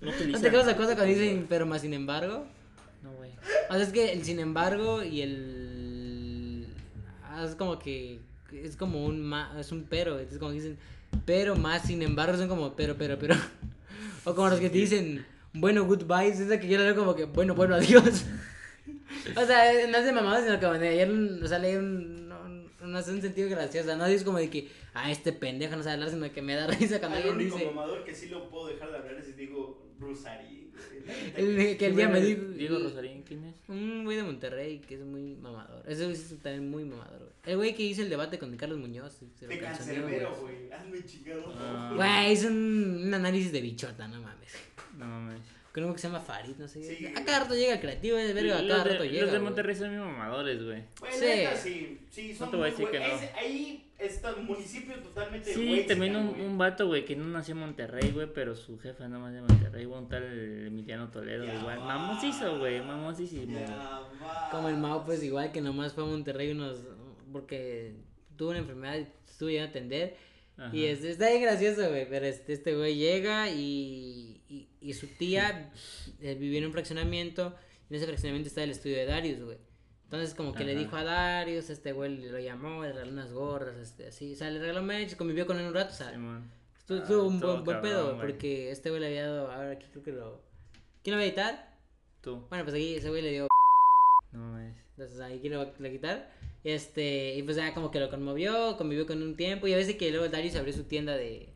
No 0.00 0.10
¿no 0.10 0.40
te 0.40 0.50
quedas 0.50 0.66
esa 0.66 0.76
cosa 0.76 0.94
cuando 0.94 1.04
dicen 1.14 1.46
pero 1.48 1.66
más 1.66 1.80
sin 1.82 1.94
embargo? 1.94 2.46
No, 3.02 3.12
güey. 3.12 3.30
O 3.70 3.74
sea, 3.74 3.82
es 3.82 3.90
que 3.90 4.12
el 4.12 4.24
sin 4.24 4.38
embargo 4.40 5.02
y 5.02 5.22
el. 5.22 6.66
ah, 7.24 7.44
Es 7.44 7.54
como 7.54 7.78
que. 7.78 8.20
Es 8.62 8.76
como 8.76 9.04
un. 9.04 9.22
ma- 9.22 9.54
Es 9.58 9.72
un 9.72 9.84
pero. 9.84 10.18
Es 10.18 10.38
como 10.38 10.50
que 10.50 10.56
dicen. 10.58 10.78
Pero 11.26 11.56
más 11.56 11.82
sin 11.82 12.02
embargo 12.02 12.36
son 12.36 12.48
como 12.48 12.74
pero, 12.76 12.96
pero, 12.96 13.18
pero. 13.18 13.34
O 14.26 14.34
como 14.34 14.48
los 14.48 14.58
que 14.60 14.70
te 14.70 14.78
dicen. 14.78 15.24
Bueno, 15.52 15.84
goodbye. 15.84 16.28
Es 16.28 16.38
que 16.58 16.68
yo 16.68 16.78
le 16.78 16.84
veo 16.84 16.96
como 16.96 17.14
que. 17.14 17.24
Bueno, 17.24 17.54
bueno, 17.54 17.74
adiós. 17.74 18.24
O 19.36 19.46
sea, 19.46 19.72
no 19.88 19.96
es 19.98 20.04
de 20.04 20.12
mamada, 20.12 20.44
sino 20.44 20.60
que 20.60 20.66
bueno, 20.66 20.84
ayer. 20.84 21.10
O 21.42 21.46
sea, 21.48 21.58
leí 21.58 21.76
un. 21.76 22.28
No, 22.28 22.38
no 22.86 22.98
hace 22.98 23.12
un 23.12 23.22
sentido 23.22 23.48
gracioso. 23.48 23.96
No 23.96 24.04
es 24.06 24.24
como 24.24 24.38
de 24.38 24.50
que. 24.50 24.68
Ah, 24.92 25.10
este 25.10 25.32
pendejo 25.32 25.76
no 25.76 25.82
sabe 25.82 25.94
hablar, 25.94 26.10
sino 26.10 26.30
que 26.32 26.42
me 26.42 26.54
da 26.54 26.66
risa 26.68 26.98
cuando 27.00 27.18
Ah, 27.18 27.20
el 27.20 27.28
alguien 27.30 27.52
único 27.52 27.70
mamador 27.72 28.04
que 28.04 28.14
sí 28.14 28.28
lo 28.28 28.48
puedo 28.50 28.68
dejar 28.68 28.90
de 28.90 28.98
hablar 28.98 29.14
es 29.14 29.26
si 29.26 29.32
digo 29.32 29.86
Bruce 29.98 30.28
Ari, 30.28 30.46
güey. 30.46 30.63
El, 31.36 31.76
que 31.76 31.86
el 31.86 31.96
día 31.96 32.08
me 32.08 32.20
dijo. 32.20 32.42
Diego 32.42 32.78
Rosarín, 32.78 33.22
¿quién 33.22 33.44
es? 33.44 33.56
Un 33.68 34.04
güey 34.04 34.16
de 34.16 34.22
Monterrey 34.22 34.78
que 34.78 34.94
es 34.94 35.00
muy 35.02 35.34
mamador. 35.36 35.84
Ese 35.86 36.04
güey 36.04 36.14
es 36.14 36.28
también 36.42 36.70
muy 36.70 36.84
mamador, 36.84 37.18
güey. 37.18 37.32
El 37.44 37.56
güey 37.56 37.74
que 37.74 37.82
hizo 37.82 38.02
el 38.02 38.08
debate 38.08 38.38
con 38.38 38.56
Carlos 38.56 38.78
Muñoz. 38.78 39.20
Se 39.38 39.46
De 39.46 39.58
cancerbero, 39.58 40.34
güey. 40.40 40.72
Hazme 40.72 41.04
chingado. 41.04 41.52
Ah. 41.56 41.92
Güey, 41.94 42.32
hizo 42.32 42.48
un, 42.48 43.02
un 43.06 43.14
análisis 43.14 43.52
de 43.52 43.60
bichota, 43.60 44.08
no 44.08 44.20
mames. 44.20 44.52
No 44.96 45.06
mames. 45.06 45.40
Con 45.74 45.82
uno 45.84 45.92
que 45.92 45.98
se 45.98 46.06
llama 46.06 46.20
Farid, 46.20 46.54
no 46.56 46.68
sé. 46.68 46.82
Sí. 46.84 47.04
A 47.06 47.24
cada 47.24 47.40
rato 47.40 47.54
llega 47.56 47.74
el 47.74 47.80
creativo, 47.80 48.16
es 48.16 48.32
verga, 48.32 48.60
a 48.60 48.66
cada 48.68 48.84
de- 48.84 48.90
rato 48.92 49.04
llega. 49.04 49.22
Los 49.22 49.32
de 49.32 49.38
güey. 49.38 49.42
Monterrey 49.42 49.74
son 49.74 49.88
muy 49.90 49.98
mamadores, 50.06 50.62
güey. 50.64 50.82
Güey, 51.00 51.12
Sí. 51.12 51.56
sí. 51.60 52.00
Sí, 52.10 52.34
son 52.34 52.46
No 52.46 52.50
te 52.52 52.56
voy 52.58 52.68
a 52.68 52.72
muy 52.72 52.80
decir 52.84 52.90
que 52.92 53.08
no. 53.08 53.38
Ahí 53.38 53.90
está 53.98 54.34
un 54.34 54.46
municipio 54.46 54.94
totalmente 55.00 55.52
Sí, 55.52 55.66
güey, 55.66 55.84
también 55.84 56.14
un, 56.14 56.28
güey. 56.30 56.42
un 56.42 56.58
vato, 56.58 56.86
güey, 56.86 57.04
que 57.04 57.16
no 57.16 57.24
nació 57.24 57.54
en 57.54 57.58
Monterrey, 57.58 58.12
güey, 58.12 58.28
pero 58.32 58.54
su 58.54 58.78
jefa 58.78 59.08
no 59.08 59.18
más 59.18 59.32
de 59.34 59.40
Monterrey, 59.40 59.84
güey, 59.84 59.98
un 60.00 60.08
tal 60.08 60.22
Emiliano 60.66 61.08
Toledo, 61.08 61.44
Ya 61.44 61.54
igual. 61.58 61.80
va. 61.80 61.84
Mamosísimo, 61.86 62.58
güey, 62.58 62.80
mamosísimo. 62.80 63.58
Ya. 63.58 64.00
Como 64.52 64.68
el 64.68 64.76
Mau, 64.76 65.04
pues 65.04 65.24
igual 65.24 65.50
que 65.50 65.60
nomás 65.60 65.92
fue 65.92 66.04
a 66.04 66.06
Monterrey 66.06 66.52
unos. 66.52 66.78
Porque 67.32 67.94
tuvo 68.36 68.50
una 68.50 68.60
enfermedad 68.60 68.96
y 68.98 69.06
estuvo 69.28 69.48
yendo 69.50 69.66
a 69.66 69.70
atender. 69.70 70.16
Ajá. 70.56 70.74
Y 70.74 70.84
este, 70.86 71.10
está 71.10 71.28
bien 71.30 71.42
gracioso, 71.42 71.88
güey. 71.88 72.08
Pero 72.08 72.26
este, 72.26 72.52
este 72.52 72.76
güey 72.76 72.96
llega 72.96 73.50
y, 73.50 74.40
y, 74.48 74.68
y 74.80 74.94
su 74.94 75.06
tía 75.08 75.72
eh, 76.20 76.34
vivía 76.34 76.58
en 76.60 76.66
un 76.66 76.72
fraccionamiento. 76.72 77.54
Y 77.90 77.94
en 77.94 77.96
ese 77.96 78.06
fraccionamiento 78.06 78.48
está 78.48 78.62
el 78.62 78.70
estudio 78.70 78.96
de 78.96 79.06
Darius, 79.06 79.42
güey. 79.42 79.58
Entonces, 80.04 80.34
como 80.34 80.52
que 80.54 80.64
le 80.64 80.72
Ajá. 80.72 80.80
dijo 80.80 80.96
a 80.96 81.04
Darius, 81.04 81.70
este 81.70 81.92
güey 81.92 82.16
lo 82.30 82.38
llamó, 82.38 82.82
le 82.82 82.92
regaló 82.92 83.12
unas 83.12 83.32
gorras, 83.32 83.76
este, 83.78 84.06
así. 84.08 84.32
O 84.34 84.36
sea, 84.36 84.50
le 84.50 84.60
regaló 84.60 84.82
merch, 84.82 85.16
convivió 85.16 85.44
con 85.46 85.58
él 85.58 85.66
un 85.66 85.74
rato, 85.74 85.92
o 85.92 85.96
sea. 85.96 86.12
Simón. 86.12 86.50
Estuvo, 86.78 87.22
Ah, 87.22 87.26
un 87.26 87.40
buen, 87.40 87.64
buen 87.64 87.80
pedo, 87.80 88.16
porque 88.20 88.70
este 88.70 88.90
güey 88.90 89.00
le 89.00 89.06
había 89.08 89.26
dado. 89.26 89.50
Ahora 89.50 89.70
aquí 89.72 89.86
creo 89.90 90.04
que 90.04 90.12
lo. 90.12 90.42
¿Quién 91.02 91.14
lo 91.14 91.18
va 91.18 91.22
a 91.24 91.26
editar? 91.26 91.74
Tú. 92.20 92.46
Bueno, 92.48 92.64
pues 92.64 92.74
aquí 92.74 92.94
ese 92.94 93.08
güey 93.08 93.22
le 93.22 93.30
dio. 93.32 93.48
No 94.32 94.38
mames. 94.40 94.76
Entonces 94.90 95.18
ahí 95.20 95.40
quién 95.40 95.54
lo 95.54 95.58
va 95.60 95.64
a 95.64 95.90
quitar. 95.90 96.30
Este, 96.64 97.34
y 97.34 97.42
pues 97.42 97.56
ya 97.56 97.74
como 97.74 97.90
que 97.90 98.00
lo 98.00 98.10
conmovió, 98.10 98.76
convivió 98.76 99.06
con 99.06 99.22
un 99.22 99.36
tiempo. 99.36 99.66
Y 99.68 99.74
a 99.74 99.76
veces 99.76 99.96
que 99.96 100.10
luego 100.10 100.28
Darius 100.28 100.56
abrió 100.56 100.72
su 100.72 100.84
tienda 100.84 101.16
de, 101.16 101.54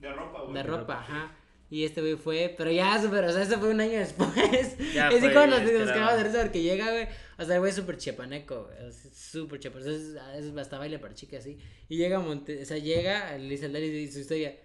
De 0.00 0.12
ropa, 0.12 0.42
güey. 0.42 0.54
de 0.54 0.62
ropa, 0.62 0.80
ropa, 0.80 1.00
ajá. 1.00 1.36
Y 1.70 1.84
este 1.84 2.00
güey 2.00 2.16
fue, 2.16 2.52
pero 2.58 2.72
ya 2.72 3.00
súper, 3.00 3.24
o 3.24 3.32
sea, 3.32 3.42
eso 3.42 3.60
fue 3.60 3.68
un 3.70 3.80
año 3.80 3.98
después. 3.98 4.30
Ya 4.92 5.08
es 5.12 5.20
fue, 5.20 5.32
como 5.32 5.46
nos, 5.46 5.62
nos 5.62 5.92
cagamos 5.92 6.16
de 6.16 6.24
risa 6.24 6.42
porque 6.42 6.62
llega, 6.62 6.90
güey. 6.90 7.06
O 7.38 7.44
sea, 7.44 7.54
el 7.54 7.60
güey 7.60 7.70
es 7.70 7.76
súper 7.76 7.96
güey. 7.96 8.88
es 8.88 8.96
Súper 9.14 9.60
chiapaneco. 9.60 9.88
Es, 9.88 10.14
es 10.36 10.56
hasta 10.56 10.78
baile 10.78 10.98
para 10.98 11.14
chicas 11.14 11.40
así. 11.40 11.58
Y 11.88 11.96
llega 11.96 12.16
a 12.16 12.20
Monte, 12.20 12.60
o 12.60 12.64
sea, 12.66 12.76
llega, 12.78 13.38
le 13.38 13.48
dice 13.48 13.66
al 13.66 13.72
Darius 13.72 13.92
y 13.92 14.12
su 14.12 14.18
historia. 14.18 14.56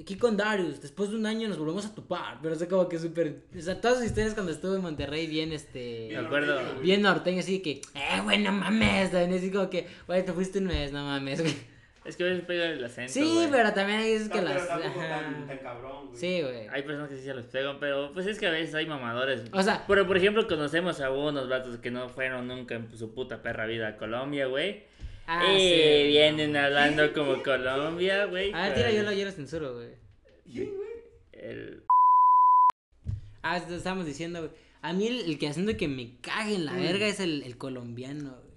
Aquí 0.00 0.16
con 0.16 0.36
Darius, 0.36 0.80
después 0.82 1.10
de 1.10 1.16
un 1.16 1.24
año 1.26 1.48
nos 1.48 1.58
volvemos 1.58 1.86
a 1.86 1.94
topar. 1.94 2.38
Pero 2.42 2.54
o 2.54 2.58
sea, 2.58 2.68
como 2.68 2.88
que 2.88 2.98
súper. 2.98 3.42
O 3.56 3.60
sea, 3.60 3.80
todas 3.80 3.98
sus 3.98 4.06
historias 4.06 4.34
cuando 4.34 4.52
estuvo 4.52 4.74
en 4.76 4.82
Monterrey, 4.82 5.26
bien 5.26 5.52
este. 5.52 6.08
Me 6.12 6.18
acuerdo. 6.18 6.58
Bien 6.82 7.00
norteño, 7.02 7.40
así 7.40 7.60
que, 7.60 7.80
eh, 7.94 8.20
güey, 8.22 8.38
no 8.42 8.52
mames. 8.52 9.10
También 9.10 9.38
así 9.38 9.50
como 9.50 9.70
que, 9.70 9.86
güey, 10.06 10.24
te 10.24 10.32
fuiste 10.32 10.58
un 10.58 10.66
mes, 10.66 10.92
no 10.92 11.04
mames, 11.04 11.40
güey. 11.40 11.54
Es 12.04 12.16
que 12.16 12.22
a 12.22 12.26
veces 12.26 12.44
pega 12.44 12.66
el 12.66 12.84
acento. 12.84 13.12
Sí, 13.12 13.48
pero 13.50 13.72
también 13.72 13.98
hay 13.98 14.12
veces 14.12 14.28
No, 14.28 14.34
que 14.36 14.40
pero 14.42 14.54
las. 14.54 14.68
tan, 14.68 15.46
tan 15.48 15.58
cabrón, 15.58 16.06
güey. 16.06 16.20
Sí, 16.20 16.40
güey. 16.40 16.68
Hay 16.68 16.82
personas 16.82 17.08
que 17.10 17.16
sí 17.16 17.24
se 17.24 17.34
los 17.34 17.46
pegan, 17.46 17.80
pero 17.80 18.12
pues 18.12 18.28
es 18.28 18.38
que 18.38 18.46
a 18.46 18.52
veces 18.52 18.72
hay 18.76 18.86
mamadores. 18.86 19.42
O 19.52 19.60
sea- 19.60 19.84
pero 19.88 20.06
por 20.06 20.16
ejemplo, 20.16 20.46
conocemos 20.46 21.00
a 21.00 21.10
unos 21.10 21.48
vatos 21.48 21.78
que 21.78 21.90
no 21.90 22.08
fueron 22.08 22.46
nunca 22.46 22.76
en 22.76 22.96
su 22.96 23.12
puta 23.12 23.42
perra 23.42 23.66
vida 23.66 23.88
a 23.88 23.96
Colombia, 23.96 24.46
güey. 24.46 24.84
Ah, 25.26 25.42
eh, 25.48 26.02
sí. 26.04 26.08
vienen 26.08 26.56
hablando 26.56 27.12
como 27.14 27.42
Colombia, 27.42 28.26
güey. 28.26 28.52
A 28.52 28.62
ver, 28.68 28.74
pero 28.74 28.88
tira, 28.88 28.90
yo 28.92 29.02
lo, 29.02 29.12
yo 29.12 29.24
lo 29.24 29.32
censuro, 29.32 29.74
güey. 29.74 29.88
¿Quién, 30.44 30.74
güey? 30.74 30.88
el- 31.32 31.82
Ah, 33.42 33.58
esto 33.58 33.74
estábamos 33.76 34.06
diciendo, 34.06 34.40
güey. 34.40 34.50
A 34.82 34.92
mí 34.92 35.06
el, 35.08 35.20
el 35.20 35.38
que 35.38 35.48
haciendo 35.48 35.76
que 35.76 35.88
me 35.88 36.16
cague 36.20 36.54
en 36.54 36.64
la 36.66 36.72
verga 36.74 37.06
es 37.06 37.20
el, 37.20 37.42
el 37.42 37.56
colombiano, 37.58 38.30
güey. 38.30 38.56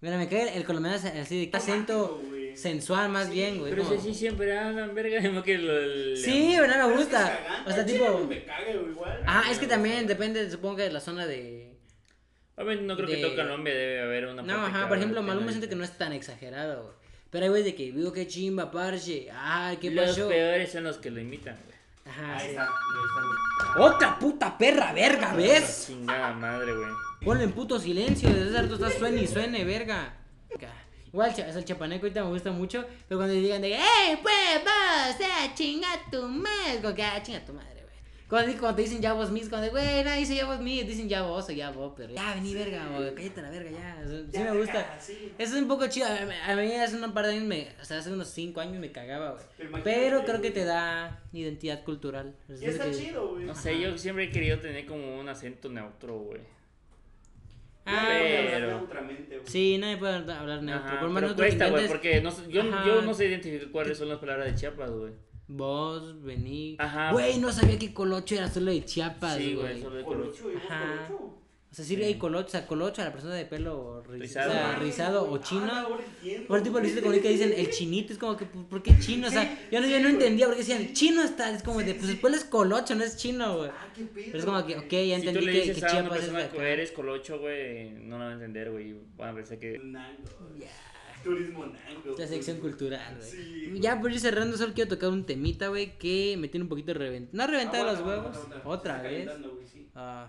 Mira, 0.00 0.16
me 0.16 0.28
cae 0.28 0.42
el, 0.42 0.48
el 0.58 0.64
colombiano 0.64 0.96
así 0.96 1.46
de 1.46 1.56
acento 1.56 2.22
sensual 2.54 3.08
más 3.10 3.26
Sí, 3.28 3.32
bien, 3.34 3.58
güey. 3.58 3.70
Pero 3.70 3.82
como- 3.84 3.94
ese 3.96 4.04
sí 4.08 4.14
siempre 4.14 4.56
hablan, 4.56 4.94
verga, 4.94 5.20
no 5.30 5.42
que 5.42 5.58
lo... 5.58 5.76
el- 5.76 6.16
Sí, 6.16 6.54
pero 6.56 6.76
no 6.76 6.88
me 6.88 6.96
gusta. 6.96 7.64
O 7.66 7.70
sea, 7.72 7.84
tipo. 7.84 8.24
Me 8.28 8.44
caga, 8.44 8.72
güey, 8.76 8.90
igual. 8.92 9.22
Ajá, 9.26 9.50
es 9.50 9.58
que 9.58 9.66
también 9.66 10.06
depende, 10.06 10.48
supongo 10.50 10.76
que 10.76 10.82
de 10.84 10.92
la 10.92 11.00
zona 11.00 11.26
de. 11.26 11.67
Obviamente 12.58 12.84
no 12.84 12.96
creo 12.96 13.08
que 13.08 13.16
todo 13.18 13.36
Colombia 13.36 13.72
debe 13.72 14.02
haber 14.02 14.26
una 14.26 14.42
No, 14.42 14.66
ajá, 14.66 14.88
por 14.88 14.96
ejemplo, 14.98 15.22
Maluma 15.22 15.48
siento 15.50 15.68
que 15.68 15.76
no 15.76 15.84
es 15.84 15.96
tan 15.96 16.12
exagerado, 16.12 16.82
güey. 16.82 16.94
Pero 17.30 17.44
hay 17.44 17.48
güeyes 17.50 17.66
de 17.66 17.74
que 17.74 17.92
vivo 17.92 18.12
que 18.12 18.26
chimba, 18.26 18.70
parche. 18.70 19.28
Ah, 19.32 19.74
¿qué 19.80 19.90
Los 19.90 20.06
pasó? 20.08 20.28
peores 20.28 20.72
son 20.72 20.84
los 20.84 20.98
que 20.98 21.10
lo 21.10 21.20
imitan, 21.20 21.56
güey. 21.64 21.78
Ajá, 22.06 22.36
Ahí 22.36 22.40
sí. 22.40 22.50
está, 22.50 22.62
ahí 22.64 22.70
está. 23.74 23.80
Otra 23.84 24.18
puta 24.18 24.56
perra, 24.58 24.92
verga, 24.92 25.34
¿ves? 25.34 25.84
Chingada 25.86 26.32
madre, 26.32 26.72
güey. 26.74 26.88
Ponle 27.24 27.44
en 27.44 27.52
puto 27.52 27.78
silencio, 27.78 28.28
desde 28.30 28.48
hace 28.50 28.62
rato 28.62 28.74
estás 28.74 28.94
suene 28.94 29.22
y 29.22 29.26
suene, 29.26 29.64
verga. 29.64 30.14
Igual, 31.12 31.30
es 31.30 31.56
el 31.56 31.64
chapaneco 31.64 32.04
ahorita 32.04 32.22
me 32.22 32.30
gusta 32.30 32.50
mucho, 32.50 32.84
pero 33.08 33.18
cuando 33.18 33.34
digan 33.34 33.62
de, 33.62 33.72
¡eh, 33.74 34.18
pues, 34.22 34.62
vos, 34.62 35.20
eh, 35.20 35.50
chinga 35.54 35.88
tu 36.10 36.22
madre! 36.28 36.80
Como 36.82 36.94
que, 36.94 37.02
ah, 37.02 37.22
chinga 37.22 37.40
tu 37.44 37.54
madre. 37.54 37.77
Cuando, 38.28 38.52
cuando 38.58 38.76
te 38.76 38.82
dicen 38.82 39.00
ya 39.00 39.14
vos 39.14 39.30
mis, 39.30 39.48
cuando, 39.48 39.70
güey, 39.70 40.04
nadie 40.04 40.20
dice 40.20 40.36
ya 40.36 40.44
vos 40.44 40.60
mis, 40.60 40.86
dicen 40.86 41.08
ya 41.08 41.22
vos 41.22 41.48
o 41.48 41.52
ya 41.52 41.70
vos, 41.70 41.94
pero 41.96 42.12
ya 42.12 42.34
vení, 42.34 42.52
verga, 42.54 42.86
o 42.94 43.14
cállate 43.14 43.40
la 43.40 43.48
verga, 43.50 43.70
ya. 43.70 44.02
o 44.04 44.08
sea, 44.08 44.18
sí 44.18 44.26
Ya, 44.32 44.44
me 44.52 44.58
gusta. 44.60 44.96
sí. 45.00 45.32
Eso 45.38 45.56
es 45.56 45.62
un 45.62 45.66
poco 45.68 45.86
chido. 45.86 46.06
A 46.06 46.26
mí, 46.26 46.34
a 46.46 46.54
mí 46.56 46.74
hace 46.74 47.02
un 47.02 47.12
par 47.14 47.24
de 47.26 47.32
años, 47.32 47.44
me, 47.44 47.68
o 47.80 47.84
sea, 47.86 47.98
hace 47.98 48.12
unos 48.12 48.28
5 48.28 48.60
años 48.60 48.78
me 48.80 48.92
cagaba, 48.92 49.38
güey. 49.58 49.82
Pero 49.82 50.24
creo 50.24 50.42
que 50.42 50.50
te 50.50 50.64
da 50.66 51.22
identidad 51.32 51.82
cultural. 51.84 52.34
Es 52.50 52.60
Y 52.60 52.66
está 52.66 52.84
que- 52.84 52.90
chido, 52.96 53.30
güey. 53.30 53.44
No 53.46 53.54
sé, 53.54 53.80
yo 53.80 53.96
siempre 53.96 54.24
he 54.24 54.30
querido 54.30 54.58
tener 54.58 54.84
como 54.84 55.18
un 55.18 55.26
acento 55.30 55.70
neutro, 55.70 56.18
güey. 56.18 56.42
Ah, 57.86 58.04
Pero- 58.06 58.66
neutramente, 58.80 59.38
güey. 59.38 59.48
Sí, 59.50 59.78
nadie 59.78 59.96
puede 59.96 60.12
hablar 60.16 60.62
neutro. 60.62 60.86
Ajá, 60.86 61.00
por 61.00 61.08
más 61.08 61.22
pero 61.22 61.26
neutro 61.28 61.44
que 61.46 61.50
cuesta, 61.56 61.70
güey, 61.70 61.88
porque 61.88 62.20
no, 62.20 62.30
sé- 62.30 62.42
yo, 62.50 62.60
Ajá. 62.60 62.84
yo 62.86 63.00
no 63.00 63.14
sé 63.14 63.26
identificar 63.26 63.70
cuáles 63.70 63.96
son 63.96 64.10
las 64.10 64.18
palabras 64.18 64.48
de 64.52 64.54
Chiapas, 64.54 64.90
güey. 64.90 65.12
Vos, 65.48 66.22
vení. 66.22 66.76
Ajá. 66.78 67.12
Güey, 67.12 67.38
no 67.38 67.50
sabía 67.52 67.78
que 67.78 67.92
Colocho 67.94 68.34
era 68.34 68.48
solo 68.50 68.70
de 68.70 68.84
Chiapas, 68.84 69.36
Sí, 69.38 69.54
güey. 69.54 69.80
solo 69.80 69.96
de. 69.96 70.04
Colocho, 70.04 70.50
Ajá. 70.68 71.06
colocho. 71.08 71.34
O 71.70 71.74
sea, 71.74 71.84
sí 71.84 72.02
hay 72.02 72.14
Colocho, 72.14 72.46
o 72.46 72.50
sea, 72.50 72.66
Colocho 72.66 73.02
a 73.02 73.04
la 73.04 73.12
persona 73.12 73.34
de 73.34 73.44
pelo 73.44 74.02
ri- 74.04 74.20
Rizado. 74.20 74.50
o 74.50 74.52
sea, 74.54 74.78
rizado 74.78 75.30
o 75.30 75.36
chino. 75.38 75.68
ah, 75.70 75.80
ahora 75.82 76.02
entiendo, 76.02 76.48
Por 76.48 76.60
tipo 76.60 76.72
güey. 76.72 76.84
Luisito 76.84 77.02
Comunica 77.02 77.28
dicen 77.28 77.52
el 77.54 77.70
chinito, 77.70 78.12
es 78.14 78.18
como 78.18 78.36
que, 78.38 78.46
pues, 78.46 78.64
¿por 78.66 78.82
qué 78.82 78.98
chino? 78.98 79.28
O 79.28 79.30
sea, 79.30 79.68
yo 79.70 79.78
no, 79.80 79.86
yo 79.86 80.00
no 80.00 80.08
entendía 80.08 80.46
por 80.46 80.54
qué 80.54 80.60
decían 80.62 80.92
chino 80.94 81.22
está, 81.22 81.50
es 81.54 81.62
como 81.62 81.80
de, 81.80 81.94
pues 81.94 82.08
después 82.08 82.34
es 82.34 82.44
Colocho, 82.44 82.94
no 82.94 83.04
es 83.04 83.18
chino, 83.18 83.58
güey. 83.58 83.70
Ah, 83.70 83.86
qué 83.94 84.04
pedo. 84.04 84.24
Pero 84.26 84.38
es 84.38 84.44
como 84.46 84.66
que, 84.66 84.76
ok, 84.76 84.90
ya 84.90 85.16
Si 85.16 85.22
tú 85.22 85.28
entendí 85.28 85.40
le 85.46 85.52
que, 85.52 85.58
dices 85.60 85.78
que 85.78 85.84
a 85.86 85.90
una 85.92 86.00
Chiapas 86.00 86.18
es 86.24 86.32
de 86.32 86.48
que 86.58 86.72
eres 86.72 86.92
colocho, 86.92 87.38
güey, 87.38 87.90
no 87.90 88.18
lo 88.18 88.24
va 88.24 88.30
a 88.30 88.34
entender, 88.34 88.70
güey. 88.70 88.96
Van 89.18 89.30
a 89.30 89.34
pensar 89.34 89.58
que... 89.58 89.78
Nango. 89.78 90.22
Turismo 91.28 91.66
nango. 91.66 92.16
La 92.18 92.26
sección 92.26 92.58
cultural, 92.58 93.16
güey. 93.16 93.30
Sí. 93.30 93.72
Ya 93.80 94.00
por 94.00 94.10
ir 94.12 94.20
cerrando, 94.20 94.56
solo 94.56 94.72
quiero 94.74 94.88
tocar 94.88 95.10
un 95.10 95.24
temita, 95.24 95.68
güey, 95.68 95.98
que 95.98 96.36
me 96.38 96.48
tiene 96.48 96.64
un 96.64 96.68
poquito 96.68 96.94
reventado. 96.94 97.36
No 97.36 97.46
reventado 97.50 97.84
los 97.84 97.98
Aguanta, 97.98 98.38
huevos, 98.40 98.64
otra 98.64 99.02
vez. 99.02 99.30
sí. 99.72 99.86
Ah. 99.94 100.28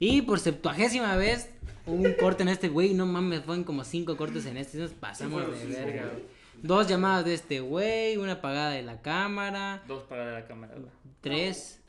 Y 0.00 0.22
por 0.22 0.38
septuagésima 0.40 1.16
vez, 1.16 1.50
hubo 1.86 2.04
un 2.04 2.12
corte 2.14 2.42
en 2.44 2.48
este 2.48 2.68
güey. 2.68 2.94
No 2.94 3.04
mames, 3.06 3.42
fueron 3.42 3.64
como 3.64 3.84
cinco 3.84 4.16
cortes 4.16 4.46
en 4.46 4.56
este. 4.56 4.78
Nos 4.78 4.92
pasamos 4.92 5.44
Sí, 5.60 5.66
de 5.68 5.84
verga, 5.84 6.06
güey. 6.12 6.24
Dos 6.62 6.88
llamadas 6.88 7.24
de 7.24 7.34
este 7.34 7.60
güey, 7.60 8.16
una 8.16 8.32
apagada 8.34 8.70
de 8.70 8.82
la 8.82 9.00
cámara. 9.02 9.82
Dos 9.86 10.02
para 10.04 10.32
la 10.32 10.46
cámara, 10.46 10.74
güey. 10.74 10.90
Tres, 11.20 11.80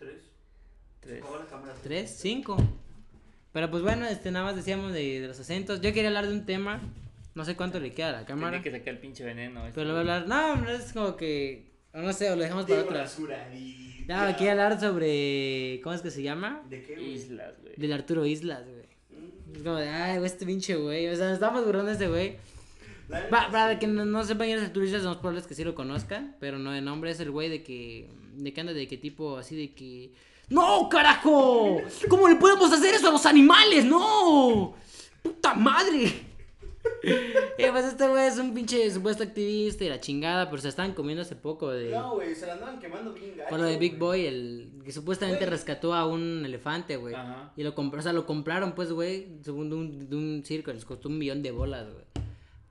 Tres. 1.00 1.24
Tres. 1.84 2.18
Cinco. 2.20 2.58
Pero 3.52 3.72
pues 3.72 3.82
bueno, 3.82 4.06
este 4.06 4.30
nada 4.32 4.46
más 4.46 4.56
decíamos 4.56 4.94
de, 4.94 5.22
de 5.22 5.28
los 5.28 5.40
acentos. 5.40 5.82
Yo 5.82 5.92
quería 5.94 6.08
hablar 6.10 6.28
de 6.28 6.34
un 6.34 6.46
tema. 6.46 6.82
No 7.40 7.46
sé 7.46 7.56
cuánto 7.56 7.80
le 7.80 7.94
queda 7.94 8.10
a 8.10 8.12
la 8.12 8.26
cámara. 8.26 8.62
Tiene 8.62 8.64
que 8.64 8.80
sacar 8.80 8.94
el 8.96 9.00
pinche 9.00 9.24
veneno. 9.24 9.62
este, 9.62 9.72
Pero 9.74 9.88
lo 9.88 9.94
voy 9.94 10.10
a 10.10 10.16
hablar. 10.18 10.28
No, 10.28 10.58
no 10.58 10.70
es 10.70 10.92
como 10.92 11.16
que. 11.16 11.72
o 11.94 12.00
No 12.02 12.12
sé, 12.12 12.30
o 12.30 12.36
lo 12.36 12.42
dejamos 12.44 12.66
para 12.66 12.82
otra. 12.82 13.06
No, 14.08 14.36
quiero 14.38 14.52
hablar 14.52 14.78
sobre. 14.78 15.80
¿Cómo 15.82 15.96
es 15.96 16.02
que 16.02 16.12
se 16.12 16.22
llama? 16.22 16.62
¿De 16.70 16.84
qué, 16.84 16.96
güey? 16.96 17.14
Islas, 17.14 17.54
güey. 17.62 17.76
Del 17.78 17.94
Arturo 17.94 18.26
Islas, 18.26 18.64
güey. 18.66 19.22
Mm. 19.22 19.56
Es 19.56 19.64
como 19.64 19.76
de, 19.78 19.88
ay, 19.88 20.18
güey, 20.18 20.26
este 20.30 20.46
pinche 20.46 20.76
güey. 20.76 21.08
O 21.08 21.16
sea, 21.16 21.28
nos 21.28 21.36
estamos 21.36 21.64
burlando 21.64 21.88
de 21.88 21.94
este 21.94 22.08
güey. 22.10 22.36
Pa- 23.30 23.50
para 23.50 23.74
sí. 23.74 23.80
que 23.80 23.88
no, 23.88 24.04
no 24.04 24.24
sepan 24.26 24.48
quién 24.48 24.60
es 24.60 24.66
Arturo 24.66 24.86
Islas, 24.86 25.04
son 25.04 25.18
probables 25.20 25.48
que 25.48 25.56
sí 25.56 25.64
lo 25.64 25.74
conozcan. 25.76 26.36
Pero 26.42 26.60
no 26.60 26.72
de 26.74 26.82
nombre, 26.82 27.12
es 27.12 27.22
el 27.22 27.32
güey 27.32 27.48
de 27.48 27.64
que. 27.64 28.10
De 28.36 28.52
que 28.54 28.60
anda 28.60 28.74
de 28.74 28.86
qué 28.86 28.98
tipo 28.98 29.38
así 29.38 29.56
de 29.56 29.74
que. 29.74 30.12
¡No, 30.50 30.90
carajo! 30.90 31.82
¿Cómo 32.10 32.28
le 32.28 32.36
podemos 32.36 32.70
hacer 32.74 32.96
eso 32.96 33.08
a 33.08 33.12
los 33.12 33.26
animales? 33.26 33.86
¡No! 33.86 34.76
¡Puta 35.24 35.54
madre! 35.54 36.28
Eh, 37.04 37.70
pues 37.72 37.86
este 37.86 38.08
güey 38.08 38.28
es 38.28 38.38
un 38.38 38.54
pinche 38.54 38.90
supuesto 38.92 39.24
activista 39.24 39.84
y 39.84 39.90
la 39.90 40.00
chingada, 40.00 40.50
pero 40.50 40.62
se 40.62 40.70
estaban 40.70 40.94
comiendo 40.94 41.22
hace 41.22 41.36
poco 41.36 41.70
de. 41.72 41.90
No, 41.92 42.16
güey, 42.16 42.34
se 42.36 42.46
la 42.46 42.54
andaban 42.54 42.80
quemando 42.80 43.14
bien 43.14 43.36
gacho. 43.38 43.50
Por 43.50 43.60
lo 43.60 43.66
de 43.66 43.78
Big. 43.78 43.98
Boy, 43.98 44.26
el 44.26 44.72
que 44.84 44.92
supuestamente 44.92 45.46
rescató 45.46 45.94
a 45.94 46.06
un 46.06 46.44
elefante, 46.46 46.96
güey. 46.98 47.14
Ajá. 47.16 47.52
Y 47.58 47.64
lo 47.64 47.76
compró, 47.76 48.00
o 48.00 48.04
sea, 48.04 48.14
lo 48.14 48.26
compraron, 48.26 48.74
pues, 48.74 48.92
güey, 48.92 49.28
según 49.42 49.70
de 49.70 49.76
un, 49.76 50.10
de 50.10 50.16
un 50.16 50.44
circo, 50.46 50.72
les 50.74 50.86
costó 50.86 51.10
un 51.10 51.18
millón 51.18 51.42
de 51.42 51.52
bolas, 51.52 51.88
güey. 51.92 52.06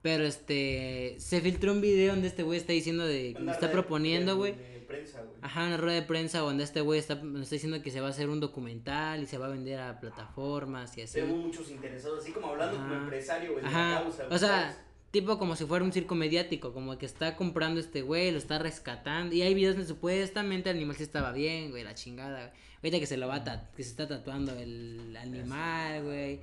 Pero 0.01 0.25
este, 0.25 1.17
se 1.19 1.41
filtró 1.41 1.73
un 1.73 1.81
video 1.81 2.13
donde 2.13 2.29
este 2.29 2.43
güey 2.43 2.59
está 2.59 2.73
diciendo 2.73 3.05
de, 3.07 3.35
Anda 3.37 3.53
está 3.53 3.67
de- 3.67 3.73
proponiendo, 3.73 4.37
güey. 4.37 4.53
de 4.53 4.78
prensa, 4.89 5.21
güey. 5.23 5.37
Ajá, 5.43 5.67
una 5.67 5.77
rueda 5.77 6.01
de 6.01 6.07
prensa 6.07 6.41
donde 6.41 6.65
este 6.65 6.81
güey 6.81 6.99
está, 6.99 7.15
nos 7.15 7.43
está 7.43 7.55
diciendo 7.55 7.81
que 7.83 7.91
se 7.93 8.01
va 8.01 8.09
a 8.09 8.11
hacer 8.11 8.29
un 8.29 8.41
documental 8.41 9.23
y 9.23 9.27
se 9.27 9.39
va 9.39 9.47
a 9.47 9.51
vender 9.51 9.79
a 9.79 10.01
plataformas 10.01 10.99
y 10.99 11.03
así. 11.03 11.21
Tenemos 11.21 11.45
muchos 11.45 11.71
interesados, 11.71 12.23
así 12.23 12.33
como 12.33 12.49
hablando 12.49 12.77
como 12.77 12.95
Ajá. 12.95 13.05
empresario, 13.05 13.53
güey, 13.53 13.65
de 13.65 13.71
la 13.71 14.01
causa. 14.03 14.27
o 14.29 14.39
sea, 14.39 14.49
¿sabes? 14.49 14.77
tipo 15.13 15.39
como 15.39 15.55
si 15.55 15.65
fuera 15.65 15.85
un 15.85 15.93
circo 15.93 16.15
mediático, 16.15 16.73
como 16.73 16.99
que 16.99 17.07
está 17.07 17.37
comprando 17.37 17.79
este 17.79 18.03
güey, 18.03 18.33
lo 18.33 18.39
está 18.39 18.59
rescatando. 18.59 19.35
Y 19.35 19.43
hay 19.43 19.55
videos 19.55 19.77
donde 19.77 19.89
supuestamente 19.89 20.71
el 20.71 20.77
animal 20.77 20.97
sí 20.97 21.05
estaba 21.05 21.33
bien, 21.33 21.71
güey, 21.71 21.85
la 21.85 21.95
chingada, 21.95 22.49
güey. 22.49 22.69
Ahorita 22.79 22.99
que 23.01 23.07
se 23.07 23.17
lo 23.17 23.29
va 23.29 23.37
a 23.37 23.71
que 23.77 23.83
se 23.83 23.91
está 23.91 24.09
tatuando 24.09 24.53
el 24.59 25.17
animal, 25.17 26.03
güey. 26.05 26.41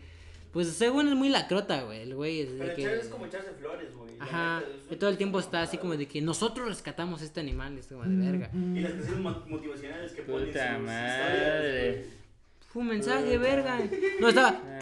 Pues 0.56 0.70
según 0.70 1.10
es 1.10 1.16
muy 1.16 1.28
lacrota, 1.28 1.84
güey, 1.84 2.02
el 2.04 2.16
güey. 2.16 2.40
es 2.40 2.54
de 2.54 2.60
Pero 2.60 2.76
que- 2.76 2.96
es 2.96 3.08
como 3.10 3.26
echarse 3.26 3.52
flores, 3.60 3.94
güey. 3.94 4.16
Ajá, 4.22 4.64
un- 4.90 4.98
todo 4.98 5.10
el 5.10 5.18
tiempo 5.18 5.38
está 5.38 5.62
así 5.64 5.78
como 5.78 5.98
de 5.98 6.08
que 6.08 6.22
nosotros 6.22 6.66
rescatamos 6.70 7.22
este 7.22 7.42
animal, 7.42 7.78
es 7.78 7.88
como 7.88 8.04
de 8.06 8.16
verga. 8.16 8.50
Y 8.54 8.80
las 8.80 8.94
canciones 8.94 9.20
mo- 9.20 9.44
motivacionales 9.48 10.14
que 10.14 10.22
ponen 10.22 10.48
Puta 10.48 10.76
sus 10.78 10.86
madre. 10.86 11.90
historias, 11.90 12.06
Fue 12.72 12.82
un 12.84 12.88
mensaje, 12.88 13.38
verga. 13.38 13.80
No, 14.22 14.30
estaba. 14.30 14.62
Ah, 14.64 14.80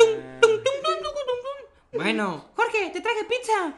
Bueno, 1.91 2.45
Jorge, 2.55 2.91
te 2.93 3.01
traje 3.01 3.23
pizza. 3.27 3.73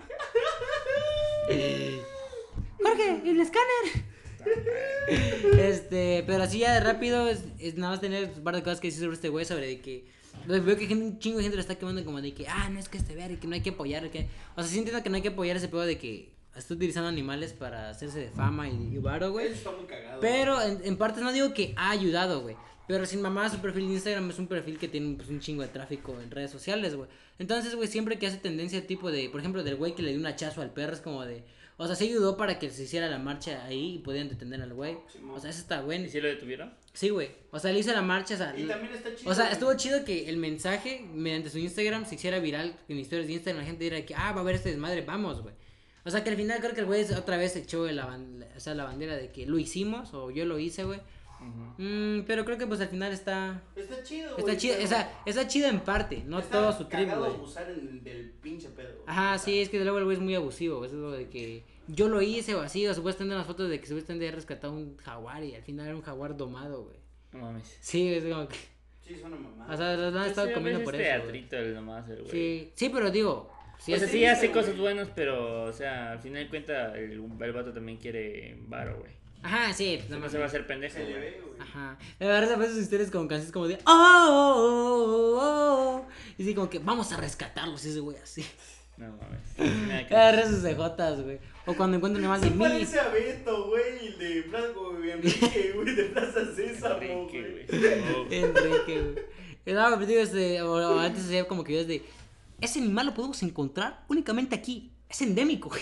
Jorge, 2.83 3.21
el 3.29 3.39
escáner. 3.39 4.05
Este, 5.59 6.23
pero 6.27 6.43
así 6.43 6.59
ya 6.59 6.73
de 6.73 6.79
rápido 6.81 7.27
es, 7.29 7.43
es 7.59 7.75
nada 7.77 7.93
más 7.93 8.01
tener 8.01 8.31
un 8.35 8.43
par 8.43 8.55
de 8.55 8.63
cosas 8.63 8.79
que 8.81 8.87
decir 8.87 9.01
sobre 9.03 9.15
este 9.15 9.29
güey, 9.29 9.45
sobre 9.45 9.67
de 9.67 9.79
que 9.81 10.05
veo 10.47 10.77
que 10.77 10.87
gente- 10.87 11.05
un 11.05 11.19
chingo 11.19 11.37
de 11.37 11.43
gente 11.43 11.55
lo 11.57 11.61
está 11.61 11.75
quemando 11.75 12.03
como 12.05 12.21
de 12.21 12.33
que, 12.33 12.47
ah, 12.47 12.69
no 12.69 12.79
es 12.79 12.89
que 12.89 12.97
este 12.97 13.15
ver 13.15 13.31
y 13.31 13.37
que 13.37 13.47
no 13.47 13.55
hay 13.55 13.61
que 13.61 13.71
apoyar, 13.71 14.09
que, 14.11 14.27
o 14.55 14.61
sea, 14.61 14.71
sí 14.71 14.77
entiendo 14.77 15.01
que 15.03 15.09
no 15.09 15.15
hay 15.15 15.21
que 15.21 15.29
apoyar 15.29 15.57
ese 15.57 15.67
pedo 15.67 15.81
de 15.81 15.97
que 15.97 16.33
está 16.55 16.73
utilizando 16.73 17.09
animales 17.09 17.53
para 17.53 17.89
hacerse 17.89 18.19
de 18.19 18.29
fama 18.29 18.69
y, 18.69 18.73
y 18.93 18.97
varo, 18.99 19.31
güey. 19.31 19.47
Eso 19.47 19.55
está 19.55 19.71
muy 19.71 19.85
cagado. 19.85 20.19
Pero 20.21 20.61
en, 20.61 20.79
en 20.85 20.97
parte 20.97 21.21
no 21.21 21.33
digo 21.33 21.53
que 21.53 21.73
ha 21.77 21.89
ayudado, 21.91 22.41
güey. 22.41 22.55
Pero 22.87 23.05
sin 23.07 23.19
mamá, 23.21 23.49
su 23.49 23.57
perfil 23.57 23.87
de 23.87 23.93
Instagram 23.95 24.29
es 24.29 24.37
un 24.37 24.45
perfil 24.47 24.77
que 24.77 24.87
tiene 24.87 25.15
pues, 25.15 25.27
un 25.29 25.39
chingo 25.39 25.63
de 25.63 25.69
tráfico 25.69 26.15
en 26.21 26.29
redes 26.29 26.51
sociales, 26.51 26.95
güey. 26.95 27.09
Entonces, 27.39 27.75
güey, 27.75 27.87
siempre 27.87 28.19
que 28.19 28.27
hace 28.27 28.37
tendencia 28.37 28.85
tipo 28.85 29.11
de, 29.11 29.27
por 29.29 29.39
ejemplo, 29.41 29.63
del 29.63 29.75
güey 29.75 29.95
que 29.95 30.03
le 30.03 30.11
dio 30.11 30.19
un 30.19 30.27
hachazo 30.27 30.61
al 30.61 30.71
perro, 30.71 30.93
es 30.93 31.01
como 31.01 31.25
de. 31.25 31.43
O 31.77 31.87
sea, 31.87 31.95
sí 31.95 32.05
ayudó 32.05 32.37
para 32.37 32.57
que 32.59 32.69
se 32.69 32.83
hiciera 32.83 33.09
la 33.09 33.17
marcha 33.17 33.65
ahí 33.65 33.95
y 33.95 33.99
podían 33.99 34.29
detener 34.29 34.61
al 34.61 34.73
güey. 34.73 34.97
O 35.33 35.39
sea, 35.39 35.49
eso 35.49 35.59
está 35.59 35.81
bueno. 35.81 36.05
¿Y 36.05 36.09
si 36.09 36.21
lo 36.21 36.27
detuvieron? 36.29 36.71
Sí, 36.95 37.09
güey. 37.09 37.29
O 37.51 37.59
sea, 37.59 37.71
le 37.71 37.79
hizo 37.79 37.91
la 37.93 38.01
marcha, 38.01 38.33
o 38.33 38.37
sea. 38.37 38.57
Y 38.57 38.63
también 38.63 38.93
está 38.95 39.13
chido. 39.15 39.29
O 39.31 39.35
sea, 39.35 39.51
estuvo 39.51 39.73
chido 39.75 40.03
que 40.03 40.27
el 40.27 40.37
mensaje 40.37 41.05
mediante 41.13 41.49
su 41.51 41.59
Instagram 41.59 42.05
se 42.07 42.15
hiciera 42.15 42.39
viral 42.39 42.75
en 42.89 42.97
historias 42.97 43.27
de 43.27 43.33
Instagram. 43.33 43.61
La 43.61 43.67
gente 43.67 43.83
diera 43.83 44.03
que, 44.05 44.15
ah, 44.15 44.31
va 44.31 44.37
a 44.37 44.41
haber 44.41 44.55
este 44.55 44.69
desmadre, 44.69 45.01
vamos, 45.01 45.41
güey. 45.43 45.53
O 46.05 46.09
sea, 46.09 46.23
que 46.23 46.29
al 46.31 46.35
final 46.35 46.59
creo 46.61 46.73
que 46.73 46.79
el 46.79 46.85
güey 46.87 47.03
otra 47.13 47.37
vez 47.37 47.55
echó 47.55 47.85
la, 47.91 48.07
ban- 48.07 48.45
o 48.55 48.59
sea, 48.59 48.73
la 48.75 48.85
bandera 48.85 49.15
de 49.15 49.31
que 49.31 49.45
lo 49.45 49.59
hicimos 49.59 50.13
o 50.13 50.31
yo 50.31 50.45
lo 50.45 50.57
hice, 50.57 50.83
güey. 50.85 50.99
Ujú. 51.41 51.83
Mm, 51.83 52.23
pero 52.25 52.45
creo 52.45 52.57
que 52.57 52.65
pues 52.65 52.79
al 52.79 52.87
final 52.87 53.11
está. 53.11 53.61
Está 53.75 54.01
chido, 54.03 54.29
Está 54.31 54.41
güey, 54.43 54.57
chido, 54.57 54.73
pero 54.75 54.85
o 54.85 54.89
sea, 54.89 55.21
está 55.25 55.47
chido 55.47 55.67
en 55.67 55.81
parte, 55.81 56.23
no 56.25 56.39
está 56.39 56.59
todo 56.59 56.77
su 56.77 56.85
tribu, 56.85 57.11
abusar 57.11 57.69
en- 57.69 58.01
del 58.03 58.29
pinche 58.41 58.69
pedo. 58.69 58.87
güey. 58.93 59.03
Ajá, 59.07 59.37
sí, 59.37 59.59
es 59.59 59.67
que 59.69 59.79
luego 59.83 59.97
el 59.97 60.05
güey 60.05 60.15
es 60.15 60.23
muy 60.23 60.33
abusivo, 60.33 60.85
es 60.85 60.93
lo 60.93 61.11
de 61.11 61.27
que 61.27 61.63
yo 61.87 62.07
lo 62.09 62.21
hice 62.21 62.55
o 62.55 62.61
así, 62.61 62.85
o 62.87 62.93
supuestamente 62.93 63.35
unas 63.35 63.47
fotos 63.47 63.69
de 63.69 63.79
que 63.79 63.87
supuestamente 63.87 64.25
había 64.27 64.35
rescatado 64.35 64.73
un 64.73 64.97
jaguar 64.97 65.43
y 65.43 65.55
al 65.55 65.61
final 65.63 65.87
era 65.87 65.95
un 65.95 66.01
jaguar 66.01 66.35
domado, 66.37 66.83
güey. 66.85 66.97
No 67.33 67.39
mames. 67.39 67.77
Sí, 67.81 68.13
es 68.13 68.23
como 68.23 68.47
que, 68.47 68.55
Sí, 69.05 69.13
es 69.13 69.21
una 69.23 69.35
mamada. 69.35 69.73
o 69.73 69.77
sea, 69.77 69.95
lo 69.95 70.19
han 70.19 70.27
estado 70.29 70.51
comiendo 70.53 70.83
por 70.83 70.95
es 70.95 71.01
eso. 71.01 71.21
teatrito 71.23 71.57
el 71.57 71.75
nomás, 71.75 72.09
el 72.09 72.17
güey. 72.23 72.29
Sí, 72.31 72.71
sí, 72.75 72.89
pero 72.89 73.11
digo, 73.11 73.51
sí, 73.77 73.93
o 73.93 73.99
sea, 73.99 74.07
sí 74.07 74.25
hace 74.25 74.47
güey. 74.47 74.59
cosas 74.61 74.77
buenas, 74.77 75.09
pero, 75.15 75.65
o 75.65 75.73
sea, 75.73 76.13
al 76.13 76.19
final 76.19 76.43
de 76.43 76.49
cuentas, 76.49 76.95
el, 76.95 77.11
el 77.41 77.51
vato 77.53 77.71
también 77.73 77.97
quiere 77.99 78.57
varo, 78.67 78.97
güey. 78.99 79.11
Ajá, 79.43 79.71
sí, 79.73 79.97
pues, 79.99 80.09
No, 80.09 80.17
no 80.19 80.27
se 80.29 80.37
va 80.39 80.45
a 80.45 80.47
hacer 80.47 80.65
pendejo, 80.65 80.97
güey. 80.99 81.13
ve, 81.13 81.41
güey. 81.45 81.59
Ajá. 81.59 81.99
La 82.19 82.27
verdad, 82.27 82.53
a 82.53 82.57
veces 82.57 82.73
sus 82.73 82.83
historias 82.85 83.11
con 83.11 83.27
canciones 83.27 83.51
como 83.51 83.67
de. 83.67 83.77
"Oh, 83.85 84.25
oh, 84.27 85.37
oh, 85.37 86.01
oh", 86.01 86.07
Y 86.37 86.41
así 86.43 86.55
como 86.55 86.67
que 86.69 86.79
vamos 86.79 87.11
a 87.11 87.17
rescatarlos, 87.17 87.85
ese 87.85 87.99
güey 87.99 88.17
así. 88.17 88.43
No 88.97 89.07
mames. 89.17 89.87
Nada 89.87 90.07
que- 90.07 90.15
Agarra 90.15 90.47
sus 90.49 90.61
cejotas, 90.61 91.21
güey. 91.21 91.39
O 91.65 91.73
cuando 91.73 91.97
encuentra 91.97 92.19
un 92.19 92.25
animal 92.25 92.41
de 92.41 92.49
mí. 92.51 92.57
parece 92.59 92.99
a 92.99 93.09
Beto, 93.09 93.67
güey, 93.69 94.07
el 94.07 94.17
de 94.19 94.41
Plaza, 94.43 94.67
güey, 94.73 95.11
Enrique, 95.11 95.71
güey, 95.75 95.95
de 95.95 96.03
Plaza 96.05 96.39
César, 96.55 97.03
Enrique, 97.03 97.65
güey. 97.69 97.81
güey. 98.27 98.39
Enrique, 98.43 99.01
güey. 99.01 99.75
No, 99.75 99.83
pero 99.95 100.05
digo, 100.05 100.21
este, 100.21 100.61
o, 100.61 100.99
antes 100.99 101.25
hacía 101.25 101.47
como 101.47 101.63
que 101.63 101.71
videos 101.73 101.87
de. 101.87 102.03
Ese 102.61 102.79
animal 102.79 103.07
lo 103.07 103.13
podemos 103.13 103.41
encontrar 103.43 104.05
únicamente 104.07 104.55
aquí. 104.55 104.91
Es 105.09 105.21
endémico, 105.21 105.69
güey. 105.69 105.81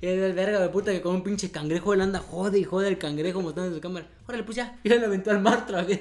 Y 0.00 0.06
es 0.06 0.18
el 0.20 0.32
verga 0.32 0.60
de 0.60 0.68
puta 0.68 0.92
que 0.92 1.00
con 1.00 1.14
un 1.16 1.22
pinche 1.22 1.50
cangrejo 1.50 1.92
él 1.94 2.00
anda 2.02 2.18
jode 2.20 2.58
y 2.58 2.64
jode 2.64 2.88
el 2.88 2.98
cangrejo 2.98 3.40
mostrando 3.40 3.68
en 3.70 3.74
su 3.76 3.80
cámara. 3.80 4.06
Órale, 4.28 4.44
pues 4.44 4.56
ya. 4.56 4.78
Y 4.84 4.88
lo 4.88 5.06
aventó 5.06 5.30
al 5.30 5.40
mar 5.40 5.60
otra 5.64 5.82
vez. 5.82 6.00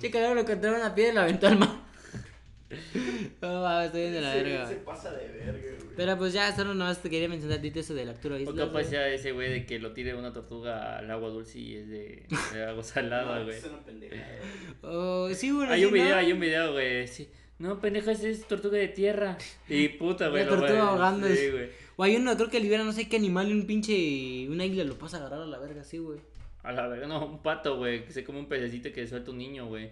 Che, 0.00 0.10
cagado, 0.10 0.34
lo 0.34 0.40
encontró 0.42 0.70
en 0.70 0.76
una 0.80 0.94
piedra 0.94 1.12
y 1.12 1.14
lo 1.14 1.20
aventó 1.22 1.46
al 1.46 1.58
mar. 1.58 1.85
No, 3.42 3.62
mames, 3.62 3.86
estoy 3.86 4.00
bien 4.02 4.12
de 4.14 4.20
la 4.20 4.32
Se- 4.32 4.42
verga. 4.42 4.66
Se 4.68 4.76
pasa 4.76 5.12
de 5.12 5.28
verga, 5.28 5.52
güey. 5.62 5.96
Pero 5.96 6.18
pues 6.18 6.32
ya, 6.32 6.54
solo 6.54 6.74
nomás 6.74 7.00
te 7.00 7.08
quería 7.10 7.28
mencionar 7.28 7.58
ahorita 7.58 7.80
eso 7.80 7.94
del 7.94 8.08
Arturo 8.08 8.34
O 8.34 8.38
Islas. 8.38 8.56
capaz 8.56 8.70
güey. 8.72 8.84
sea 8.86 9.08
ese 9.08 9.32
güey 9.32 9.50
de 9.50 9.66
que 9.66 9.78
lo 9.78 9.92
tire 9.92 10.14
una 10.14 10.32
tortuga 10.32 10.98
al 10.98 11.10
agua 11.10 11.28
dulce 11.30 11.58
y 11.58 11.76
es 11.76 11.88
de, 11.88 12.24
de 12.52 12.64
agua 12.64 12.82
salada, 12.84 13.38
No, 13.38 13.44
güey. 13.44 13.56
es 13.56 13.64
una 13.64 13.84
pendejada. 13.84 14.26
Oh, 14.82 15.28
sí, 15.32 15.50
güey. 15.50 15.68
Hay 15.68 15.80
sí, 15.80 15.86
un 15.86 15.92
video, 15.92 16.08
¿no? 16.10 16.16
hay 16.16 16.32
un 16.32 16.40
video, 16.40 16.72
güey. 16.72 17.06
Sí. 17.08 17.28
No, 17.58 17.80
pendejo, 17.80 18.10
ese 18.10 18.30
es 18.30 18.46
tortuga 18.46 18.76
de 18.78 18.88
tierra. 18.88 19.38
Y 19.68 19.88
puta, 19.88 20.28
güey. 20.28 20.42
La 20.44 20.48
tortuga 20.50 20.68
güey, 20.72 20.80
ahogándose. 20.82 21.36
Sí, 21.36 21.50
güey. 21.50 21.68
O 21.96 22.02
hay 22.02 22.16
uno, 22.16 22.36
creo 22.36 22.50
que 22.50 22.60
libera 22.60 22.84
no 22.84 22.92
sé 22.92 23.08
qué 23.08 23.16
animal 23.16 23.48
y 23.48 23.52
un 23.52 23.66
pinche. 23.66 24.46
Una 24.50 24.64
águila 24.64 24.84
lo 24.84 24.98
pasa 24.98 25.16
a 25.16 25.20
agarrar 25.20 25.40
a 25.40 25.46
la 25.46 25.58
verga, 25.58 25.82
sí, 25.82 25.96
güey. 25.98 26.18
A 26.62 26.72
la 26.72 26.86
verga, 26.88 27.06
no, 27.06 27.24
un 27.24 27.42
pato, 27.42 27.78
güey. 27.78 28.04
Que 28.04 28.12
se 28.12 28.24
come 28.24 28.40
un 28.40 28.48
pececito 28.48 28.92
que 28.92 29.06
suelta 29.06 29.30
un 29.30 29.38
niño, 29.38 29.66
güey. 29.68 29.90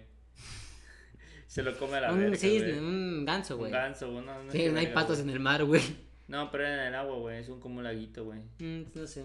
Se 1.47 1.63
lo 1.63 1.77
come 1.77 1.97
a 1.97 2.01
la 2.01 2.11
Un 2.13 2.19
verga. 2.19 2.37
güey. 2.37 2.71
un 2.79 3.25
ganso, 3.25 3.53
Un 3.55 3.59
güey. 3.59 3.71
ganso, 3.71 4.11
güey. 4.11 4.25
No, 4.25 4.43
no 4.43 4.51
Sí, 4.51 4.57
no 4.59 4.63
hay 4.79 4.85
verga, 4.87 4.93
patos 4.93 5.17
güey. 5.17 5.29
en 5.29 5.29
el 5.35 5.39
mar, 5.39 5.63
güey. 5.63 5.81
No, 6.27 6.49
pero 6.51 6.65
en 6.67 6.79
el 6.79 6.95
agua, 6.95 7.17
güey. 7.17 7.39
Es 7.39 7.49
un 7.49 7.59
como 7.59 7.77
un 7.77 7.83
laguito, 7.83 8.23
güey. 8.25 8.39
Mm, 8.59 8.83
no 8.95 9.05
sé. 9.07 9.23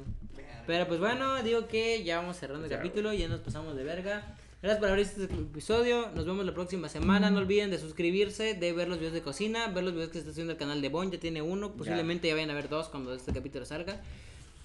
Pero 0.67 0.87
pues 0.87 1.01
bueno, 1.01 1.43
digo 1.43 1.67
que 1.67 2.05
ya 2.05 2.19
vamos 2.19 2.37
cerrando 2.37 2.65
el 2.67 2.71
Ya, 2.71 2.77
capítulo, 2.77 3.13
ya 3.15 3.27
nos 3.27 3.41
pasamos 3.41 3.75
de 3.75 3.85
verga. 3.85 4.37
Gracias 4.63 4.79
por 4.81 4.91
abrir 4.91 5.07
este 5.07 5.25
episodio. 5.25 6.11
Nos 6.15 6.27
vemos 6.27 6.45
la 6.45 6.53
próxima 6.53 6.91
semana. 6.91 7.31
No 7.31 7.39
olviden 7.39 7.71
de 7.71 7.79
suscribirse, 7.79 8.53
de 8.53 8.73
ver 8.75 8.89
los 8.89 8.99
videos 8.99 9.15
de 9.15 9.23
cocina, 9.23 9.69
ver 9.69 9.83
los 9.85 9.95
videos 9.95 10.11
que 10.11 10.19
está 10.19 10.31
haciendo 10.33 10.53
el 10.53 10.59
canal 10.59 10.83
de 10.83 10.91
Bon. 10.91 11.11
Ya 11.11 11.19
tiene 11.19 11.41
uno, 11.41 11.73
posiblemente 11.73 12.29
ya 12.29 12.35
vayan 12.35 12.51
a 12.51 12.55
ver 12.55 12.69
dos 12.69 12.91
cuando 12.91 13.15
este 13.15 13.33
capítulo 13.33 13.65
salga. 13.65 13.99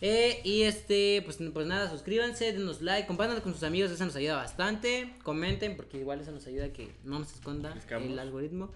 Eh, 0.02 0.42
y 0.44 0.64
este, 0.64 1.22
pues, 1.24 1.40
pues 1.54 1.68
nada, 1.68 1.90
suscríbanse, 1.90 2.54
denos 2.54 2.82
like, 2.82 3.08
compártanlo 3.08 3.42
con 3.42 3.54
sus 3.54 3.64
amigos, 3.64 3.92
eso 3.92 4.06
nos 4.06 4.16
ayuda 4.16 4.36
bastante. 4.36 5.14
Comenten, 5.24 5.76
porque 5.76 5.98
igual 5.98 6.22
eso 6.22 6.32
nos 6.32 6.46
ayuda 6.48 6.66
a 6.66 6.74
que 6.74 6.92
no 7.04 7.20
nos 7.20 7.34
esconda 7.34 7.74
el 7.90 8.20
algoritmo. 8.20 8.72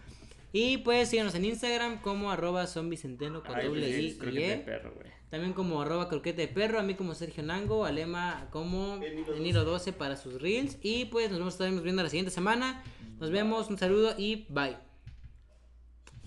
Y 0.51 0.78
pues 0.78 1.09
síganos 1.09 1.36
en 1.36 1.45
Instagram 1.45 2.01
como 2.01 2.32
arroba 2.32 2.65
zombicenteno 2.65 3.43
con 3.43 3.55
Ay, 3.55 3.67
doble 3.67 3.88
I 3.88 4.17
y 4.20 4.32
de 4.32 4.53
E. 4.53 4.57
perro, 4.57 4.93
güey. 4.95 5.07
También 5.30 5.53
como 5.53 5.80
arroba 5.82 6.09
croquete 6.09 6.41
de 6.41 6.47
perro, 6.47 6.80
a 6.80 6.84
mí 6.84 6.95
como 6.95 7.13
Sergio 7.13 7.43
Nango, 7.43 7.86
Alema 7.86 8.47
como 8.49 8.95
Eniro 8.95 9.36
Eniro 9.36 9.63
12 9.63 9.93
para 9.93 10.17
sus 10.17 10.41
reels. 10.41 10.78
Y 10.82 11.05
pues 11.05 11.30
nos 11.30 11.38
vemos, 11.38 11.53
estaremos 11.53 11.84
viendo 11.84 12.01
la 12.01 12.09
siguiente 12.09 12.32
semana. 12.32 12.84
Nos 13.20 13.30
vemos, 13.30 13.70
un 13.70 13.78
saludo 13.78 14.15
y 14.17 14.47
bye. 14.49 14.88